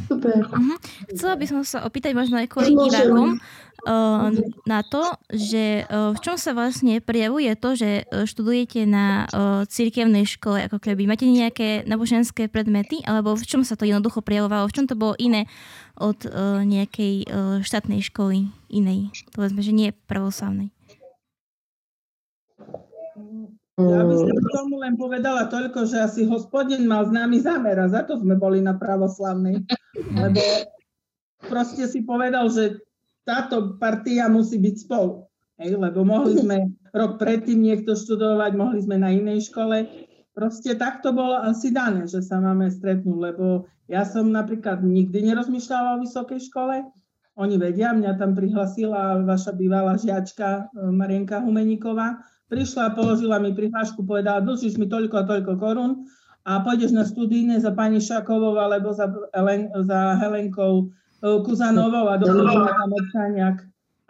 Super. 0.08 0.48
Uh-huh. 0.48 0.80
Chcela 1.12 1.36
by 1.36 1.44
som 1.44 1.60
sa 1.60 1.84
opýtať 1.84 2.16
možno 2.16 2.40
aj 2.40 2.48
kvôli 2.48 2.72
divákom 2.72 3.36
uh, 3.36 4.32
na 4.64 4.80
to, 4.80 5.04
že 5.28 5.84
uh, 5.84 6.16
v 6.16 6.18
čom 6.24 6.40
sa 6.40 6.56
vlastne 6.56 7.04
prejavuje 7.04 7.52
to, 7.60 7.76
že 7.76 8.08
uh, 8.08 8.24
študujete 8.24 8.88
na 8.88 9.28
uh, 9.28 9.68
cirkevnej 9.68 10.24
škole, 10.24 10.64
ako 10.72 10.80
keby. 10.80 11.04
Máte 11.04 11.28
nejaké 11.28 11.84
náboženské 11.84 12.48
predmety, 12.48 13.04
alebo 13.04 13.36
v 13.36 13.44
čom 13.44 13.60
sa 13.60 13.76
to 13.76 13.84
jednoducho 13.84 14.24
prejavovalo? 14.24 14.72
V 14.72 14.76
čom 14.80 14.88
to 14.88 14.96
bolo 14.96 15.12
iné 15.20 15.44
od 16.00 16.16
uh, 16.24 16.64
nejakej 16.64 17.28
uh, 17.28 17.60
štátnej 17.60 18.00
školy 18.08 18.48
inej? 18.72 19.12
Povedzme, 19.36 19.60
že 19.60 19.76
nie 19.76 19.92
pravoslavnej. 20.08 20.72
Ja 23.80 24.04
by 24.04 24.14
som 24.20 24.36
tomu 24.52 24.84
len 24.84 25.00
povedala 25.00 25.48
toľko, 25.48 25.88
že 25.88 25.96
asi 26.04 26.28
hospodin 26.28 26.84
mal 26.84 27.08
s 27.08 27.12
nami 27.12 27.40
zámer 27.40 27.80
a 27.80 27.88
za 27.88 28.04
to 28.04 28.20
sme 28.20 28.36
boli 28.36 28.60
na 28.60 28.76
pravoslavnej. 28.76 29.64
Lebo 30.20 30.44
proste 31.48 31.88
si 31.88 32.04
povedal, 32.04 32.52
že 32.52 32.84
táto 33.24 33.80
partia 33.80 34.28
musí 34.28 34.60
byť 34.60 34.76
spolu. 34.76 35.24
Hej, 35.60 35.78
lebo 35.78 36.02
mohli 36.02 36.42
sme 36.42 36.74
rok 36.98 37.22
predtým 37.22 37.60
niekto 37.62 37.94
študovať, 37.94 38.56
mohli 38.58 38.82
sme 38.82 38.98
na 38.98 39.14
inej 39.14 39.52
škole. 39.52 39.86
Proste 40.34 40.74
tak 40.74 41.04
to 41.06 41.14
bolo 41.14 41.38
asi 41.38 41.70
dané, 41.70 42.08
že 42.08 42.24
sa 42.24 42.40
máme 42.42 42.66
stretnúť, 42.72 43.18
lebo 43.20 43.68
ja 43.86 44.02
som 44.02 44.32
napríklad 44.32 44.82
nikdy 44.82 45.28
nerozmýšľala 45.28 46.00
o 46.00 46.02
vysokej 46.02 46.40
škole. 46.50 46.82
Oni 47.38 47.56
vedia, 47.60 47.94
mňa 47.94 48.18
tam 48.18 48.34
prihlasila 48.34 49.22
vaša 49.22 49.54
bývalá 49.54 49.96
žiačka 49.96 50.66
eh, 50.66 50.90
Marienka 50.90 51.40
Humeníková 51.40 52.20
prišla, 52.52 52.92
položila 52.92 53.40
mi 53.40 53.56
prihlášku, 53.56 54.04
povedala, 54.04 54.44
dlžíš 54.44 54.76
mi 54.76 54.84
toľko 54.84 55.24
a 55.24 55.24
toľko 55.24 55.52
korún 55.56 56.04
a 56.44 56.60
pôjdeš 56.60 56.92
na 56.92 57.08
studijné 57.08 57.56
za 57.64 57.72
pani 57.72 57.96
Šakovou 57.96 58.60
alebo 58.60 58.92
za, 58.92 59.08
Helen, 59.32 59.72
za 59.88 60.20
Helenkou 60.20 60.92
e, 61.24 61.40
Kuzanovou 61.48 62.12
a 62.12 62.20
dokončila 62.20 62.76
tam 62.76 62.92
odkáňak 62.92 63.56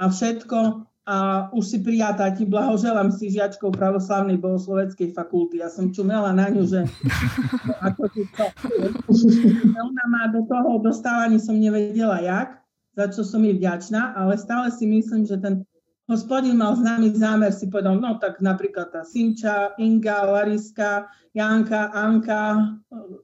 a 0.03 0.05
všetko 0.11 0.59
a 1.03 1.51
už 1.51 1.65
si 1.67 1.79
prijatá, 1.83 2.31
ti 2.31 2.47
blahoželám 2.47 3.11
si 3.11 3.35
žiačkou 3.35 3.75
pravoslavnej 3.75 4.39
bohosloveckej 4.39 5.11
fakulty. 5.19 5.59
Ja 5.59 5.67
som 5.67 5.91
čumela 5.91 6.31
na 6.31 6.47
ňu, 6.47 6.63
že 6.63 6.87
ako 7.91 8.07
ti 8.15 8.23
to. 8.39 8.47
Ona 9.83 10.05
má 10.07 10.31
do 10.31 10.47
toho 10.47 10.79
dostala, 10.79 11.27
ani 11.27 11.43
som 11.43 11.59
nevedela 11.59 12.23
jak, 12.23 12.63
za 12.95 13.11
čo 13.11 13.27
som 13.27 13.43
jej 13.43 13.59
vďačná, 13.59 14.15
ale 14.15 14.39
stále 14.39 14.71
si 14.71 14.87
myslím, 14.87 15.27
že 15.27 15.43
ten 15.43 15.67
Hospodin 16.11 16.59
mal 16.59 16.75
s 16.75 16.83
nami 16.83 17.15
zámer, 17.15 17.55
si 17.55 17.71
povedal, 17.71 18.03
no 18.03 18.19
tak 18.19 18.43
napríklad 18.43 18.91
tá 18.91 19.07
Simča, 19.07 19.71
Inga, 19.79 20.27
Lariska, 20.27 21.07
Janka, 21.33 21.95
Anka, 21.95 22.75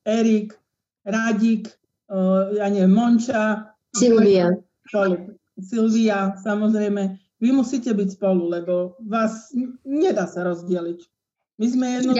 Erik, 0.07 0.55
Rádik, 1.03 1.75
ja 2.55 2.67
neviem, 2.71 2.93
Monča. 2.93 3.75
Silvia. 3.93 4.55
Silvia, 5.59 6.39
samozrejme. 6.39 7.19
Vy 7.39 7.51
musíte 7.55 7.95
byť 7.95 8.19
spolu, 8.19 8.51
lebo 8.51 8.99
vás 9.07 9.55
nedá 9.87 10.27
sa 10.27 10.47
rozdeliť. 10.47 11.01
My 11.59 11.67
sme 11.67 11.87
jednoducho... 11.99 12.19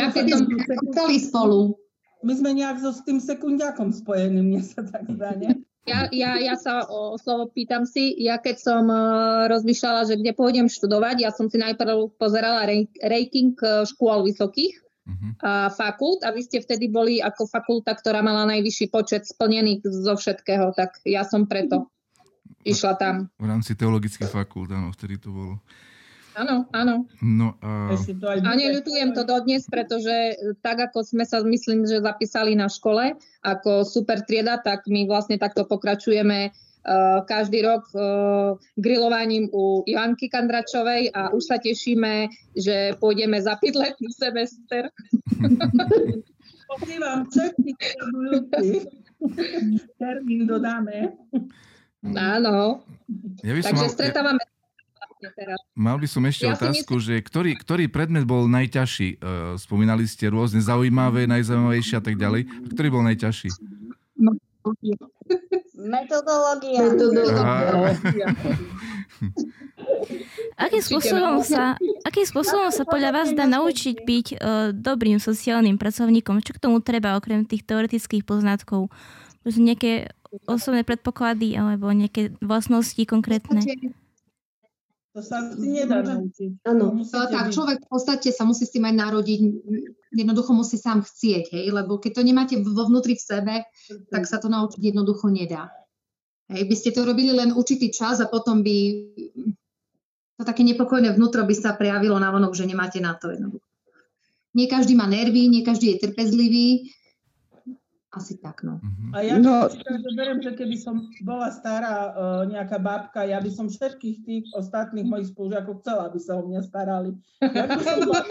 Ja 0.95 1.07
spolu. 1.23 1.79
My 2.27 2.35
sme 2.35 2.51
nejak 2.55 2.83
so 2.83 2.91
s 2.91 3.07
tým 3.07 3.23
sekundiakom 3.23 3.95
spojení, 3.95 4.43
mne 4.43 4.63
sa 4.63 4.83
tak 4.83 5.07
zdá? 5.07 5.39
Ja, 5.87 6.09
ja, 6.13 6.37
ja 6.37 6.55
sa 6.59 6.85
o 6.85 7.17
slovo 7.17 7.49
pýtam 7.49 7.89
si, 7.89 8.13
ja 8.21 8.37
keď 8.37 8.57
som 8.61 8.85
uh, 8.93 9.49
rozmýšľala, 9.49 10.05
že 10.05 10.21
kde 10.21 10.37
pôjdem 10.37 10.69
študovať, 10.69 11.25
ja 11.25 11.31
som 11.33 11.49
si 11.49 11.57
najprv 11.57 12.13
pozerala 12.21 12.69
rating 13.01 13.57
uh, 13.65 13.89
škôl 13.89 14.27
vysokých 14.29 14.77
uh-huh. 15.09 15.33
uh, 15.41 15.69
fakult 15.73 16.29
a 16.29 16.35
vy 16.37 16.45
ste 16.45 16.61
vtedy 16.61 16.93
boli 16.93 17.25
ako 17.25 17.49
fakulta, 17.49 17.97
ktorá 17.97 18.21
mala 18.21 18.45
najvyšší 18.53 18.93
počet 18.93 19.25
splnených 19.25 19.87
zo 19.89 20.13
všetkého, 20.13 20.77
tak 20.77 21.01
ja 21.09 21.25
som 21.25 21.49
preto 21.49 21.89
išla 22.69 22.93
tam. 23.01 23.33
V 23.41 23.49
rámci 23.49 23.73
teologických 23.73 24.29
fakult, 24.29 24.69
áno, 24.69 24.93
vtedy 24.93 25.17
to 25.17 25.33
bolo. 25.33 25.65
Áno, 26.39 26.71
áno. 26.71 27.11
No, 27.19 27.59
a... 27.59 27.91
a 28.47 28.51
neľutujem 28.55 29.11
to 29.11 29.27
dodnes, 29.27 29.67
pretože 29.67 30.39
tak, 30.63 30.79
ako 30.79 31.03
sme 31.03 31.27
sa, 31.27 31.43
myslím, 31.43 31.83
že 31.83 31.99
zapísali 31.99 32.55
na 32.55 32.71
škole 32.71 33.19
ako 33.43 33.83
super 33.83 34.23
trieda, 34.23 34.63
tak 34.63 34.87
my 34.87 35.11
vlastne 35.11 35.35
takto 35.35 35.67
pokračujeme 35.67 36.55
uh, 36.55 37.27
každý 37.27 37.67
rok 37.67 37.91
uh, 37.91 38.55
grillovaním 38.79 39.51
u 39.51 39.83
Ivanky 39.83 40.31
Kandračovej 40.31 41.11
a 41.11 41.35
už 41.35 41.43
sa 41.43 41.59
tešíme, 41.59 42.31
že 42.55 42.95
pôjdeme 43.03 43.43
za 43.43 43.59
letný 43.59 44.09
semester. 44.15 44.95
Všetkých 46.69 47.81
termín 49.99 50.47
dodáme. 50.47 51.19
Áno. 52.15 52.85
Ja 53.43 53.53
Takže 53.59 53.75
mal... 53.75 53.91
stretávame 53.91 54.43
vlastne 55.19 55.35
teraz. 55.35 55.59
Mal 55.75 55.99
by 55.99 56.07
som 56.07 56.23
ešte 56.27 56.47
ja 56.47 56.55
otázku, 56.55 56.95
myslím... 57.03 57.19
že 57.19 57.27
ktorý, 57.27 57.53
ktorý 57.59 57.85
predmet 57.91 58.23
bol 58.23 58.47
najťažší? 58.47 59.19
Uh, 59.19 59.59
spomínali 59.59 60.07
ste 60.07 60.31
rôzne 60.31 60.63
zaujímavé, 60.63 61.27
najzaujímavejšie 61.27 61.99
a 61.99 62.03
tak 62.03 62.15
ďalej. 62.15 62.47
A 62.47 62.67
ktorý 62.71 62.89
bol 62.95 63.03
najťažší? 63.03 63.51
Metodológia. 65.79 66.81
Metodológia. 66.87 68.27
Akým 70.59 70.83
spôsobom, 70.83 71.39
sa, 71.47 71.79
akým 72.03 72.27
spôsobom 72.27 72.71
sa 72.75 72.83
podľa 72.83 73.11
vás 73.15 73.29
dá 73.31 73.47
naučiť 73.47 73.97
byť 74.03 74.27
uh, 74.35 74.39
dobrým 74.75 75.23
sociálnym 75.23 75.79
pracovníkom? 75.79 76.43
Čo 76.43 76.59
k 76.59 76.63
tomu 76.63 76.83
treba 76.83 77.15
okrem 77.15 77.47
tých 77.47 77.63
teoretických 77.63 78.27
poznatkov? 78.27 78.91
Nejaké 79.47 80.11
osobné 80.51 80.83
predpoklady 80.83 81.55
alebo 81.55 81.89
nejaké 81.95 82.35
vlastnosti 82.43 83.01
konkrétne? 83.07 83.63
To 85.17 85.25
sa 85.25 85.41
nedá 85.57 86.05
naučiť. 86.05 86.63
Áno. 86.69 87.01
Tak, 87.09 87.51
človek 87.51 87.81
v 87.85 87.89
podstate 87.89 88.29
sa 88.29 88.45
musí 88.45 88.69
s 88.69 88.75
tým 88.77 88.85
aj 88.87 88.95
narodiť, 88.95 89.41
jednoducho 90.13 90.53
musí 90.53 90.77
sám 90.77 91.01
chcieť, 91.01 91.57
hej, 91.57 91.67
lebo 91.73 91.97
keď 91.97 92.21
to 92.21 92.23
nemáte 92.23 92.55
vo 92.61 92.85
vnútri 92.87 93.17
v 93.17 93.25
sebe, 93.25 93.55
tak 94.13 94.29
sa 94.29 94.37
to 94.37 94.53
naučiť 94.53 94.93
jednoducho 94.93 95.33
nedá. 95.33 95.73
Hej, 96.53 96.65
by 96.69 96.75
ste 96.77 96.91
to 96.93 97.09
robili 97.09 97.33
len 97.33 97.57
určitý 97.57 97.89
čas 97.93 98.21
a 98.21 98.29
potom 98.29 98.61
by 98.61 98.77
to 100.39 100.43
také 100.47 100.63
nepokojné 100.63 101.11
vnútro 101.17 101.43
by 101.43 101.55
sa 101.57 101.75
prejavilo 101.75 102.15
na 102.21 102.31
vonok, 102.31 102.55
že 102.55 102.69
nemáte 102.69 103.03
na 103.03 103.17
to 103.17 103.33
jednoducho. 103.33 103.67
Nie 104.57 104.71
každý 104.71 104.97
má 104.97 105.05
nervy, 105.05 105.51
nie 105.51 105.67
každý 105.67 105.97
je 105.97 106.09
trpezlivý, 106.09 106.95
asi 108.19 108.35
tak, 108.43 108.67
no. 108.67 108.83
Uh-huh. 108.83 109.15
A 109.15 109.23
ja 109.23 109.39
no. 109.39 109.71
si 109.71 109.79
beriem, 110.19 110.43
že 110.43 110.59
keby 110.59 110.75
som 110.75 111.07
bola 111.23 111.55
stará 111.55 112.11
uh, 112.11 112.43
nejaká 112.51 112.83
babka, 112.83 113.23
ja 113.23 113.39
by 113.39 113.47
som 113.55 113.71
všetkých 113.71 114.17
tých 114.27 114.45
ostatných 114.59 115.07
mojich 115.07 115.31
spolužiakov 115.31 115.79
chcela, 115.81 116.11
aby 116.11 116.19
sa 116.19 116.37
o 116.37 116.43
mňa 116.43 116.61
starali. 116.67 117.15
Ja 117.39 117.65
by 117.71 117.79
som 117.79 117.99
bola 118.03 118.23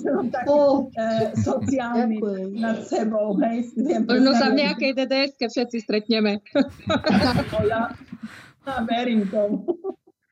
som 0.00 0.24
taký 0.34 0.48
oh. 0.48 0.88
uh, 0.88 1.28
sociálny 1.36 2.16
Ďakujem. 2.16 2.48
nad 2.56 2.78
sebou, 2.88 3.36
hej. 3.44 3.68
Možno 4.08 4.30
sa 4.32 4.48
v 4.48 4.64
nejakej 4.64 4.92
dds 4.96 5.30
všetci 5.36 5.78
stretneme. 5.84 6.40
no, 7.52 7.58
ja, 7.68 7.92
ja 8.64 8.74
verím 8.88 9.28
tomu. 9.28 9.68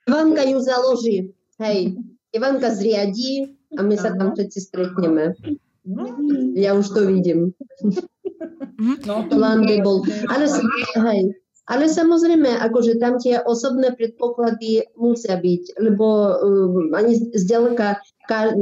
Ivanka 0.08 0.42
ju 0.48 0.58
založí, 0.64 1.16
hej. 1.60 2.00
Ivanka 2.32 2.72
zriadí 2.72 3.52
a 3.76 3.84
my 3.84 3.94
sa 4.00 4.16
tam 4.16 4.32
všetci 4.32 4.58
stretneme. 4.58 5.36
No. 5.84 6.04
Ja 6.54 6.76
už 6.76 6.92
to 6.92 7.06
vidím. 7.08 7.56
No, 8.80 9.28
Plán 9.28 9.68
by 9.68 9.76
bol. 9.84 10.00
Ale, 10.32 10.48
hej, 11.12 11.20
ale 11.68 11.84
samozrejme, 11.86 12.48
akože 12.64 12.96
tam 12.96 13.20
tie 13.20 13.38
osobné 13.44 13.92
predpoklady 13.92 14.88
musia 14.96 15.36
byť, 15.36 15.76
lebo 15.78 16.06
um, 16.40 16.96
ani 16.96 17.14
zďaleka, 17.36 18.00
ka, 18.24 18.56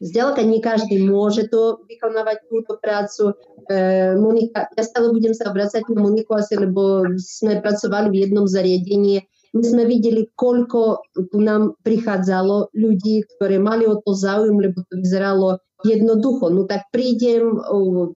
zďaleka 0.00 0.42
nie 0.46 0.62
každý 0.62 1.02
môže 1.04 1.50
to 1.50 1.82
vykonávať 1.90 2.46
túto 2.46 2.78
prácu. 2.78 3.34
E, 3.66 4.14
Monika, 4.16 4.70
ja 4.72 4.82
stále 4.84 5.10
budem 5.12 5.34
sa 5.34 5.50
obracať 5.50 5.88
na 5.90 6.00
Moniku 6.00 6.36
asi, 6.36 6.56
lebo 6.56 7.04
sme 7.18 7.58
pracovali 7.60 8.12
v 8.12 8.18
jednom 8.28 8.46
zariadení. 8.46 9.24
My 9.56 9.64
sme 9.64 9.88
videli, 9.88 10.28
koľko 10.36 11.00
tu 11.32 11.38
nám 11.40 11.80
prichádzalo 11.80 12.76
ľudí, 12.76 13.24
ktorí 13.24 13.56
mali 13.56 13.88
o 13.88 13.96
to 14.04 14.12
záujem, 14.12 14.60
lebo 14.60 14.84
to 14.84 15.00
vyzeralo 15.00 15.56
jednoducho. 15.80 16.52
No 16.52 16.68
tak 16.68 16.92
prídem 16.92 17.56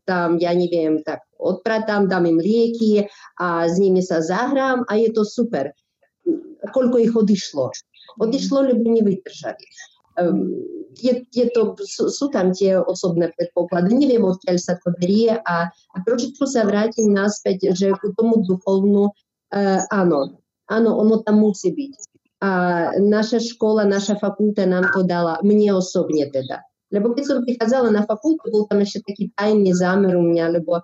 tam, 0.04 0.36
ja 0.36 0.52
neviem, 0.52 1.00
tak 1.00 1.24
odpratám, 1.40 2.12
dám 2.12 2.28
im 2.28 2.36
lieky 2.36 3.08
a 3.40 3.64
s 3.64 3.80
nimi 3.80 4.04
sa 4.04 4.20
zahrám 4.20 4.84
a 4.84 5.00
je 5.00 5.08
to 5.16 5.24
super. 5.24 5.72
Koľko 6.60 6.96
ich 7.00 7.16
odišlo? 7.16 7.72
Odišlo, 8.20 8.76
lebo 8.76 8.84
nevydržali. 8.84 9.64
Um, 10.20 10.52
je, 11.00 11.24
je 11.32 11.46
to, 11.54 11.72
sú, 11.80 12.12
sú 12.12 12.28
tam 12.28 12.52
tie 12.52 12.76
osobné 12.76 13.32
predpoklady, 13.32 13.96
neviem, 13.96 14.20
odkiaľ 14.26 14.58
sa 14.60 14.76
to 14.76 14.92
berie 15.00 15.32
a, 15.32 15.70
a 15.70 15.96
trošičku 16.04 16.44
sa 16.44 16.68
vrátim 16.68 17.14
naspäť, 17.14 17.72
že 17.72 17.96
k 17.96 18.02
tomu 18.18 18.44
duchovnú, 18.44 19.08
uh, 19.08 19.80
áno, 19.88 20.36
áno, 20.70 20.96
ono 20.96 21.20
tam 21.26 21.42
musí 21.42 21.74
byť. 21.74 21.94
A 22.40 22.50
naša 22.96 23.42
škola, 23.42 23.84
naša 23.84 24.16
fakulta 24.16 24.64
nám 24.64 24.88
to 24.96 25.04
dala, 25.04 25.36
mne 25.44 25.76
osobne 25.76 26.24
teda. 26.32 26.64
Lebo 26.88 27.12
keď 27.12 27.24
som 27.26 27.44
prichádzala 27.44 27.92
na 27.92 28.02
fakultu, 28.08 28.48
bol 28.48 28.64
tam 28.64 28.80
ešte 28.80 29.04
taký 29.12 29.28
tajný 29.36 29.76
zámer 29.76 30.16
u 30.16 30.24
mňa, 30.24 30.56
lebo 30.56 30.80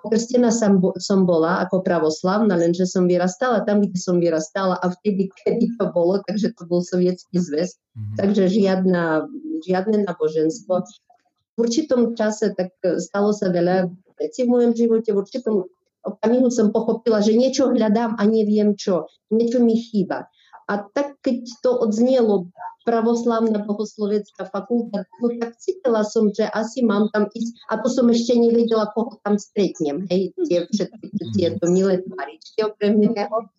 Krstená 0.00 0.48
som, 0.48 0.80
som 0.96 1.28
bola 1.28 1.60
ako 1.60 1.84
pravoslavná, 1.84 2.56
lenže 2.56 2.88
som 2.88 3.04
vyrastala 3.04 3.60
tam, 3.68 3.84
kde 3.84 4.00
som 4.00 4.16
vyrastala 4.16 4.80
a 4.80 4.86
vtedy, 4.96 5.28
kedy 5.44 5.76
to 5.76 5.92
bolo, 5.92 6.24
takže 6.24 6.56
to 6.56 6.64
bol 6.64 6.80
sovietský 6.80 7.36
zväz, 7.36 7.76
mm-hmm. 7.76 8.16
takže 8.16 8.48
žiadna, 8.48 9.28
žiadne 9.68 10.08
náboženstvo. 10.08 10.74
V 10.80 11.58
určitom 11.60 12.16
čase 12.16 12.56
tak 12.56 12.72
stalo 12.80 13.36
sa 13.36 13.52
veľa 13.52 13.92
vecí 14.16 14.48
v 14.48 14.52
mojom 14.56 14.72
živote, 14.72 15.12
v 15.12 15.20
určitom 15.20 15.68
okamihu 16.04 16.48
som 16.48 16.72
pochopila, 16.72 17.20
že 17.20 17.36
niečo 17.36 17.70
hľadám 17.70 18.16
a 18.16 18.22
neviem 18.24 18.76
čo, 18.76 19.08
niečo 19.28 19.60
mi 19.60 19.76
chýba. 19.76 20.28
A 20.70 20.86
tak, 20.94 21.18
keď 21.26 21.42
to 21.66 21.70
odznelo 21.82 22.46
pravoslavná 22.86 23.66
bohoslovecká 23.66 24.46
fakulta, 24.48 25.02
no 25.18 25.34
tak 25.42 25.58
cítila 25.58 26.06
som, 26.06 26.30
že 26.30 26.46
asi 26.54 26.86
mám 26.86 27.10
tam 27.10 27.26
ísť. 27.26 27.52
A 27.68 27.82
to 27.82 27.90
som 27.90 28.06
ešte 28.08 28.38
nevedela, 28.38 28.88
koho 28.94 29.18
tam 29.26 29.34
stretnem. 29.36 30.06
Hej, 30.06 30.32
tie 30.46 30.64
všetky 30.70 31.06
tieto 31.34 31.66
milé 31.66 32.00
tvaričky 32.06 32.62
okrem 32.64 33.02
iného. 33.02 33.50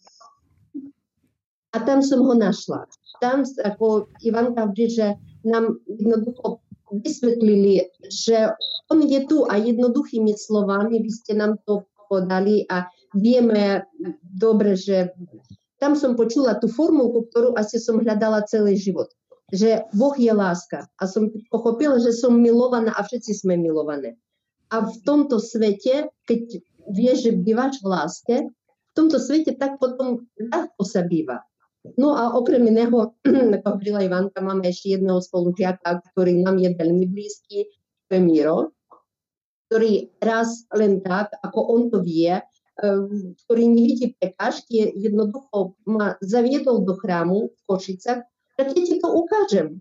A 1.71 1.77
tam 1.83 1.99
som 1.99 2.23
ho 2.23 2.33
našla. 2.33 2.87
Tam, 3.19 3.43
ako 3.43 4.07
Ivanka 4.25 4.71
vždy, 4.71 4.85
že 4.89 5.07
nám 5.43 5.77
jednoducho 5.87 6.63
vysvetlili, 6.91 7.87
že 8.11 8.51
on 8.91 8.99
je 9.07 9.23
tu 9.27 9.47
a 9.47 9.55
jednoduchými 9.55 10.35
slovami 10.35 10.99
vy 10.99 11.11
ste 11.11 11.39
nám 11.39 11.55
to 11.63 11.87
podali 12.11 12.67
a 12.67 12.91
vieme 13.15 13.87
dobre, 14.19 14.75
že 14.75 15.15
tam 15.79 15.95
som 15.95 16.19
počula 16.19 16.59
tú 16.59 16.67
formulku, 16.67 17.31
ktorú 17.31 17.55
asi 17.55 17.79
som 17.79 18.03
hľadala 18.03 18.43
celý 18.51 18.75
život. 18.75 19.07
Že 19.55 19.87
Boh 19.95 20.15
je 20.19 20.31
láska. 20.35 20.91
A 20.99 21.03
som 21.07 21.31
pochopila, 21.47 21.95
že 22.03 22.11
som 22.11 22.35
milovaná 22.35 22.91
a 22.93 23.01
všetci 23.01 23.47
sme 23.47 23.55
milované. 23.55 24.19
A 24.71 24.83
v 24.87 24.95
tomto 25.07 25.39
svete, 25.39 26.11
keď 26.27 26.61
vieš, 26.91 27.27
že 27.27 27.31
bývaš 27.39 27.79
v 27.79 27.87
láske, 27.87 28.35
v 28.51 28.93
tomto 28.93 29.17
svete 29.19 29.55
tak 29.55 29.79
potom 29.79 30.27
ľahko 30.37 30.83
sa 30.83 31.07
býva. 31.07 31.43
No 31.97 32.13
a 32.13 32.37
okrem 32.37 32.61
iného, 32.69 33.17
ako 33.57 33.67
hovorila 33.67 34.05
Ivanka, 34.05 34.37
máme 34.39 34.69
ešte 34.69 34.95
jedného 34.95 35.17
spolužiaka, 35.17 36.05
ktorý 36.13 36.45
nám 36.45 36.61
je 36.61 36.69
veľmi 36.77 37.05
blízky, 37.09 37.65
to 38.05 38.11
je 38.15 38.21
Miro, 38.21 38.75
ktorý 39.71 40.11
raz 40.19 40.67
len 40.75 40.99
tak, 40.99 41.31
ako 41.39 41.59
on 41.71 41.81
to 41.87 42.03
vie, 42.03 42.35
ktorý 43.47 43.63
nevidí 43.71 44.11
prekážky, 44.19 44.91
jednoducho 44.99 45.79
ma 45.87 46.19
zaviedol 46.19 46.83
do 46.83 46.99
chrámu 46.99 47.55
v 47.55 47.61
Košicach, 47.71 48.27
tak 48.59 48.67
ja 48.75 48.83
ti 48.83 48.99
to 48.99 49.07
ukážem. 49.07 49.79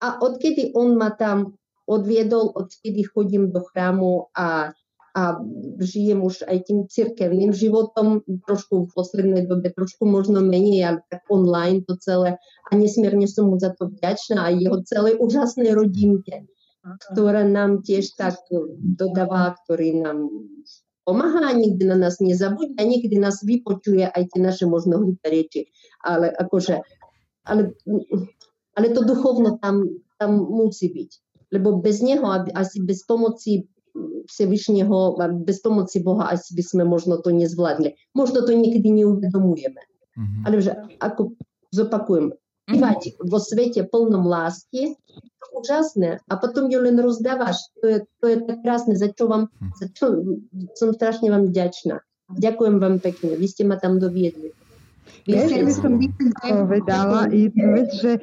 A 0.00 0.16
odkedy 0.16 0.72
on 0.72 0.96
ma 0.96 1.12
tam 1.12 1.60
odviedol, 1.84 2.56
odkedy 2.56 3.04
chodím 3.04 3.52
do 3.52 3.60
chrámu 3.68 4.32
a, 4.32 4.72
a 4.72 4.76
a 5.18 5.40
žijem 5.82 6.22
už 6.22 6.46
aj 6.46 6.70
tým 6.70 6.86
cirkevným 6.86 7.50
životom, 7.50 8.22
trošku 8.46 8.86
v 8.86 8.90
poslednej 8.94 9.50
dobe, 9.50 9.74
trošku 9.74 10.06
možno 10.06 10.38
menej, 10.44 10.84
ale 10.84 10.98
tak 11.10 11.26
online 11.26 11.82
to 11.82 11.98
celé. 11.98 12.38
A 12.68 12.70
nesmierne 12.78 13.26
som 13.26 13.50
mu 13.50 13.58
za 13.58 13.74
to 13.74 13.90
vďačná 13.90 14.52
aj 14.52 14.54
jeho 14.62 14.78
celej 14.86 15.14
úžasnej 15.18 15.74
rodinke, 15.74 16.46
ktorá 16.83 17.47
nám 17.47 17.81
tiež 17.81 18.19
tak 18.19 18.35
dodáva, 18.77 19.55
ktorý 19.63 20.03
nám 20.03 20.27
pomáha, 21.07 21.55
nikdy 21.55 21.83
na 21.87 21.95
nás 21.95 22.19
nezabudne 22.19 22.75
a 22.79 22.83
niekedy 22.83 23.15
nás 23.19 23.43
vypočuje 23.43 24.07
aj 24.07 24.23
tie 24.31 24.39
naše 24.39 24.65
možno 24.67 24.99
hlúpe 24.99 25.27
reči. 25.27 25.71
Ale 26.03 26.31
akože, 26.31 26.83
ale, 27.47 27.71
ale 28.75 28.85
to 28.91 29.03
duchovno 29.07 29.59
tam, 29.63 29.87
tam 30.19 30.43
musí 30.43 30.91
byť. 30.91 31.11
Lebo 31.55 31.79
bez 31.79 32.01
neho, 32.01 32.25
asi 32.55 32.81
bez 32.83 33.05
pomoci 33.07 33.67
Всевишнього, 34.25 35.21
bez 35.45 35.61
pomoci 35.61 35.99
Boha 35.99 36.33
asi 36.33 36.55
by 36.55 36.63
sme 36.65 36.83
možno 36.83 37.21
to 37.21 37.29
nezvládli. 37.29 37.93
Možno 38.17 38.41
to 38.41 38.49
niekedy 38.49 38.89
neuvedomujeme. 38.89 39.81
Mm-hmm. 40.17 40.43
Ale 40.49 40.55
že 40.61 40.73
ako 40.97 41.37
zopakujem, 41.69 42.33
mm-hmm. 42.68 42.80
lásky, 44.28 44.94
to 45.16 45.46
úžasné. 45.56 46.20
A 46.28 46.34
potom 46.36 46.68
ju 46.68 46.78
len 46.84 47.00
rozdávaš. 47.00 47.56
To 47.80 47.86
je, 47.88 47.98
to 48.20 48.24
je 48.28 48.36
tak 48.44 48.58
krásne, 48.60 48.92
za 48.94 49.08
čo 49.08 49.24
vám, 49.26 49.48
za 49.80 49.88
čo 49.96 50.36
som 50.76 50.92
strašne 50.92 51.32
vám 51.32 51.48
vďačná. 51.48 52.04
Ďakujem 52.28 52.76
vám 52.76 53.00
pekne, 53.00 53.40
vy 53.40 53.46
ste 53.48 53.64
ma 53.64 53.80
tam 53.80 53.96
doviedli. 53.96 54.52
Ja 55.24 55.44
by 55.48 55.72
som 55.72 55.96
povedala 56.44 57.32
jednu 57.32 57.66
vec, 57.72 57.88
že 57.96 58.12
e, 58.16 58.20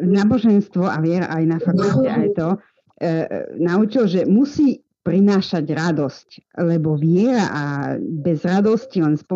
náboženstvo 0.00 0.84
a 0.84 1.00
viera 1.00 1.28
aj 1.32 1.44
na 1.48 1.58
fakulte 1.60 2.08
aj 2.08 2.28
to 2.36 2.48
e, 2.52 3.08
naučil, 3.56 4.04
že 4.04 4.28
musí 4.28 4.81
prinášať 5.02 5.66
radosť, 5.66 6.28
lebo 6.62 6.94
viera 6.94 7.50
a 7.50 7.64
bez 7.98 8.46
radosti, 8.46 9.02
len 9.02 9.18
z 9.18 9.26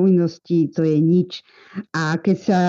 to 0.70 0.86
je 0.86 0.98
nič. 1.02 1.42
A 1.90 2.14
keď 2.22 2.36
sa, 2.38 2.60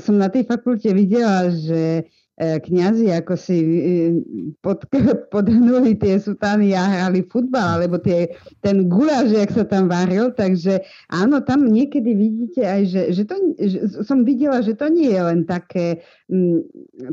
som 0.00 0.16
na 0.16 0.32
tej 0.32 0.48
fakulte 0.48 0.88
videla, 0.96 1.52
že 1.52 2.08
kňazi, 2.36 3.16
ako 3.16 3.32
si 3.32 3.56
e, 3.56 4.12
pod, 4.60 4.84
podhnuli 5.34 5.96
tie 5.96 6.20
sutány 6.20 6.76
a 6.76 6.84
hrali 6.84 7.24
futbal, 7.24 7.80
alebo 7.80 7.96
tie, 7.96 8.28
ten 8.60 8.92
guláš, 8.92 9.32
jak 9.32 9.50
sa 9.56 9.64
tam 9.64 9.88
varil, 9.88 10.28
takže 10.36 10.84
áno, 11.08 11.40
tam 11.40 11.64
niekedy 11.64 12.12
vidíte 12.12 12.60
aj, 12.68 12.82
že, 12.92 13.02
že 13.16 13.22
to, 13.24 13.36
že 13.56 13.78
som 14.04 14.28
videla, 14.28 14.60
že 14.60 14.76
to 14.76 14.92
nie 14.92 15.16
je 15.16 15.22
len 15.24 15.48
také, 15.48 16.04
m, 16.28 16.60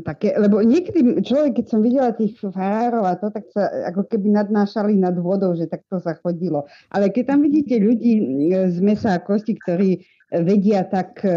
také, 0.04 0.36
lebo 0.36 0.60
niekedy 0.60 1.24
človek, 1.24 1.56
keď 1.56 1.66
som 1.72 1.80
videla 1.80 2.12
tých 2.12 2.36
farárov 2.36 3.08
a 3.08 3.16
to, 3.16 3.32
tak 3.32 3.48
sa 3.48 3.64
ako 3.88 4.04
keby 4.04 4.28
nadnášali 4.28 4.92
nad 4.92 5.16
vodou, 5.16 5.56
že 5.56 5.64
takto 5.72 6.04
sa 6.04 6.20
chodilo. 6.20 6.68
Ale 6.92 7.08
keď 7.08 7.32
tam 7.32 7.48
vidíte 7.48 7.80
ľudí 7.80 8.20
z 8.68 8.78
mesa 8.84 9.16
a 9.16 9.24
kosti, 9.24 9.56
ktorí 9.56 10.04
vedia 10.42 10.82
tak 10.88 11.22
e, 11.22 11.30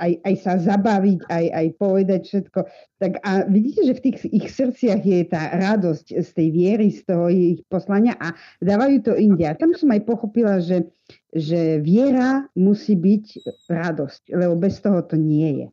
aj, 0.00 0.12
aj 0.26 0.34
sa 0.42 0.52
zabaviť, 0.58 1.30
aj, 1.30 1.46
aj 1.52 1.66
povedať 1.78 2.20
všetko. 2.26 2.60
Tak 2.98 3.12
a 3.22 3.46
vidíte, 3.46 3.86
že 3.86 3.94
v 3.94 4.04
tých 4.10 4.18
ich 4.32 4.46
srdciach 4.50 5.02
je 5.04 5.20
tá 5.28 5.54
radosť 5.54 6.18
z 6.18 6.28
tej 6.34 6.48
viery, 6.50 6.88
z 6.90 7.06
toho 7.06 7.30
ich 7.30 7.62
poslania 7.70 8.18
a 8.18 8.34
dávajú 8.58 9.06
to 9.06 9.12
inde. 9.14 9.44
A 9.46 9.54
tam 9.54 9.76
som 9.76 9.92
aj 9.94 10.02
pochopila, 10.02 10.58
že, 10.58 10.90
že 11.30 11.78
viera 11.84 12.50
musí 12.58 12.98
byť 12.98 13.46
radosť, 13.70 14.22
lebo 14.34 14.58
bez 14.58 14.82
toho 14.82 15.04
to 15.06 15.14
nie 15.14 15.62
je. 15.62 15.68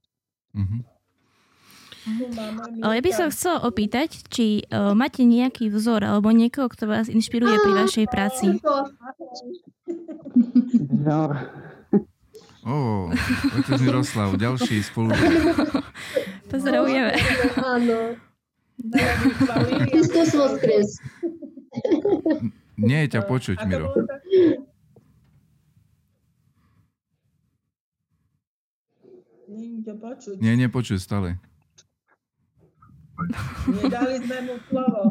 Mm-hmm. 0.61 0.81
Ja 2.81 2.97
by 2.97 3.11
som 3.13 3.29
chcela 3.29 3.61
opýtať, 3.61 4.25
či 4.33 4.65
uh, 4.65 4.97
máte 4.97 5.21
nejaký 5.21 5.69
vzor 5.69 6.01
alebo 6.01 6.33
niekoho, 6.33 6.65
kto 6.65 6.89
vás 6.89 7.05
inšpiruje 7.05 7.61
pri 7.61 7.71
vašej 7.85 8.05
práci. 8.09 8.45
Vzor. 10.89 11.31
Ó, 12.61 13.09
otec 13.57 13.81
Miroslav, 13.81 14.37
ďalší 14.37 14.85
spolu. 14.85 15.09
Pozdravujeme. 16.51 17.17
Áno. 17.57 18.13
Kristus 19.89 20.29
voskres. 20.37 21.01
Nie 22.77 23.05
je 23.05 23.17
ťa 23.17 23.21
počuť, 23.25 23.57
Miro. 23.65 23.89
Nie 29.51 29.93
počuť. 29.97 30.35
Nie, 30.37 30.53
nepočuť 30.55 30.99
stále. 31.01 31.41
Nedali 33.69 34.17
sme 34.25 34.37
mu 34.49 34.55
slovo. 34.65 35.01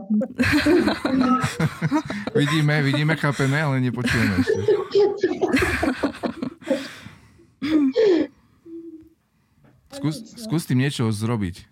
vidíme, 2.41 2.83
vidíme, 2.83 3.15
chápeme, 3.15 3.59
ale 3.63 3.79
nepočujeme 3.79 4.35
ešte. 4.43 4.61
Skús, 9.91 10.23
skús 10.39 10.63
tým 10.65 10.87
niečo 10.87 11.11
zrobiť. 11.11 11.67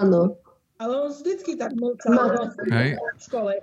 Áno. 0.00 0.40
Ale 0.78 0.94
on 0.94 1.10
vždycky 1.10 1.58
tak 1.58 1.74
mlčal 1.74 2.54
Hej. 2.70 2.94
v 2.96 3.20
škole. 3.20 3.52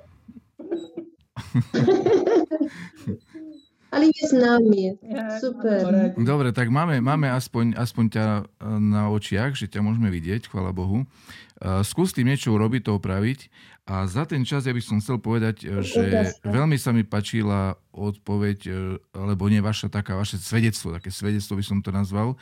Ale 3.96 4.12
je 4.12 4.24
s 4.28 4.36
nami. 4.36 5.00
Super. 5.40 6.12
Dobre, 6.20 6.52
tak 6.52 6.68
máme, 6.68 7.00
máme 7.00 7.32
aspoň, 7.32 7.80
aspoň 7.80 8.06
ťa 8.12 8.26
e, 8.28 8.44
na 8.76 9.08
očiach, 9.08 9.56
že 9.56 9.72
ťa 9.72 9.80
môžeme 9.80 10.12
vidieť, 10.12 10.52
chvala 10.52 10.76
Bohu. 10.76 11.08
Uh, 11.56 11.80
skús 11.88 12.12
tým 12.12 12.28
niečo 12.28 12.52
urobiť, 12.52 12.84
to 12.84 13.00
opraviť. 13.00 13.48
A 13.86 14.10
za 14.10 14.26
ten 14.26 14.42
čas 14.42 14.66
ja 14.66 14.74
by 14.74 14.82
som 14.82 14.98
chcel 14.98 15.22
povedať, 15.22 15.62
e, 15.62 15.86
že 15.86 16.34
veľmi 16.42 16.74
sa 16.74 16.90
mi 16.90 17.06
pačila 17.06 17.78
odpoveď, 17.94 18.66
alebo 19.14 19.46
nie 19.46 19.62
vaša 19.62 19.94
taká, 19.94 20.18
vaše 20.18 20.42
svedectvo, 20.42 20.98
také 20.98 21.14
svedectvo 21.14 21.56
by 21.56 21.64
som 21.64 21.80
to 21.86 21.94
nazval, 21.94 22.34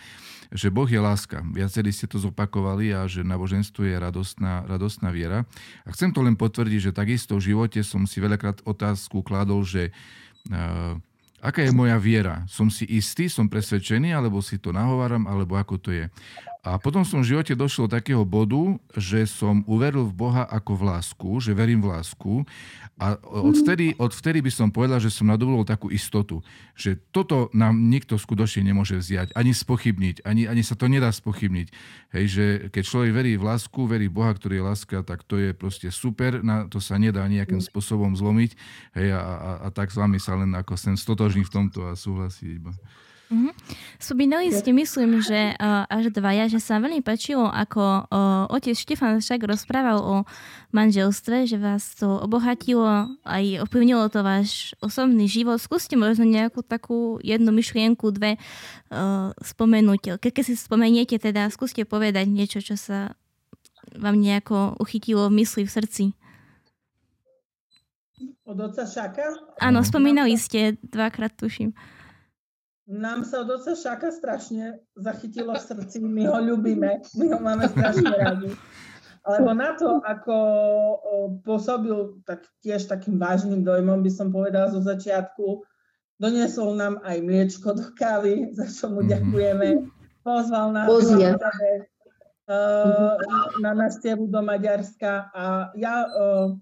že 0.53 0.71
Boh 0.71 0.87
je 0.87 0.97
láska. 0.97 1.43
Viacerí 1.51 1.91
ste 1.91 2.07
to 2.07 2.21
zopakovali 2.21 2.95
a 2.95 3.09
že 3.11 3.27
náboženstvo 3.27 3.83
je 3.83 3.95
radostná, 3.97 4.63
radostná 4.65 5.11
viera. 5.11 5.43
A 5.83 5.91
chcem 5.91 6.15
to 6.15 6.23
len 6.23 6.39
potvrdiť, 6.39 6.89
že 6.89 6.91
takisto 6.95 7.35
v 7.37 7.53
živote 7.53 7.83
som 7.83 8.07
si 8.07 8.23
veľakrát 8.23 8.61
otázku 8.63 9.25
kladol, 9.25 9.65
že 9.65 9.89
uh, 10.49 10.95
aká 11.43 11.65
je 11.65 11.73
moja 11.73 11.97
viera? 11.97 12.45
Som 12.47 12.71
si 12.71 12.87
istý, 12.87 13.27
som 13.27 13.49
presvedčený, 13.49 14.15
alebo 14.15 14.39
si 14.39 14.61
to 14.61 14.71
nahováram, 14.71 15.27
alebo 15.27 15.59
ako 15.59 15.75
to 15.81 15.89
je? 15.91 16.05
A 16.63 16.79
potom 16.79 17.03
som 17.03 17.19
v 17.19 17.35
živote 17.35 17.59
došiel 17.59 17.91
do 17.91 17.99
takého 17.99 18.23
bodu, 18.23 18.79
že 18.95 19.27
som 19.27 19.67
uveril 19.67 20.07
v 20.07 20.15
Boha 20.15 20.47
ako 20.47 20.79
v 20.79 20.83
lásku, 20.95 21.29
že 21.43 21.51
verím 21.51 21.83
v 21.83 21.91
lásku. 21.91 22.47
A 22.95 23.19
odvtedy, 23.19 23.99
odvtedy 23.99 24.39
by 24.39 24.47
som 24.47 24.71
povedal, 24.71 25.03
že 25.03 25.11
som 25.11 25.27
nadobudol 25.27 25.67
takú 25.67 25.91
istotu, 25.91 26.39
že 26.71 26.95
toto 27.11 27.51
nám 27.51 27.75
nikto 27.75 28.15
skutočne 28.15 28.71
nemôže 28.71 28.95
vziať, 28.95 29.35
ani 29.35 29.51
spochybniť, 29.51 30.23
ani, 30.23 30.47
ani 30.47 30.63
sa 30.63 30.79
to 30.79 30.87
nedá 30.87 31.11
spochybniť. 31.11 31.67
Hej, 32.15 32.25
že 32.31 32.45
keď 32.71 32.83
človek 32.87 33.11
verí 33.11 33.31
v 33.35 33.43
lásku, 33.43 33.83
verí 33.83 34.07
Boha, 34.07 34.31
ktorý 34.31 34.63
je 34.63 34.67
láska, 34.71 35.03
tak 35.03 35.27
to 35.27 35.35
je 35.35 35.51
proste 35.51 35.91
super, 35.91 36.39
na 36.39 36.71
to 36.71 36.79
sa 36.79 36.95
nedá 36.95 37.27
nejakým 37.27 37.59
spôsobom 37.59 38.15
zlomiť. 38.15 38.55
Hej, 38.95 39.11
a, 39.11 39.19
a, 39.19 39.51
a 39.65 39.67
tak 39.67 39.91
s 39.91 39.99
vami 39.99 40.15
sa 40.15 40.39
len 40.39 40.55
ako 40.55 40.79
sem 40.79 40.95
stotožní 40.95 41.43
v 41.43 41.51
tomto 41.51 41.91
a 41.91 41.99
súhlasí 41.99 42.55
iba. 42.55 42.71
Spomínali 44.01 44.51
ste, 44.51 44.75
myslím, 44.75 45.23
že 45.23 45.55
uh, 45.55 45.87
až 45.87 46.11
dvaja, 46.11 46.51
že 46.51 46.59
sa 46.59 46.81
veľmi 46.81 46.99
páčilo, 47.05 47.47
ako 47.47 48.07
uh, 48.09 48.51
otec 48.51 48.75
Štefan 48.75 49.21
však 49.21 49.47
rozprával 49.47 49.99
o 50.01 50.15
manželstve, 50.75 51.47
že 51.47 51.61
vás 51.61 51.95
to 51.95 52.19
obohatilo, 52.19 53.13
aj 53.23 53.63
ovplyvnilo 53.63 54.09
to 54.09 54.25
váš 54.25 54.73
osobný 54.83 55.29
život. 55.29 55.61
Skúste 55.61 55.95
možno 55.95 56.25
nejakú 56.27 56.65
takú 56.65 57.21
jednu 57.23 57.53
myšlienku, 57.55 58.09
dve 58.11 58.35
uh, 58.37 59.31
spomenúť. 59.39 60.17
Ke, 60.19 60.29
keď 60.33 60.43
si 60.51 60.53
spomeniete, 60.57 61.15
teda 61.21 61.47
skúste 61.53 61.85
povedať 61.85 62.27
niečo, 62.27 62.59
čo 62.59 62.75
sa 62.75 63.15
vám 63.95 64.17
nejako 64.17 64.79
uchytilo 64.81 65.29
v 65.29 65.43
mysli, 65.43 65.63
v 65.67 65.71
srdci. 65.71 66.05
Od 68.43 68.59
oca 68.59 68.83
Šaka? 68.83 69.55
Áno, 69.63 69.79
spomínali 69.87 70.35
ste 70.35 70.75
dvakrát, 70.83 71.31
tuším. 71.35 71.71
Nám 72.83 73.23
sa 73.23 73.47
od 73.47 73.49
oca 73.55 73.79
Šaka 73.79 74.11
strašne 74.11 74.83
zachytilo 74.99 75.55
v 75.55 75.63
srdci, 75.63 76.03
my 76.03 76.27
ho 76.27 76.35
ľubíme, 76.43 76.99
my 77.15 77.25
ho 77.31 77.39
máme 77.39 77.71
strašne 77.71 78.11
radi. 78.11 78.51
Lebo 79.23 79.55
na 79.55 79.71
to, 79.79 80.03
ako 80.03 80.35
pôsobil 81.47 82.19
tak 82.27 82.43
tiež 82.59 82.91
takým 82.91 83.15
vážnym 83.15 83.63
dojmom, 83.63 84.03
by 84.03 84.11
som 84.11 84.35
povedala 84.35 84.67
zo 84.67 84.83
začiatku, 84.83 85.63
doniesol 86.19 86.75
nám 86.75 86.99
aj 87.07 87.23
mliečko 87.23 87.71
do 87.71 87.87
kávy, 87.95 88.51
za 88.51 88.67
čo 88.67 88.91
mu 88.91 88.99
mhm. 88.99 89.09
ďakujeme. 89.15 89.67
Pozval 90.23 90.71
nás 90.75 90.87
uh, 90.87 91.35
na 93.63 93.71
návštevu 93.75 94.27
do 94.27 94.41
Maďarska 94.43 95.31
a 95.31 95.71
ja 95.75 96.07
uh, 96.07 96.55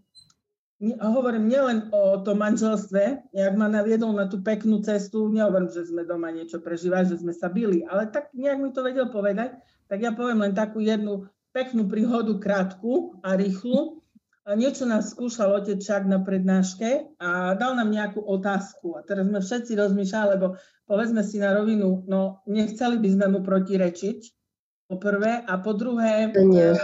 hovorím 0.81 1.45
nielen 1.45 1.93
o 1.93 2.17
tom 2.25 2.41
manželstve, 2.41 3.29
jak 3.29 3.53
ma 3.53 3.69
naviedol 3.69 4.17
na 4.17 4.25
tú 4.25 4.41
peknú 4.41 4.81
cestu, 4.81 5.29
nehovorím, 5.29 5.69
že 5.69 5.85
sme 5.85 6.01
doma 6.01 6.33
niečo 6.33 6.57
prežívali, 6.57 7.05
že 7.05 7.21
sme 7.21 7.37
sa 7.37 7.53
bili, 7.53 7.85
ale 7.85 8.09
tak 8.09 8.33
nejak 8.33 8.57
mi 8.57 8.73
to 8.73 8.81
vedel 8.81 9.13
povedať, 9.13 9.61
tak 9.85 10.01
ja 10.01 10.09
poviem 10.09 10.41
len 10.41 10.57
takú 10.57 10.81
jednu 10.81 11.29
peknú 11.53 11.85
príhodu, 11.85 12.33
krátku 12.41 13.21
a 13.21 13.37
rýchlu. 13.37 14.01
niečo 14.57 14.89
nás 14.89 15.13
skúšal 15.13 15.53
otec 15.61 15.77
Čak 15.77 16.09
na 16.09 16.17
prednáške 16.17 17.13
a 17.21 17.53
dal 17.53 17.77
nám 17.77 17.93
nejakú 17.93 18.23
otázku. 18.23 18.97
A 18.97 19.05
teraz 19.05 19.29
sme 19.29 19.37
všetci 19.37 19.77
rozmýšľali, 19.77 20.27
lebo 20.39 20.57
povedzme 20.89 21.21
si 21.21 21.37
na 21.37 21.53
rovinu, 21.53 22.07
no 22.09 22.41
nechceli 22.49 22.97
by 22.97 23.09
sme 23.13 23.25
mu 23.37 23.39
protirečiť, 23.45 24.19
po 24.91 24.99
prvé, 24.99 25.39
a 25.47 25.55
po 25.63 25.71
druhé, 25.71 26.35
Nie. 26.35 26.75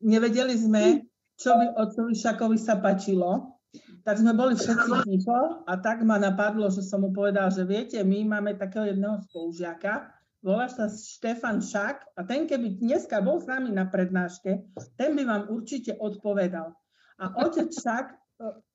nevedeli 0.00 0.56
sme, 0.56 1.04
čo 1.40 1.56
by 1.56 1.66
otcovi 1.80 2.12
Šakovi 2.12 2.60
sa 2.60 2.76
pačilo, 2.76 3.56
tak 4.04 4.20
sme 4.20 4.36
boli 4.36 4.52
všetci 4.58 4.90
ticho 5.08 5.64
a 5.64 5.72
tak 5.80 6.04
ma 6.04 6.20
napadlo, 6.20 6.68
že 6.68 6.84
som 6.84 7.00
mu 7.00 7.16
povedal, 7.16 7.48
že 7.48 7.64
viete, 7.64 7.96
my 8.04 8.28
máme 8.28 8.60
takého 8.60 8.92
jedného 8.92 9.16
spolužiaka, 9.24 10.12
volá 10.44 10.68
sa 10.68 10.88
Štefan 10.88 11.64
Šak 11.64 12.04
a 12.16 12.20
ten, 12.28 12.44
keby 12.44 12.80
dneska 12.80 13.20
bol 13.24 13.40
s 13.40 13.48
nami 13.48 13.72
na 13.72 13.88
prednáške, 13.88 14.68
ten 15.00 15.16
by 15.16 15.22
vám 15.24 15.42
určite 15.52 15.96
odpovedal. 15.96 16.76
A 17.20 17.24
otec 17.44 17.72
Šak 17.72 18.12
e, 18.12 18.16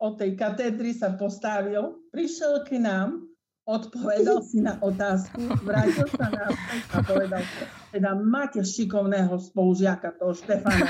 od 0.01 0.17
tej 0.21 0.37
katedry 0.37 0.93
sa 0.93 1.13
postavil, 1.17 2.05
prišiel 2.13 2.61
k 2.65 2.81
nám, 2.81 3.25
odpovedal 3.65 4.45
si 4.45 4.61
na 4.61 4.77
otázku, 4.77 5.41
vrátil 5.65 6.05
sa 6.13 6.29
na 6.29 6.53
a 6.93 6.97
povedal, 7.01 7.41
teda 7.89 8.13
máte 8.13 8.61
šikovného 8.61 9.33
spolužiaka, 9.41 10.13
toho 10.21 10.37
Štefana. 10.37 10.85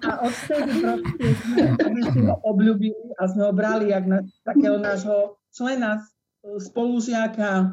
A 0.00 0.12
odtedy 0.24 0.72
proste 0.80 1.26
sme 1.76 2.02
si 2.08 2.20
ho 2.24 2.34
obľúbili 2.40 3.12
a 3.20 3.22
sme 3.28 3.42
ho 3.48 3.52
brali 3.52 3.92
jak 3.92 4.08
na 4.08 4.24
takého 4.48 4.80
nášho 4.80 5.36
člena, 5.52 6.00
spolužiaka, 6.42 7.50
e, 7.52 7.64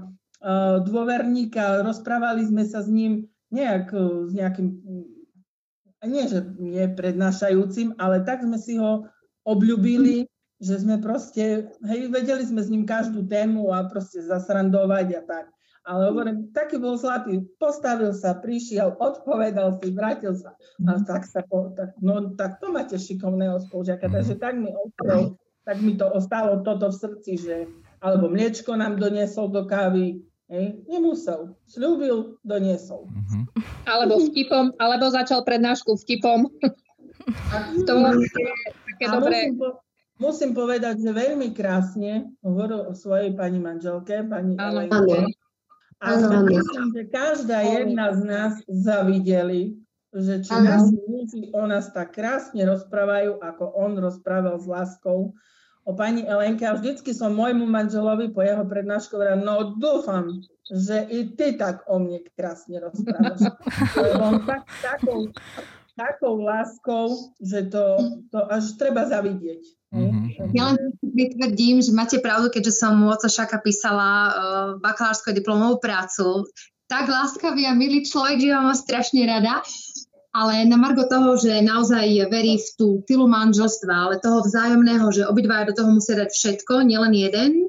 dôverníka, 0.84 1.82
rozprávali 1.82 2.46
sme 2.46 2.68
sa 2.68 2.84
s 2.84 2.92
ním 2.92 3.32
nejak 3.50 3.96
e, 3.96 4.30
s 4.30 4.32
nejakým 4.36 4.68
nie 6.08 6.26
že 6.32 6.48
nie 6.56 6.88
prednášajúcim, 6.88 8.00
ale 8.00 8.24
tak 8.24 8.44
sme 8.44 8.56
si 8.56 8.80
ho 8.80 9.08
obľúbili, 9.44 10.32
že 10.60 10.76
sme 10.84 11.00
proste, 11.00 11.72
hej, 11.88 12.12
vedeli 12.12 12.44
sme 12.44 12.60
s 12.60 12.68
ním 12.68 12.84
každú 12.84 13.24
tému 13.26 13.72
a 13.72 13.88
proste 13.88 14.20
zasrandovať 14.20 15.08
a 15.16 15.22
tak. 15.24 15.46
Ale 15.88 16.12
hovorím, 16.12 16.52
taký 16.52 16.78
bol 16.78 17.00
zlatý, 17.00 17.42
postavil 17.58 18.12
sa, 18.14 18.38
prišiel, 18.38 19.00
odpovedal 19.00 19.80
si, 19.80 19.90
vrátil 19.90 20.36
sa. 20.36 20.54
A 20.86 21.00
tak 21.02 21.26
sa, 21.26 21.42
po, 21.48 21.72
tak, 21.74 21.96
no 22.04 22.36
tak 22.36 22.60
to 22.60 22.70
máte 22.70 23.00
šikovného 23.00 23.64
spolužiaka, 23.66 24.12
mhm. 24.12 24.14
takže 24.14 24.36
tak 24.38 24.54
mi 24.60 24.70
ostrel, 24.76 25.40
tak 25.64 25.78
mi 25.80 25.96
to 25.96 26.06
ostalo 26.12 26.62
toto 26.62 26.92
v 26.92 27.00
srdci, 27.00 27.34
že 27.40 27.56
alebo 28.00 28.32
mliečko 28.32 28.80
nám 28.80 28.96
doniesol 28.96 29.52
do 29.52 29.68
kávy, 29.68 30.24
Hej, 30.50 30.82
nemusel. 30.90 31.54
Sľúbil, 31.70 32.42
doniesol. 32.42 33.06
Uh-huh. 33.06 33.46
Alebo 33.86 34.18
vtipom, 34.18 34.74
alebo 34.82 35.06
začal 35.14 35.46
prednášku 35.46 35.94
vtipom. 36.02 36.50
to 37.86 37.94
je 37.94 38.50
také 38.90 39.06
dobré. 39.14 39.54
Po, 39.54 39.78
musím 40.20 40.52
povedať, 40.52 41.00
že 41.00 41.12
veľmi 41.16 41.56
krásne 41.56 42.30
hovoril 42.44 42.92
o 42.92 42.94
svojej 42.94 43.34
pani 43.34 43.58
manželke, 43.58 44.28
pani 44.28 44.60
Elenke. 44.60 45.32
A 46.00 46.16
myslím, 46.44 46.86
že 46.96 47.04
každá 47.12 47.60
jedna 47.60 48.16
z 48.16 48.22
nás 48.24 48.54
zavideli, 48.68 49.76
že 50.16 50.44
či 50.44 50.56
nás 50.56 50.88
muži 50.88 51.52
o 51.52 51.68
nás 51.68 51.92
tak 51.92 52.16
krásne 52.16 52.64
rozprávajú, 52.64 53.44
ako 53.44 53.64
on 53.76 54.00
rozprával 54.00 54.56
s 54.60 54.68
láskou, 54.68 55.36
o 55.90 55.92
pani 55.98 56.22
Elenke 56.22 56.70
a 56.70 56.78
vždycky 56.78 57.18
som 57.18 57.34
môjmu 57.34 57.66
manželovi 57.66 58.30
po 58.30 58.46
jeho 58.46 58.62
prednášku 58.62 59.18
hovorila, 59.18 59.42
no 59.42 59.74
dúfam, 59.82 60.38
že 60.70 61.10
i 61.10 61.34
ty 61.34 61.58
tak 61.58 61.82
o 61.90 61.98
mne 61.98 62.22
krásne 62.38 62.78
rozprávaš. 62.78 63.42
Lebo 64.06 64.22
on 64.22 64.38
tak, 64.46 64.70
takou, 64.86 65.34
takou 65.98 66.34
láskou, 66.46 67.34
že 67.42 67.66
to, 67.74 67.98
to 68.30 68.40
až 68.54 68.78
treba 68.78 69.10
zavidieť. 69.10 69.79
Mm-hmm. 69.90 70.54
Ja 70.54 70.70
len 70.70 70.78
vytvrdím, 71.02 71.82
že 71.82 71.90
máte 71.90 72.22
pravdu, 72.22 72.54
keďže 72.54 72.78
som 72.78 72.94
u 73.02 73.10
oca 73.10 73.26
Šaka 73.26 73.58
písala 73.58 74.10
uh, 74.10 74.32
bakalárskú 74.78 75.34
diplomovú 75.34 75.82
prácu. 75.82 76.46
Tak 76.90 77.10
láskavý 77.10 77.66
a 77.66 77.74
milý 77.74 78.06
človek, 78.06 78.38
že 78.38 78.54
vám 78.54 78.70
ho 78.70 78.76
strašne 78.78 79.26
rada. 79.26 79.66
Ale 80.30 80.62
na 80.70 80.78
margo 80.78 81.10
toho, 81.10 81.42
že 81.42 81.66
naozaj 81.66 82.30
verí 82.30 82.62
v 82.62 82.70
tú 82.78 82.88
tylu 83.10 83.26
manželstva, 83.26 83.94
ale 84.10 84.22
toho 84.22 84.46
vzájomného, 84.46 85.10
že 85.10 85.26
obidva 85.26 85.66
do 85.66 85.74
toho 85.74 85.90
musia 85.90 86.22
dať 86.22 86.30
všetko, 86.30 86.86
nielen 86.86 87.18
jeden. 87.18 87.66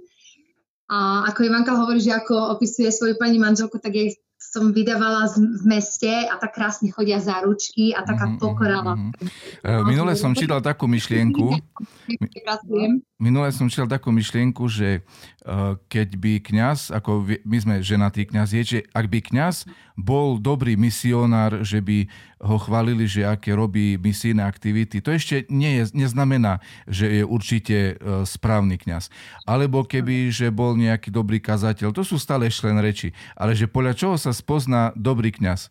A 0.92 1.24
ako 1.32 1.48
Ivanka 1.48 1.72
hovorí, 1.72 2.04
že 2.04 2.12
ako 2.12 2.52
opisuje 2.52 2.92
svoju 2.92 3.16
pani 3.16 3.40
manželku, 3.40 3.80
tak 3.80 3.96
jej 3.96 4.12
som 4.50 4.74
vydávala 4.74 5.30
v 5.30 5.62
meste 5.62 6.10
a 6.10 6.34
tak 6.34 6.58
krásne 6.58 6.90
chodia 6.90 7.22
za 7.22 7.38
ručky 7.46 7.94
a 7.94 8.02
taká 8.02 8.34
mm-hmm, 8.34 8.42
pokorala. 8.42 8.98
Mm-hmm. 8.98 9.86
Minule 9.86 10.18
som 10.18 10.34
čítal 10.34 10.58
takú 10.58 10.90
myšlienku. 10.90 11.54
Minule 13.20 13.52
som 13.52 13.68
čítal 13.68 13.84
takú 13.84 14.08
myšlienku, 14.16 14.64
že 14.72 15.04
uh, 15.44 15.76
keď 15.92 16.08
by 16.16 16.32
kňaz, 16.40 16.88
ako 16.88 17.28
my 17.44 17.58
sme 17.60 17.74
ženatý 17.84 18.24
kňaz, 18.24 18.56
je, 18.56 18.62
že 18.64 18.78
ak 18.96 19.12
by 19.12 19.20
kňaz 19.20 19.68
bol 19.92 20.40
dobrý 20.40 20.80
misionár, 20.80 21.60
že 21.60 21.84
by 21.84 22.08
ho 22.40 22.56
chválili, 22.56 23.04
že 23.04 23.28
aké 23.28 23.52
robí 23.52 24.00
misijné 24.00 24.40
aktivity, 24.40 25.04
to 25.04 25.12
ešte 25.12 25.44
nie 25.52 25.84
je, 25.84 25.92
neznamená, 25.92 26.64
že 26.88 27.20
je 27.20 27.22
určite 27.28 28.00
uh, 28.00 28.24
správny 28.24 28.80
kňaz. 28.80 29.12
Alebo 29.44 29.84
keby, 29.84 30.32
že 30.32 30.48
bol 30.48 30.72
nejaký 30.80 31.12
dobrý 31.12 31.44
kazateľ, 31.44 31.92
to 31.92 32.00
sú 32.00 32.16
stále 32.16 32.48
len 32.48 32.78
reči. 32.80 33.12
Ale 33.36 33.52
že 33.52 33.68
podľa 33.68 33.92
čoho 34.00 34.16
sa 34.16 34.32
spozná 34.32 34.96
dobrý 34.96 35.28
kňaz. 35.28 35.68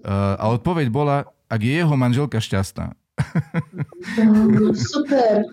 Uh, 0.00 0.40
a 0.40 0.48
odpoveď 0.48 0.88
bola, 0.88 1.28
ak 1.52 1.60
je 1.60 1.76
jeho 1.76 1.92
manželka 1.92 2.40
šťastná. 2.40 2.96
Super, 4.90 5.44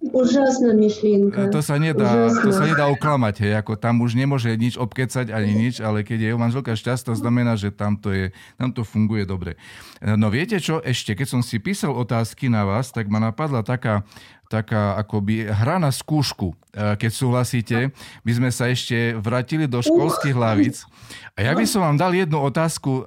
úžasná 0.00 0.72
myšlienka. 0.76 1.50
To 1.50 1.60
sa 1.64 1.76
nedá, 1.76 2.30
to 2.30 2.50
sa 2.50 2.64
nedá 2.68 2.86
oklamať, 2.90 3.34
hej, 3.44 3.52
ako 3.60 3.76
tam 3.78 4.02
už 4.04 4.16
nemôže 4.16 4.50
nič 4.54 4.78
obkecať 4.78 5.30
ani 5.30 5.52
nič, 5.54 5.80
ale 5.80 6.06
keď 6.06 6.18
je 6.20 6.28
jeho 6.32 6.40
manželka 6.40 6.72
šťastná, 6.76 7.16
znamená, 7.16 7.56
že 7.56 7.74
tam 7.74 7.96
to, 7.96 8.12
je, 8.12 8.26
tam 8.56 8.70
to 8.70 8.84
funguje 8.86 9.24
dobre. 9.24 9.56
No 10.04 10.28
viete 10.28 10.60
čo, 10.60 10.84
ešte 10.84 11.16
keď 11.16 11.26
som 11.32 11.40
si 11.40 11.56
písal 11.56 11.96
otázky 11.96 12.52
na 12.52 12.68
vás, 12.68 12.92
tak 12.92 13.08
ma 13.08 13.16
napadla 13.16 13.64
taká, 13.64 14.04
taká 14.52 15.00
akoby 15.00 15.48
hra 15.48 15.80
na 15.80 15.88
skúšku, 15.88 16.52
e, 16.52 17.00
keď 17.00 17.08
súhlasíte. 17.08 17.88
My 18.20 18.32
sme 18.36 18.50
sa 18.52 18.68
ešte 18.68 19.16
vrátili 19.16 19.64
do 19.64 19.80
školských 19.80 20.36
hlavíc. 20.36 20.84
A 21.32 21.48
ja 21.48 21.56
by 21.56 21.64
som 21.64 21.80
vám 21.80 21.96
dal 21.96 22.12
jednu 22.12 22.36
otázku, 22.36 23.00
e, 23.00 23.02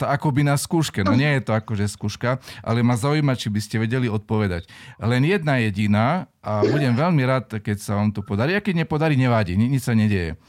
tá 0.00 0.08
akoby 0.08 0.48
na 0.48 0.56
skúške. 0.56 1.04
No 1.04 1.12
nie 1.12 1.28
je 1.36 1.44
to 1.44 1.52
akože 1.52 1.84
skúška, 1.84 2.40
ale 2.64 2.80
ma 2.80 2.96
zaujíma, 2.96 3.36
či 3.36 3.52
by 3.52 3.60
ste 3.60 3.76
vedeli 3.84 4.08
odpovedať. 4.08 4.64
Len 5.04 5.28
jedna 5.28 5.60
jediná 5.60 6.32
a 6.40 6.64
budem 6.64 6.96
veľmi 6.96 7.28
rád, 7.28 7.60
keď 7.60 7.76
sa 7.76 8.00
vám 8.00 8.08
to 8.08 8.24
podarí. 8.24 8.56
A 8.56 8.64
keď 8.64 8.88
nepodarí, 8.88 9.20
nevadí, 9.20 9.52
nič 9.52 9.84
sa 9.84 9.92
nedieje. 9.92 10.40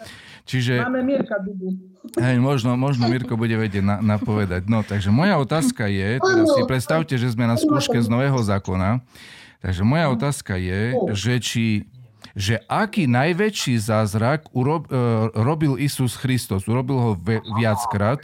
Čiže... 0.49 0.81
Máme 0.81 1.05
Mirka 1.05 1.37
Dubu. 1.45 1.77
Hej, 2.17 2.41
možno, 2.41 2.73
možno 2.73 3.05
Mirko 3.05 3.37
bude 3.37 3.53
vedieť 3.53 3.85
na, 3.85 4.01
napovedať. 4.01 4.65
No, 4.65 4.81
takže 4.81 5.13
moja 5.13 5.37
otázka 5.37 5.85
je, 5.85 6.17
teraz 6.17 6.47
si 6.57 6.61
predstavte, 6.65 7.13
že 7.21 7.29
sme 7.29 7.45
na 7.45 7.53
skúške 7.53 8.01
z 8.01 8.09
Nového 8.09 8.41
zákona 8.41 9.05
Takže 9.59 9.83
moja 9.83 10.07
otázka 10.07 10.55
je, 10.55 10.95
že 11.11 11.33
či 11.43 11.65
že 12.37 12.61
aký 12.71 13.09
najväčší 13.09 13.79
zázrak 13.79 14.53
urob, 14.55 14.87
uh, 14.87 15.27
robil 15.33 15.75
Isus 15.75 16.15
Kristus, 16.15 16.67
urobil 16.69 16.95
ho 16.95 17.11
ve, 17.17 17.41
viackrát, 17.57 18.21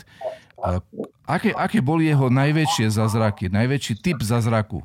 uh, 0.61 0.79
aké, 1.25 1.51
aké 1.51 1.83
boli 1.83 2.07
jeho 2.07 2.31
najväčšie 2.31 2.91
zázraky, 2.95 3.51
najväčší 3.51 3.99
typ 3.99 4.19
zázraku? 4.23 4.83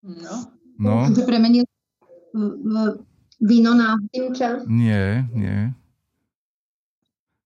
No. 0.00 0.36
no. 0.80 1.10
Že 1.10 1.24
premenil 1.26 1.64
víno 3.40 3.72
na 3.74 3.96
vínča? 4.12 4.62
Nie, 4.68 5.24
nie. 5.32 5.72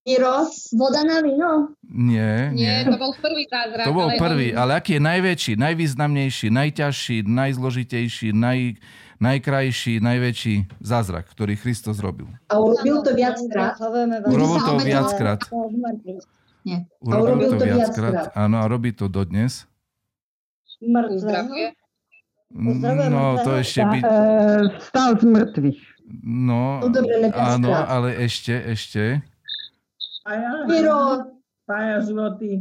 Miros, 0.05 0.68
voda 0.76 1.01
na 1.01 1.24
víno? 1.24 1.72
Nie, 1.88 2.53
nie. 2.53 2.84
Nie, 2.84 2.84
to 2.84 3.01
bol 3.01 3.16
prvý 3.16 3.49
zázrak. 3.49 3.88
To 3.88 3.97
bol 3.97 4.12
ale 4.12 4.20
prvý, 4.20 4.53
on... 4.53 4.61
ale 4.61 4.70
aký 4.76 5.01
je 5.01 5.03
najväčší, 5.03 5.53
najvýznamnejší, 5.57 6.47
najťažší, 6.53 7.16
najzložitejší, 7.24 8.36
naj, 8.36 8.76
najkrajší, 9.16 10.05
najväčší 10.05 10.55
zázrak, 10.84 11.24
ktorý 11.32 11.57
Kristus 11.57 12.05
robil? 12.05 12.28
A 12.53 12.61
urobil 12.61 13.01
to 13.01 13.16
viackrát? 13.16 13.80
Urobil 14.28 14.61
to 14.61 14.72
viackrát. 14.84 15.40
Nie. 16.68 16.84
Urobil 17.01 17.49
to 17.57 17.64
viackrát. 17.64 18.28
Áno, 18.36 18.61
a 18.61 18.68
robí 18.68 18.92
to 18.92 19.09
dodnes. 19.09 19.64
No, 22.53 23.40
to 23.40 23.59
ešte 23.62 23.80
by... 23.82 23.99
Stal 24.78 25.16
z 25.16 25.24
mŕtvych. 25.24 25.80
No, 26.22 26.84
áno, 27.32 27.70
ale 27.72 28.20
ešte, 28.20 28.53
ešte. 28.53 29.24
Spája, 29.97 30.68
Miro. 30.68 31.32
Spája 31.64 31.97
životy. 32.05 32.61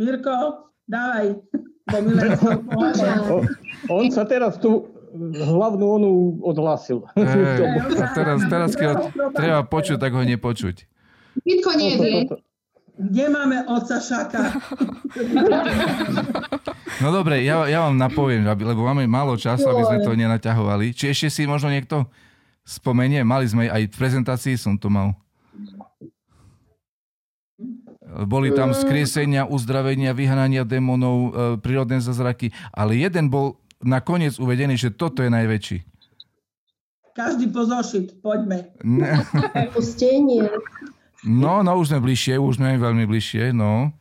Mirko, 0.00 0.72
dávaj. 0.88 1.36
on, 2.72 3.44
on 4.00 4.04
sa 4.08 4.24
teraz 4.24 4.56
tu 4.56 4.88
hlavnú 5.36 5.86
onu 6.00 6.10
odhlasil. 6.40 7.04
Hey, 7.18 7.60
teraz, 8.16 8.40
teraz, 8.48 8.70
keď 8.72 8.88
ho 8.96 9.28
treba 9.34 9.60
počuť, 9.66 10.00
tak 10.00 10.16
ho 10.16 10.22
nepočuť. 10.24 10.88
Mirko 11.44 11.70
nevie. 11.76 12.26
Kde 13.00 13.24
máme 13.32 13.64
oca 13.64 13.96
Šaka? 13.96 14.60
No 17.00 17.08
dobre, 17.08 17.40
ja, 17.40 17.64
ja 17.64 17.88
vám 17.88 17.96
napoviem, 17.96 18.44
lebo 18.44 18.84
máme 18.84 19.08
málo 19.08 19.40
času, 19.40 19.72
aby 19.72 19.82
sme 19.88 19.98
to 20.04 20.12
nenaťahovali. 20.12 20.92
Či 20.92 21.16
ešte 21.16 21.28
si 21.32 21.42
možno 21.48 21.72
niekto 21.72 22.04
spomenie? 22.60 23.24
Mali 23.24 23.48
sme 23.48 23.72
aj 23.72 23.88
v 23.88 23.96
prezentácii, 23.96 24.60
som 24.60 24.76
to 24.76 24.92
mal. 24.92 25.16
Boli 28.28 28.52
tam 28.52 28.76
skriesenia, 28.76 29.48
uzdravenia, 29.48 30.12
vyhnania 30.12 30.66
démonov, 30.66 31.16
e, 31.16 31.28
prírodné 31.62 32.02
zázraky, 32.02 32.52
ale 32.74 32.98
jeden 33.00 33.30
bol 33.30 33.62
nakoniec 33.80 34.36
uvedený, 34.36 34.76
že 34.76 34.90
toto 34.92 35.22
je 35.24 35.30
najväčší. 35.30 35.78
Každý 37.14 37.48
pozošit, 37.48 38.18
poďme. 38.20 38.76
Pustenie. 39.72 40.50
No, 41.24 41.60
no 41.60 41.76
už 41.76 41.92
sme 41.92 42.00
bližšie, 42.00 42.40
už 42.40 42.56
sme 42.56 42.80
veľmi 42.80 43.04
bližšie, 43.04 43.52
no. 43.52 43.92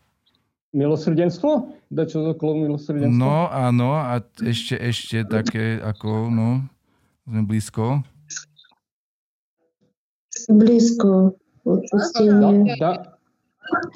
Milosrdenstvo? 0.71 1.73
Dačo 1.89 2.21
okolo 2.31 2.63
milosrdenstva? 2.63 3.17
No, 3.17 3.49
áno, 3.49 3.97
a 3.97 4.21
ešte, 4.45 4.77
ešte 4.77 5.25
také 5.25 5.81
ako, 5.81 6.29
no, 6.29 6.63
sme 7.25 7.41
blízko. 7.43 8.05
Blízko. 10.47 11.35
Odpustenie. 11.67 12.79
Da, 12.79 13.17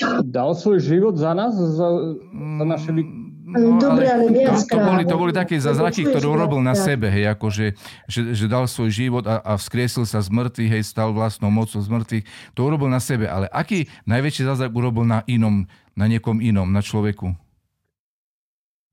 da, 0.02 0.20
dal 0.26 0.52
svoj 0.58 0.84
život 0.84 1.16
za 1.16 1.32
nás, 1.32 1.56
za, 1.56 1.88
za 2.34 2.66
naše 2.66 2.92
vy... 2.92 3.23
No, 3.54 3.78
Dobre, 3.78 4.10
ale, 4.10 4.34
ale 4.34 4.50
to, 4.50 4.54
to, 4.66 4.78
boli, 4.82 5.04
to 5.06 5.16
boli 5.16 5.34
také 5.34 5.62
zázraky, 5.62 6.10
ktoré 6.10 6.26
urobil 6.26 6.58
na 6.66 6.74
sebe, 6.74 7.06
hej, 7.06 7.30
ako 7.30 7.54
že, 7.54 7.78
že, 8.10 8.34
že 8.34 8.46
dal 8.50 8.66
svoj 8.66 8.90
život 8.90 9.24
a, 9.30 9.46
a 9.46 9.54
vzkriesil 9.62 10.10
sa 10.10 10.26
z 10.26 10.34
mŕtvych, 10.34 10.72
hej, 10.74 10.84
stal 10.84 11.14
vlastnou 11.14 11.54
mocou 11.54 11.78
z 11.78 11.86
mŕtvych. 11.86 12.26
To 12.58 12.66
urobil 12.66 12.90
na 12.90 12.98
sebe, 12.98 13.30
ale 13.30 13.46
aký 13.54 13.86
najväčší 14.10 14.50
zázrak 14.50 14.74
urobil 14.74 15.06
na 15.06 15.22
inom, 15.30 15.70
na 15.94 16.10
niekom 16.10 16.42
inom, 16.42 16.66
na 16.66 16.82
človeku? 16.82 17.38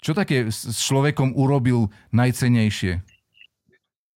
Čo 0.05 0.13
také 0.13 0.53
s 0.53 0.77
človekom 0.85 1.33
urobil 1.33 1.89
najcenejšie? 2.13 3.01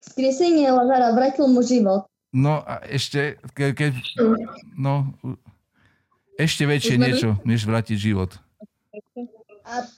Skriesenie 0.05 0.68
Lazara 0.68 1.16
vrátil 1.16 1.49
mu 1.49 1.64
život. 1.64 2.05
No 2.34 2.61
a 2.61 2.84
ešte, 2.84 3.40
ke, 3.57 3.72
ke, 3.72 3.97
no, 4.76 5.16
ešte 6.36 6.68
väčšie 6.68 6.97
niečo, 7.01 7.38
než 7.49 7.64
vrátiť 7.64 7.97
život. 7.97 8.36
A 9.64 9.88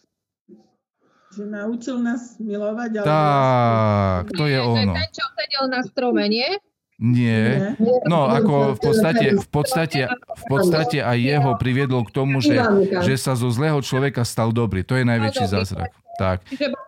že 1.37 1.45
naučil 1.45 2.01
nás 2.01 2.41
milovať. 2.41 2.91
Ale 3.01 3.07
tak, 3.07 4.25
to 4.33 4.49
je 4.49 4.57
ono. 4.57 4.93
Ten, 4.97 5.09
čo 5.13 5.25
sedel 5.37 5.65
na 5.69 5.81
strome, 5.85 6.25
nie? 6.33 6.49
Nie. 6.97 7.77
No, 8.09 8.25
ako 8.25 8.73
v 8.73 8.81
podstate, 8.81 9.25
v 9.37 9.49
podstate, 9.53 10.01
v 10.09 10.45
podstate 10.49 11.05
aj 11.05 11.19
jeho 11.21 11.51
priviedlo 11.61 12.01
k 12.09 12.11
tomu, 12.11 12.41
že, 12.41 12.57
že 13.05 13.21
sa 13.21 13.37
zo 13.37 13.53
zlého 13.53 13.77
človeka 13.85 14.25
stal 14.25 14.49
dobrý. 14.49 14.81
To 14.89 14.97
je 14.97 15.05
najväčší 15.05 15.45
zázrak. 15.45 15.93
Tak, 16.17 16.41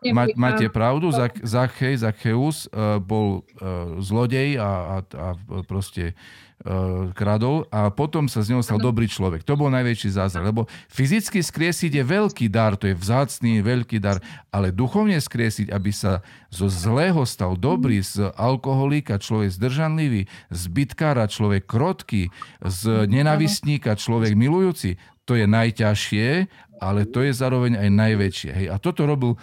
Ma, 0.09 0.25
máte 0.37 0.73
pravdu, 0.73 1.13
Zachej, 1.45 2.01
Zacheus 2.01 2.65
uh, 2.73 2.97
bol 2.97 3.45
uh, 3.61 4.01
zlodej 4.01 4.57
a, 4.57 4.69
a, 4.69 4.97
a 5.05 5.29
proste 5.69 6.17
uh, 6.65 7.13
kradol 7.13 7.69
a 7.69 7.93
potom 7.93 8.25
sa 8.25 8.41
z 8.41 8.57
neho 8.57 8.65
stal 8.65 8.81
dobrý 8.81 9.05
človek. 9.05 9.45
To 9.45 9.59
bol 9.59 9.69
najväčší 9.69 10.17
zázrak, 10.17 10.49
lebo 10.49 10.65
fyzicky 10.89 11.45
skriesiť 11.45 12.01
je 12.01 12.05
veľký 12.09 12.47
dar, 12.49 12.81
to 12.81 12.89
je 12.89 12.97
vzácný 12.97 13.61
veľký 13.61 14.01
dar, 14.01 14.25
ale 14.49 14.73
duchovne 14.73 15.21
skriesiť, 15.21 15.69
aby 15.69 15.93
sa 15.93 16.25
zo 16.49 16.73
zlého 16.73 17.21
stal 17.29 17.53
dobrý, 17.59 18.01
z 18.01 18.33
alkoholíka 18.33 19.21
človek 19.21 19.53
zdržanlivý, 19.53 20.25
z 20.49 20.63
bytkára 20.73 21.29
človek 21.29 21.69
krotký, 21.69 22.33
z 22.65 23.05
nenavistníka 23.05 23.93
človek 23.93 24.33
milujúci, 24.33 24.97
to 25.29 25.37
je 25.37 25.45
najťažšie 25.45 26.49
ale 26.79 27.05
to 27.05 27.27
je 27.27 27.35
zároveň 27.35 27.75
aj 27.75 27.91
najväčšie. 27.91 28.51
Hej. 28.55 28.67
A 28.71 28.79
toto 28.79 29.05
robil 29.05 29.35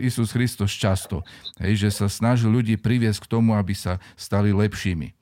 Isus 0.00 0.32
Christos 0.32 0.72
často, 0.72 1.20
hej, 1.60 1.76
že 1.76 1.88
sa 1.92 2.06
snažil 2.08 2.48
ľudí 2.48 2.80
priviesť 2.80 3.28
k 3.28 3.30
tomu, 3.38 3.54
aby 3.54 3.76
sa 3.76 4.00
stali 4.16 4.50
lepšími. 4.50 5.12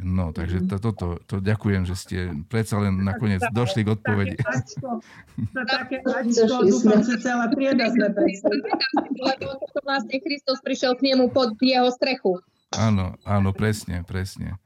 No, 0.00 0.32
takže 0.32 0.64
to, 0.64 0.80
toto, 0.80 1.20
to 1.28 1.44
ďakujem, 1.44 1.84
že 1.84 1.92
ste 1.92 2.16
predsa 2.48 2.80
len 2.80 3.04
nakoniec 3.04 3.44
došli 3.52 3.84
k 3.84 3.92
odpovedi. 4.00 4.40
Také 5.52 6.00
ačko, 6.00 6.64
dúfam, 6.64 7.04
že 7.04 7.20
celá 7.20 7.52
trieda 7.52 7.92
sme 7.92 8.08
Lebo 8.08 9.60
vlastne 9.84 10.16
Kristus 10.24 10.56
prišiel 10.64 10.96
k 10.96 11.12
nemu 11.12 11.28
pod 11.28 11.52
jeho 11.60 11.92
strechu. 11.92 12.40
Áno, 12.72 13.20
áno, 13.28 13.52
presne, 13.52 14.00
presne 14.08 14.56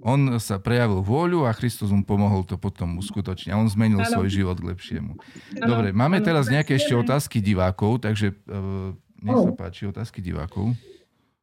on 0.00 0.40
sa 0.40 0.56
prejavil 0.56 1.04
vôľu 1.04 1.44
a 1.44 1.52
Kristus 1.52 1.92
mu 1.92 2.00
pomohol 2.04 2.44
to 2.48 2.56
potom 2.56 3.00
uskutočniť. 3.00 3.52
A 3.52 3.60
on 3.60 3.68
zmenil 3.68 4.00
ano. 4.00 4.08
svoj 4.08 4.28
život 4.32 4.56
k 4.56 4.72
lepšiemu. 4.72 5.12
Ano. 5.60 5.66
Dobre, 5.68 5.92
máme 5.92 6.20
ano. 6.20 6.26
teraz 6.26 6.48
nejaké 6.48 6.80
ešte 6.80 6.96
otázky 6.96 7.44
divákov, 7.44 8.00
takže 8.04 8.32
uh, 8.48 8.96
nech 9.20 9.36
sa 9.36 9.52
páči, 9.52 9.84
otázky 9.84 10.24
divákov. 10.24 10.72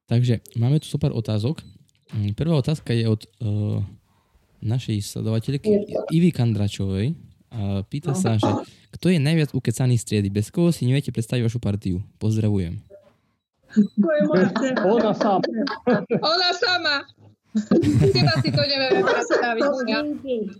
Takže 0.09 0.41
máme 0.57 0.81
tu 0.81 0.89
super 0.89 1.13
otázok. 1.13 1.61
Mm, 2.15 2.33
prvá 2.33 2.57
otázka 2.57 2.95
je 2.95 3.05
od 3.05 3.21
uh, 3.43 3.83
našej 4.63 5.05
sledovateľky 5.05 5.69
Ivy 6.09 6.33
Kandračovej. 6.33 7.13
A 7.47 7.85
pýta 7.87 8.11
sa, 8.11 8.35
že 8.35 8.49
kto 8.91 9.07
je 9.07 9.23
najviac 9.23 9.55
ukecaný 9.55 9.95
z 9.95 10.03
triedy? 10.03 10.29
Bez 10.33 10.51
koho 10.51 10.73
si 10.73 10.83
neviete 10.83 11.15
predstaviť 11.15 11.47
vašu 11.47 11.59
partiu? 11.63 12.03
Pozdravujem. 12.19 12.75
Ona 14.83 15.11
sama. 15.15 15.47
Ona 16.23 16.49
sama. 16.55 16.95
Teba 18.13 18.33
si 18.43 18.49
to 18.51 18.61
nevieme 18.61 19.01
predstaviť. 19.01 19.63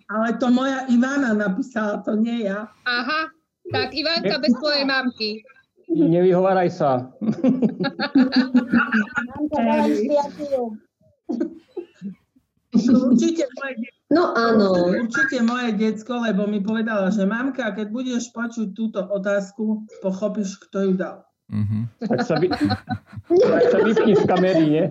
Ale 0.08 0.28
to 0.40 0.48
moja 0.50 0.88
Ivana 0.88 1.36
napísala, 1.36 2.02
to 2.02 2.16
nie 2.16 2.48
ja. 2.48 2.72
Aha, 2.88 3.30
tak 3.74 3.92
Ivanka 3.94 4.40
bez 4.40 4.54
svojej 4.58 4.86
mamky. 4.88 5.44
Nevyhováraj 5.88 6.70
sa. 6.72 7.08
Určite 12.78 13.44
moje 13.56 13.74
No 14.08 14.32
áno. 14.32 14.88
Určite 14.88 15.44
moje 15.44 15.76
decko, 15.76 16.24
lebo 16.24 16.48
mi 16.48 16.64
povedala, 16.64 17.12
že 17.12 17.28
mamka, 17.28 17.76
keď 17.76 17.92
budeš 17.92 18.32
počuť 18.32 18.72
túto 18.72 19.04
otázku, 19.04 19.84
pochopíš, 20.00 20.56
kto 20.64 20.92
ju 20.92 20.94
dal. 20.96 21.28
Mm-hmm. 21.48 21.82
Tak, 22.04 22.20
sa 22.28 22.36
vy... 22.44 22.52
tak 22.52 23.66
sa 23.72 23.80
vypni 23.80 24.14
z 24.20 24.24
kamery, 24.28 24.66
nie? 24.68 24.86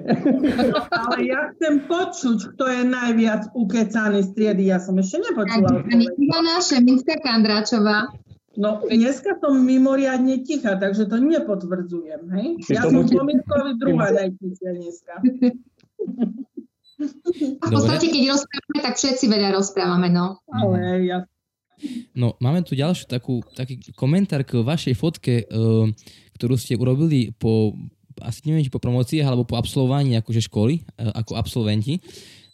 Ale 0.89 1.17
ja 1.29 1.53
chcem 1.53 1.85
počuť, 1.85 2.57
kto 2.57 2.65
je 2.65 2.83
najviac 2.89 3.53
ukecaný 3.53 4.25
z 4.25 4.31
triedy. 4.33 4.73
Ja 4.73 4.81
som 4.81 4.97
ešte 4.97 5.21
nepočula. 5.21 5.85
Pani 5.85 6.09
Ivana 6.17 6.65
Šeminská 6.65 7.21
Kandráčová. 7.21 8.09
No, 8.57 8.81
dneska 8.89 9.37
som 9.37 9.61
mimoriadne 9.61 10.41
tichá, 10.41 10.81
takže 10.81 11.05
to 11.13 11.21
nepotvrdzujem, 11.21 12.25
hej? 12.33 12.49
Ja 12.73 12.89
som 12.89 13.05
Pominkovi 13.05 13.77
druhá 13.77 14.17
najtichšia 14.17 14.71
dneska. 14.81 15.13
v 17.61 17.69
podstate, 17.69 18.09
keď 18.09 18.23
rozprávame, 18.33 18.79
tak 18.81 18.97
všetci 18.97 19.25
veľa 19.29 19.61
rozprávame, 19.61 20.09
no. 20.09 20.41
Ale 20.49 21.05
ja 21.05 21.29
No, 22.17 22.41
máme 22.41 22.65
tu 22.65 22.73
ďalšiu 22.73 23.05
takú, 23.05 23.45
taký 23.53 23.93
komentár 23.93 24.49
k 24.49 24.65
vašej 24.65 24.95
fotke, 24.97 25.45
uh, 25.45 25.85
ktorú 26.37 26.61
ste 26.61 26.77
urobili 26.77 27.33
po, 27.33 27.73
asi 28.21 28.45
neviem, 28.45 28.65
či 28.65 28.73
po 28.73 28.81
promocii 28.81 29.25
alebo 29.25 29.49
po 29.49 29.57
absolvovaní 29.57 30.17
akože 30.21 30.45
školy, 30.47 30.81
e, 30.81 31.11
ako 31.17 31.37
absolventi. 31.37 31.99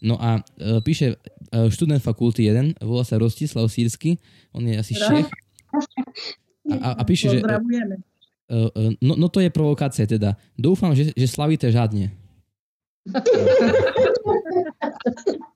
No 0.03 0.18
a 0.18 0.43
e, 0.59 0.80
píše 0.83 1.14
e, 1.14 1.16
študent 1.70 2.03
fakulty 2.03 2.47
1, 2.47 2.83
volá 2.83 3.03
sa 3.03 3.18
Rostislav 3.18 3.66
Sírsky, 3.66 4.18
on 4.55 4.66
je 4.66 4.74
asi 4.78 4.95
šéf. 4.95 5.26
A, 6.78 6.99
a 6.99 7.03
píše, 7.03 7.26
že... 7.28 7.39
No, 9.01 9.16
no 9.16 9.26
to 9.33 9.41
je 9.41 9.49
provokácia 9.49 10.05
teda. 10.05 10.37
Dúfam, 10.61 10.93
že, 10.93 11.09
že 11.16 11.24
slavíte 11.24 11.72
žádne. 11.72 12.12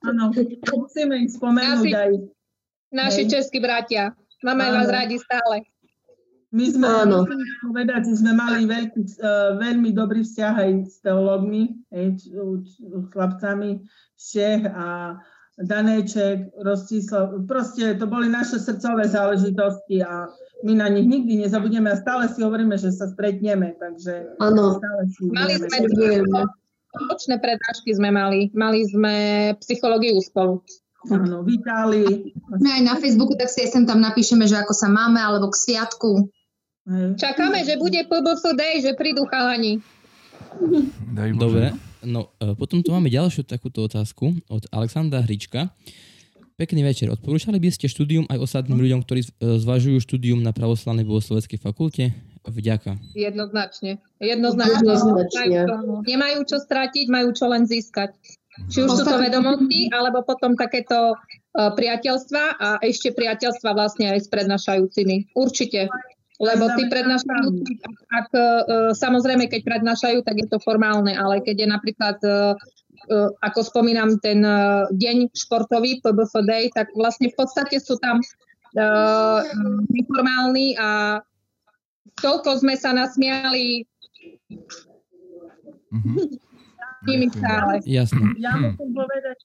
Áno, 0.01 0.33
musíme 0.73 1.21
ich 1.21 1.37
spomenúť 1.37 1.93
aj. 1.93 2.11
Naši 2.91 3.29
českí 3.29 3.59
bratia. 3.61 4.15
Máme 4.43 4.65
vás 4.71 4.89
radi 4.89 5.19
stále. 5.19 5.67
My 6.55 6.65
sme, 6.71 6.87
Áno. 6.87 7.27
povedať, 7.59 8.07
že 8.07 8.23
sme 8.23 8.31
mali 8.31 8.63
veľký, 8.63 9.19
uh, 9.19 9.59
veľmi 9.59 9.91
dobrý 9.91 10.23
vzťah 10.23 10.53
aj 10.55 10.71
s 10.87 10.95
teológmi, 11.03 11.75
s 11.91 12.31
chlapcami 13.11 13.83
Čech 14.15 14.63
a 14.63 15.19
Daneček, 15.59 16.55
Rostislav. 16.63 17.43
Proste 17.49 17.99
to 17.99 18.07
boli 18.07 18.31
naše 18.31 18.63
srdcové 18.63 19.11
záležitosti 19.11 20.05
a 20.05 20.31
my 20.63 20.73
na 20.77 20.87
nich 20.87 21.09
nikdy 21.09 21.43
nezabudneme 21.43 21.91
a 21.91 21.99
stále 21.99 22.31
si 22.31 22.39
hovoríme, 22.45 22.79
že 22.79 22.95
sa 22.95 23.11
stretneme. 23.11 23.75
Takže 23.75 24.39
Áno. 24.39 24.79
stále 24.79 25.01
si 25.11 25.27
mali 25.33 25.57
sme 25.59 26.47
spoločné 26.97 27.35
prednášky 27.37 27.93
sme 27.93 28.09
mali. 28.09 28.49
Mali 28.57 28.87
sme 28.89 29.15
psychológiu 29.61 30.17
spolu. 30.23 30.65
Áno, 31.07 31.45
vítali. 31.45 32.33
My 32.57 32.81
aj 32.81 32.83
na 32.83 32.95
Facebooku, 32.97 33.37
tak 33.37 33.53
si 33.53 33.63
sem 33.69 33.85
tam 33.85 34.01
napíšeme, 34.01 34.43
že 34.49 34.57
ako 34.59 34.73
sa 34.73 34.89
máme, 34.89 35.21
alebo 35.21 35.53
k 35.53 35.55
sviatku. 35.55 36.27
Čakáme, 37.19 37.67
že 37.67 37.75
bude 37.75 37.99
PBF 38.07 38.43
Day, 38.55 38.79
že 38.79 38.95
prídu 38.95 39.27
chalani. 39.27 39.83
Dobre, 41.35 41.75
no 42.07 42.31
e, 42.39 42.55
potom 42.55 42.79
tu 42.79 42.95
máme 42.95 43.11
ďalšiu 43.11 43.43
takúto 43.43 43.83
otázku 43.83 44.31
od 44.47 44.63
Alexandra 44.71 45.19
Hrička. 45.19 45.67
Pekný 46.55 46.87
večer. 46.87 47.11
Odporúčali 47.11 47.59
by 47.59 47.69
ste 47.69 47.91
štúdium 47.91 48.25
aj 48.31 48.39
ostatným 48.39 48.79
ľuďom, 48.79 49.03
ktorí 49.03 49.21
e, 49.21 49.29
zvažujú 49.59 49.99
štúdium 49.99 50.39
na 50.39 50.55
pravoslavnej 50.55 51.03
bohosloveckej 51.03 51.59
fakulte? 51.59 52.15
Vďaka. 52.47 52.95
Jednoznačne. 53.11 53.99
Jednoznačne. 54.23 54.87
Jednoznačne. 54.87 55.67
Nemajú 56.07 56.39
čo 56.47 56.57
stratiť, 56.63 57.11
majú 57.11 57.35
čo 57.35 57.51
len 57.51 57.67
získať. 57.67 58.15
Či 58.71 58.87
už 58.87 58.89
sú 58.89 59.03
to 59.05 59.19
vedomosti, 59.21 59.91
alebo 59.93 60.25
potom 60.25 60.57
takéto 60.57 61.13
uh, 61.13 61.71
priateľstva 61.77 62.43
a 62.57 62.67
ešte 62.81 63.13
priateľstva 63.13 63.69
vlastne 63.75 64.15
aj 64.15 64.25
s 64.25 64.27
prednášajúcimi. 64.33 65.35
Určite. 65.37 65.91
Lebo 66.37 66.69
tí 66.77 66.85
prednášajú, 66.85 67.49
ak, 68.13 68.29
uh, 68.29 68.93
samozrejme, 68.93 69.49
keď 69.49 69.61
prednášajú, 69.65 70.21
tak 70.21 70.37
je 70.37 70.47
to 70.49 70.61
formálne, 70.61 71.09
ale 71.09 71.41
keď 71.41 71.65
je 71.65 71.67
napríklad 71.67 72.17
uh, 72.21 72.53
E, 73.07 73.17
ako 73.39 73.59
spomínam, 73.63 74.19
ten 74.19 74.43
e, 74.43 74.89
deň 74.91 75.31
športový 75.31 76.03
PBF 76.03 76.33
Day, 76.43 76.67
tak 76.73 76.91
vlastne 76.91 77.31
v 77.31 77.35
podstate 77.37 77.79
sú 77.79 77.95
tam 78.01 78.19
uh, 78.19 79.39
neformálni 79.93 80.75
a 80.75 81.21
toľko 82.19 82.65
sme 82.65 82.75
sa 82.75 82.91
nasmiali 82.91 83.87
mm-hmm. 85.93 87.31
stále. 87.31 87.73
Jasne. 87.85 88.35
Ja 88.41 88.59
musím 88.59 88.91
povedať, 88.91 89.37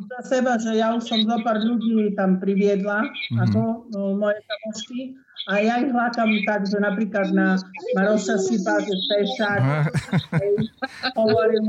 za 0.00 0.20
seba, 0.24 0.56
že 0.56 0.80
ja 0.80 0.96
už 0.96 1.04
som 1.04 1.20
zo 1.20 1.36
pár 1.44 1.60
ľudí 1.60 2.16
tam 2.16 2.40
priviedla, 2.40 3.04
mm-hmm. 3.04 3.42
ako 3.44 3.60
no, 3.92 4.16
moje 4.16 4.40
kamošky. 4.48 5.00
A 5.48 5.64
ja 5.64 5.80
ich 5.80 5.88
hľakám 5.88 6.30
tak, 6.44 6.68
že 6.68 6.76
napríklad 6.76 7.32
na 7.32 7.56
Maroša 7.96 8.36
Šipa, 8.44 8.84
že 8.84 8.94
pešák, 9.08 9.62
hovorím, 11.20 11.64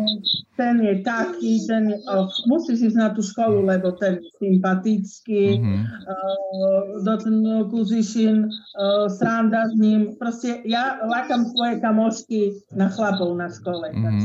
ten 0.60 0.84
je 0.84 1.00
taký, 1.08 1.64
ten 1.64 1.96
je, 1.96 1.98
oh, 2.12 2.28
musíš 2.52 2.92
ísť 2.92 2.98
na 3.00 3.10
tú 3.16 3.24
školu, 3.24 3.64
lebo 3.64 3.96
ten 3.96 4.20
je 4.20 4.28
sympatický, 4.44 5.64
mm-hmm. 5.64 5.84
uh, 6.04 6.82
do 7.00 7.14
ten 7.16 7.36
Kuzišin, 7.72 8.52
uh, 8.52 9.08
sranda 9.08 9.72
s 9.72 9.74
ním. 9.80 10.20
Proste 10.20 10.60
ja 10.68 11.00
lákam 11.08 11.48
svoje 11.56 11.80
kamošky 11.80 12.42
na 12.76 12.92
chlapov 12.92 13.40
na 13.40 13.48
škole. 13.48 13.88
Mm-hmm. 13.96 14.20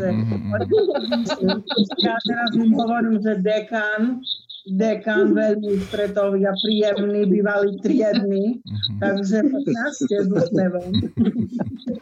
Ja 2.06 2.16
teraz 2.22 2.50
im 2.54 2.76
hovorím, 2.76 3.18
že 3.22 3.40
dekan 3.40 4.20
dekan 4.66 5.30
veľmi 5.30 5.78
stretový 5.86 6.42
a 6.46 6.52
príjemný, 6.58 7.22
bývalý 7.30 7.78
triedny, 7.78 8.58
uh-huh. 8.58 8.98
takže 8.98 9.46
snažte 9.46 10.16
s 10.26 10.28
úsmevom. 10.30 10.90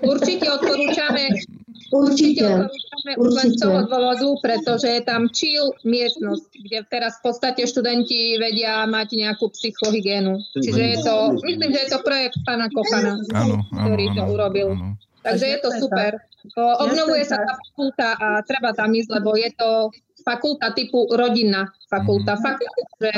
Určite 0.00 0.46
odporúčame 0.48 1.44
Určite, 1.92 2.42
odporúčame 2.42 3.12
už 3.20 3.30
len 3.38 3.48
z 3.54 3.56
toho 3.60 3.78
dôvodu, 3.86 4.28
pretože 4.40 4.88
je 4.88 5.02
tam 5.04 5.28
chill 5.30 5.70
miestnosť, 5.84 6.48
kde 6.64 6.78
teraz 6.88 7.20
v 7.20 7.30
podstate 7.30 7.62
študenti 7.68 8.40
vedia 8.40 8.82
mať 8.88 9.14
nejakú 9.14 9.52
psychohygienu. 9.52 10.40
Čiže 10.58 10.82
je 10.82 10.98
to, 11.04 11.14
myslím, 11.44 11.70
že 11.70 11.80
je 11.86 11.90
to 11.92 12.00
projekt 12.02 12.38
pána 12.42 12.66
Kochana, 12.72 13.20
áno, 13.36 13.62
ktorý 13.70 14.04
áno, 14.10 14.16
to 14.16 14.22
urobil. 14.32 14.68
Áno. 14.74 14.96
Takže 15.24 15.46
je 15.56 15.58
to 15.60 15.70
super. 15.80 16.20
Obnovuje 16.56 17.24
sa 17.24 17.40
tá 17.40 17.56
fakulta 17.56 18.08
a 18.20 18.28
treba 18.44 18.76
tam 18.76 18.92
ísť, 18.92 19.10
lebo 19.16 19.32
je 19.38 19.50
to 19.56 19.88
fakulta 20.24 20.72
typu 20.72 21.06
rodinná 21.12 21.70
fakulta. 21.86 22.34
Mhm. 22.34 22.40
Fakt, 22.42 22.64
že 22.98 23.12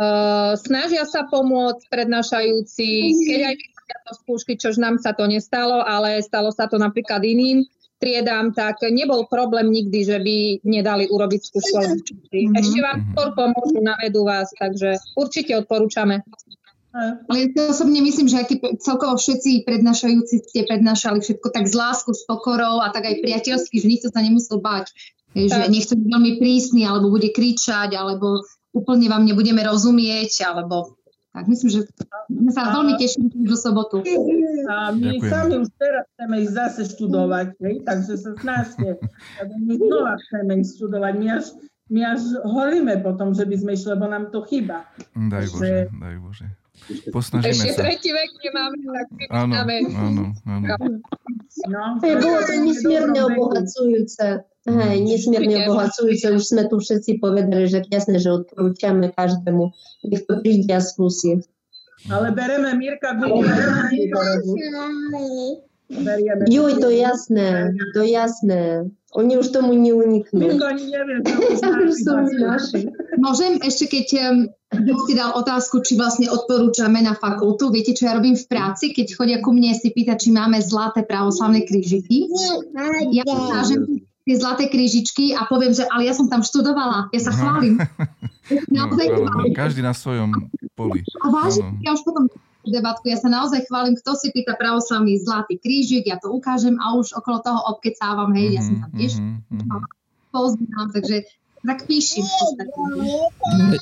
uh, 0.00 0.52
snažia 0.58 1.04
sa 1.04 1.28
pomôcť 1.28 1.86
prednášajúci, 1.92 2.88
keď 3.28 3.40
aj 3.52 3.56
to 3.86 4.12
skúšky, 4.24 4.58
čož 4.58 4.82
nám 4.82 4.98
sa 4.98 5.14
to 5.14 5.28
nestalo, 5.30 5.84
ale 5.84 6.18
stalo 6.24 6.50
sa 6.50 6.66
to 6.66 6.80
napríklad 6.80 7.22
iným 7.22 7.62
triedám, 7.96 8.52
tak 8.52 8.84
nebol 8.92 9.24
problém 9.24 9.72
nikdy, 9.72 10.04
že 10.04 10.18
by 10.20 10.36
nedali 10.68 11.08
urobiť 11.08 11.40
skúšku. 11.48 11.80
Mhm. 12.28 12.52
Ešte 12.60 12.78
vám 12.84 12.98
skôr 13.12 13.28
pomôžu, 13.32 13.80
navedú 13.80 14.28
vás, 14.28 14.52
takže 14.52 15.00
určite 15.16 15.56
odporúčame. 15.56 16.20
Ale 16.96 17.52
ja 17.52 17.68
osobne 17.68 18.00
myslím, 18.00 18.24
že 18.24 18.40
aj 18.40 18.56
celkovo 18.80 19.20
všetci 19.20 19.68
prednášajúci 19.68 20.48
ste 20.48 20.64
prednášali 20.64 21.20
všetko 21.20 21.52
tak 21.52 21.68
z 21.68 21.76
lásku, 21.76 22.08
s 22.16 22.24
pokorou 22.24 22.80
a 22.80 22.88
tak 22.88 23.04
aj 23.04 23.20
priateľsky, 23.20 23.84
že 23.84 23.90
nikto 23.92 24.08
sa 24.08 24.24
nemusel 24.24 24.64
báť 24.64 24.96
že 25.36 25.68
nechce 25.68 25.92
byť 25.92 26.08
veľmi 26.08 26.32
prísny, 26.40 26.88
alebo 26.88 27.12
bude 27.12 27.28
kričať, 27.28 27.92
alebo 27.92 28.40
úplne 28.72 29.12
vám 29.12 29.28
nebudeme 29.28 29.60
rozumieť, 29.60 30.48
alebo 30.48 30.96
tak 31.36 31.52
myslím, 31.52 31.68
že 31.68 31.80
sme 32.32 32.48
sa 32.48 32.72
veľmi 32.72 32.96
tešili 32.96 33.28
do 33.44 33.56
sobotu. 33.60 34.00
A 34.72 34.88
my 34.96 35.20
Ďakujem. 35.20 35.28
sami 35.28 35.54
už 35.60 35.68
teraz 35.76 36.08
chceme 36.16 36.36
ísť 36.48 36.54
zase 36.56 36.82
študovať, 36.96 37.46
hej? 37.60 37.74
takže 37.84 38.12
sa 38.16 38.32
snažte. 38.40 38.96
My 39.60 39.76
znova 39.76 40.16
chceme 40.16 40.64
ísť 40.64 40.70
študovať. 40.80 41.12
My 41.20 41.26
až, 41.36 41.46
my 41.92 42.00
až 42.08 42.22
horíme 42.40 42.94
potom, 43.04 43.36
že 43.36 43.44
by 43.44 43.52
sme 43.52 43.70
išli, 43.76 43.88
lebo 43.92 44.08
nám 44.08 44.32
to 44.32 44.48
chýba. 44.48 44.88
Daj 45.12 45.44
Bože, 45.52 45.60
že... 45.60 45.70
daj 45.92 46.16
Bože. 46.24 46.46
Posnažíme 47.10 47.50
Ešte 47.50 47.70
sa. 47.74 47.82
tretí 47.82 48.10
vek 48.14 48.30
nemáme, 48.42 48.78
tak 48.84 49.08
áno, 49.32 49.52
áno, 49.96 50.24
áno. 50.46 50.66
No, 51.66 51.98
bolo 52.00 52.38
to 52.44 52.54
nesmierne 52.62 53.20
obohacujúce. 53.26 54.44
Hej, 54.66 54.96
nesmierne 55.02 55.66
obohacujúce. 55.66 56.26
Už 56.36 56.44
sme 56.44 56.68
tu 56.68 56.82
všetci 56.82 57.22
povedali, 57.22 57.70
že 57.70 57.86
jasne, 57.88 58.18
že 58.20 58.44
odporúčame 58.44 59.14
každému. 59.14 59.72
Nech 60.10 60.26
to 60.26 60.42
príde 60.42 60.68
a 60.74 60.82
skúsi. 60.82 61.40
Ale 62.12 62.30
bereme 62.34 62.76
Mirka 62.76 63.16
Gugu. 65.86 66.50
Juj, 66.50 66.72
to 66.82 66.90
jasné, 66.90 67.70
to 67.94 68.02
jasné. 68.02 68.90
Oni 69.14 69.38
už 69.38 69.48
tomu 69.54 69.72
neuniknú. 69.72 70.44
Môžem 73.22 73.52
ešte, 73.62 73.86
keď, 73.86 74.06
si 75.06 75.12
dal 75.14 75.32
otázku, 75.38 75.80
či 75.86 75.94
vlastne 75.96 76.26
odporúčame 76.28 77.00
na 77.00 77.14
fakultu. 77.14 77.70
Viete, 77.70 77.94
čo 77.94 78.10
ja 78.10 78.18
robím 78.18 78.34
v 78.34 78.46
práci? 78.50 78.90
Keď 78.92 79.14
chodia 79.14 79.38
ku 79.40 79.54
mne 79.54 79.72
si 79.78 79.94
pýtať, 79.94 80.26
či 80.26 80.34
máme 80.34 80.58
zlaté 80.60 81.06
pravoslavné 81.06 81.62
krížiky. 81.64 82.28
Ja 83.14 83.22
ukážem 83.24 84.04
tie 84.26 84.34
zlaté 84.34 84.66
krížičky 84.66 85.38
a 85.38 85.46
poviem, 85.46 85.70
že 85.70 85.86
ale 85.86 86.10
ja 86.10 86.12
som 86.12 86.26
tam 86.26 86.42
študovala, 86.42 87.08
ja 87.14 87.20
sa 87.22 87.32
chválim. 87.32 87.78
No, 88.70 88.86
každý 89.58 89.82
na 89.82 89.90
svojom 89.90 90.30
poli. 90.78 91.02
A 91.18 91.34
vážne, 91.34 91.66
ja 91.82 91.98
už 91.98 92.06
potom 92.06 92.30
debatku, 92.62 93.10
ja 93.10 93.18
sa 93.18 93.26
naozaj 93.26 93.66
chválim, 93.66 93.98
kto 93.98 94.14
si 94.14 94.30
pýta 94.30 94.54
pravoslavný 94.54 95.18
zlatý 95.18 95.58
krížik, 95.58 96.06
ja 96.06 96.14
to 96.22 96.30
ukážem 96.30 96.78
a 96.78 96.94
už 96.94 97.10
okolo 97.18 97.42
toho 97.42 97.58
obkecávam, 97.74 98.30
hej, 98.38 98.54
ja 98.54 98.62
som 98.62 98.86
tam 98.86 98.92
tiež 98.94 99.18
mm-hmm. 99.18 99.82
poznám, 100.30 100.86
takže 100.94 101.26
tak 101.66 101.84
píšim. 101.84 102.22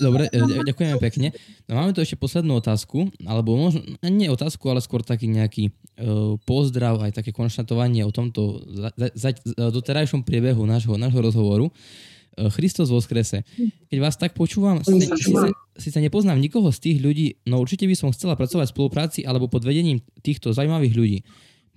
Dobre, 0.01 0.33
e, 0.33 0.65
ďakujeme 0.65 0.97
pekne. 0.99 1.37
No 1.69 1.77
máme 1.77 1.93
tu 1.93 2.01
ešte 2.01 2.17
poslednú 2.17 2.57
otázku, 2.59 3.13
alebo 3.29 3.55
možno, 3.55 3.85
nie 4.03 4.33
otázku, 4.33 4.65
ale 4.73 4.81
skôr 4.81 5.05
taký 5.05 5.29
nejaký 5.29 5.71
uh, 5.71 6.41
pozdrav, 6.49 7.05
aj 7.05 7.21
také 7.21 7.31
konštatovanie 7.31 8.03
o 8.09 8.13
tomto 8.13 8.65
za, 8.65 8.91
za, 8.97 9.11
za, 9.13 9.31
doterajšom 9.69 10.25
priebehu 10.25 10.65
nášho, 10.65 10.97
nášho 10.97 11.21
rozhovoru. 11.21 11.69
Christos 12.35 12.91
vo 12.91 12.99
skrese. 12.99 13.47
Keď 13.95 13.99
vás 14.03 14.19
tak 14.19 14.35
počúvam, 14.35 14.83
si 14.83 15.89
sa 15.95 16.03
nepoznám 16.03 16.43
nikoho 16.43 16.67
z 16.75 16.83
tých 16.83 16.99
ľudí, 16.99 17.39
no 17.47 17.63
určite 17.63 17.87
by 17.87 17.95
som 17.95 18.11
chcela 18.11 18.35
pracovať 18.35 18.71
v 18.71 18.75
spolupráci 18.75 19.21
alebo 19.23 19.47
pod 19.47 19.63
vedením 19.63 20.03
týchto 20.19 20.51
zaujímavých 20.51 20.95
ľudí. 20.99 21.19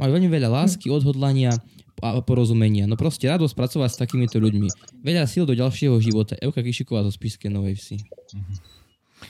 Majú 0.02 0.18
veľmi 0.18 0.30
veľa 0.30 0.50
lásky, 0.50 0.90
odhodlania, 0.90 1.54
a 2.02 2.22
porozumenia. 2.22 2.86
No 2.86 2.94
proste 2.94 3.26
radosť 3.26 3.54
pracovať 3.58 3.90
s 3.94 3.98
takýmito 3.98 4.38
ľuďmi. 4.38 4.70
Veľa 5.02 5.26
síl 5.26 5.50
do 5.50 5.58
ďalšieho 5.58 5.98
života. 5.98 6.38
Euka 6.38 6.62
Kišiková 6.62 7.02
zo 7.06 7.12
Spišskej 7.14 7.50
Novej 7.50 7.76
Vsi. 7.78 7.98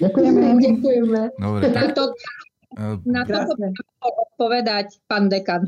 Ďakujeme, 0.04 0.42
ďakujeme. 0.60 1.22
Dobre, 1.40 1.64
tak... 1.72 1.96
To, 1.96 2.12
na 3.08 3.24
to 3.24 3.56
odpovedať 4.04 5.00
pán 5.08 5.32
dekan. 5.32 5.64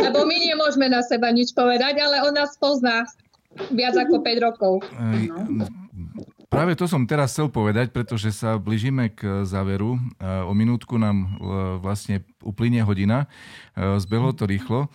Lebo 0.00 0.22
my 0.24 0.36
nemôžeme 0.38 0.86
na 0.86 1.02
seba 1.02 1.34
nič 1.34 1.50
povedať, 1.50 1.98
ale 1.98 2.22
on 2.22 2.32
nás 2.32 2.54
pozná 2.56 3.02
viac 3.74 3.98
ako 3.98 4.22
5 4.22 4.46
rokov. 4.46 4.72
Práve 6.52 6.78
to 6.78 6.84
som 6.86 7.08
teraz 7.08 7.34
chcel 7.34 7.50
povedať, 7.50 7.90
pretože 7.90 8.30
sa 8.30 8.60
blížime 8.60 9.10
k 9.10 9.42
záveru. 9.42 9.98
O 10.22 10.52
minútku 10.52 11.00
nám 11.00 11.16
e, 11.24 11.26
vlastne 11.82 12.22
uplynie 12.44 12.84
hodina. 12.84 13.26
Zbehlo 13.74 14.30
to 14.36 14.46
rýchlo. 14.46 14.86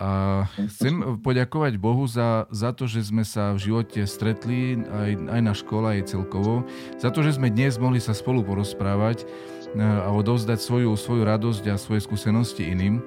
A 0.00 0.48
chcem 0.56 1.20
poďakovať 1.20 1.76
Bohu 1.76 2.08
za, 2.08 2.48
za 2.48 2.72
to, 2.72 2.88
že 2.88 3.12
sme 3.12 3.20
sa 3.20 3.52
v 3.52 3.68
živote 3.68 4.08
stretli 4.08 4.80
aj, 4.80 5.12
aj 5.28 5.40
na 5.44 5.52
škole, 5.52 5.92
aj 5.92 6.16
celkovo. 6.16 6.64
Za 6.96 7.12
to, 7.12 7.20
že 7.20 7.36
sme 7.36 7.52
dnes 7.52 7.76
mohli 7.76 8.00
sa 8.00 8.16
spolu 8.16 8.40
porozprávať 8.40 9.28
a 9.76 10.08
odovzdať 10.08 10.56
svoju, 10.56 10.96
svoju 10.96 11.28
radosť 11.28 11.64
a 11.68 11.76
svoje 11.76 12.00
skúsenosti 12.00 12.72
iným. 12.72 13.04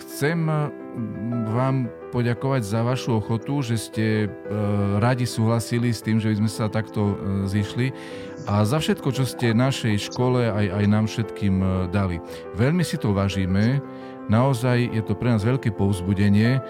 Chcem 0.00 0.48
vám 1.52 1.92
poďakovať 2.12 2.60
za 2.60 2.84
vašu 2.84 3.24
ochotu, 3.24 3.64
že 3.64 3.80
ste 3.80 4.06
radi 5.00 5.24
súhlasili 5.24 5.88
s 5.88 6.04
tým, 6.04 6.20
že 6.20 6.28
by 6.28 6.44
sme 6.44 6.50
sa 6.52 6.68
takto 6.68 7.16
zišli 7.48 7.88
a 8.44 8.68
za 8.68 8.76
všetko, 8.76 9.08
čo 9.16 9.24
ste 9.24 9.56
našej 9.56 10.12
škole 10.12 10.52
aj, 10.52 10.66
aj 10.68 10.84
nám 10.84 11.08
všetkým 11.08 11.88
dali. 11.88 12.20
Veľmi 12.52 12.84
si 12.84 13.00
to 13.00 13.16
vážime, 13.16 13.80
naozaj 14.28 14.92
je 14.92 15.00
to 15.00 15.16
pre 15.16 15.32
nás 15.32 15.40
veľké 15.40 15.72
povzbudenie 15.72 16.60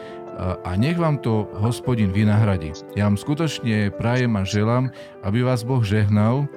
a 0.40 0.70
nech 0.80 0.96
vám 0.96 1.20
to 1.20 1.50
hospodin 1.58 2.08
vynahradí. 2.14 2.72
Ja 2.96 3.10
vám 3.10 3.20
skutočne 3.20 3.92
prajem 3.92 4.32
a 4.38 4.46
želám, 4.46 4.88
aby 5.26 5.44
vás 5.44 5.66
Boh 5.66 5.82
žehnal, 5.84 6.48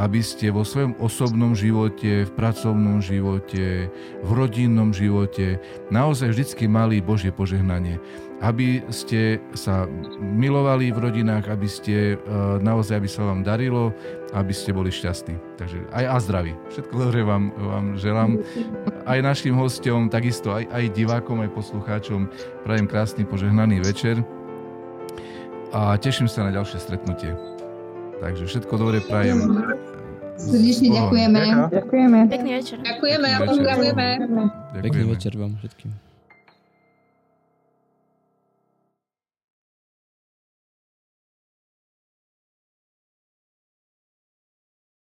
aby 0.00 0.24
ste 0.24 0.48
vo 0.48 0.64
svojom 0.64 0.96
osobnom 0.96 1.52
živote, 1.52 2.24
v 2.24 2.32
pracovnom 2.32 3.04
živote, 3.04 3.92
v 4.24 4.30
rodinnom 4.32 4.94
živote 4.94 5.60
naozaj 5.92 6.32
vždycky 6.32 6.64
mali 6.64 7.04
Božie 7.04 7.28
požehnanie. 7.28 8.00
Aby 8.42 8.82
ste 8.90 9.38
sa 9.54 9.86
milovali 10.18 10.90
v 10.90 10.98
rodinách, 10.98 11.46
aby 11.46 11.68
ste 11.70 12.18
e, 12.18 12.26
naozaj, 12.58 12.98
aby 12.98 13.06
sa 13.06 13.22
vám 13.22 13.46
darilo, 13.46 13.94
aby 14.34 14.50
ste 14.50 14.74
boli 14.74 14.90
šťastní. 14.90 15.38
Takže 15.60 15.78
aj 15.94 16.04
a 16.10 16.16
zdraví. 16.18 16.52
Všetko 16.74 16.94
dobré 16.96 17.22
vám, 17.22 17.54
vám 17.54 17.86
želám. 18.00 18.42
Aj 19.06 19.22
našim 19.22 19.54
hostom, 19.54 20.10
takisto 20.10 20.50
aj, 20.50 20.66
aj 20.74 20.90
divákom, 20.90 21.38
aj 21.38 21.54
poslucháčom 21.54 22.26
prajem 22.66 22.90
krásny 22.90 23.22
požehnaný 23.22 23.78
večer 23.78 24.18
a 25.72 25.96
teším 25.96 26.28
sa 26.28 26.44
na 26.44 26.52
ďalšie 26.52 26.78
stretnutie. 26.78 27.51
Takže 28.22 28.44
všetko 28.46 28.74
dobre 28.78 29.02
prajem. 29.02 29.50
Srdečne 30.38 30.88
ďakujeme. 30.94 31.42
Ďakujeme. 31.74 32.18
Pekný 32.30 32.50
večer. 32.62 32.78
Ďakujeme 32.78 33.28
a 33.34 33.38
pozdravujeme. 33.42 34.06
Pekný 34.78 35.04
večer 35.10 35.32
vám 35.34 35.58
všetkým. 35.58 35.90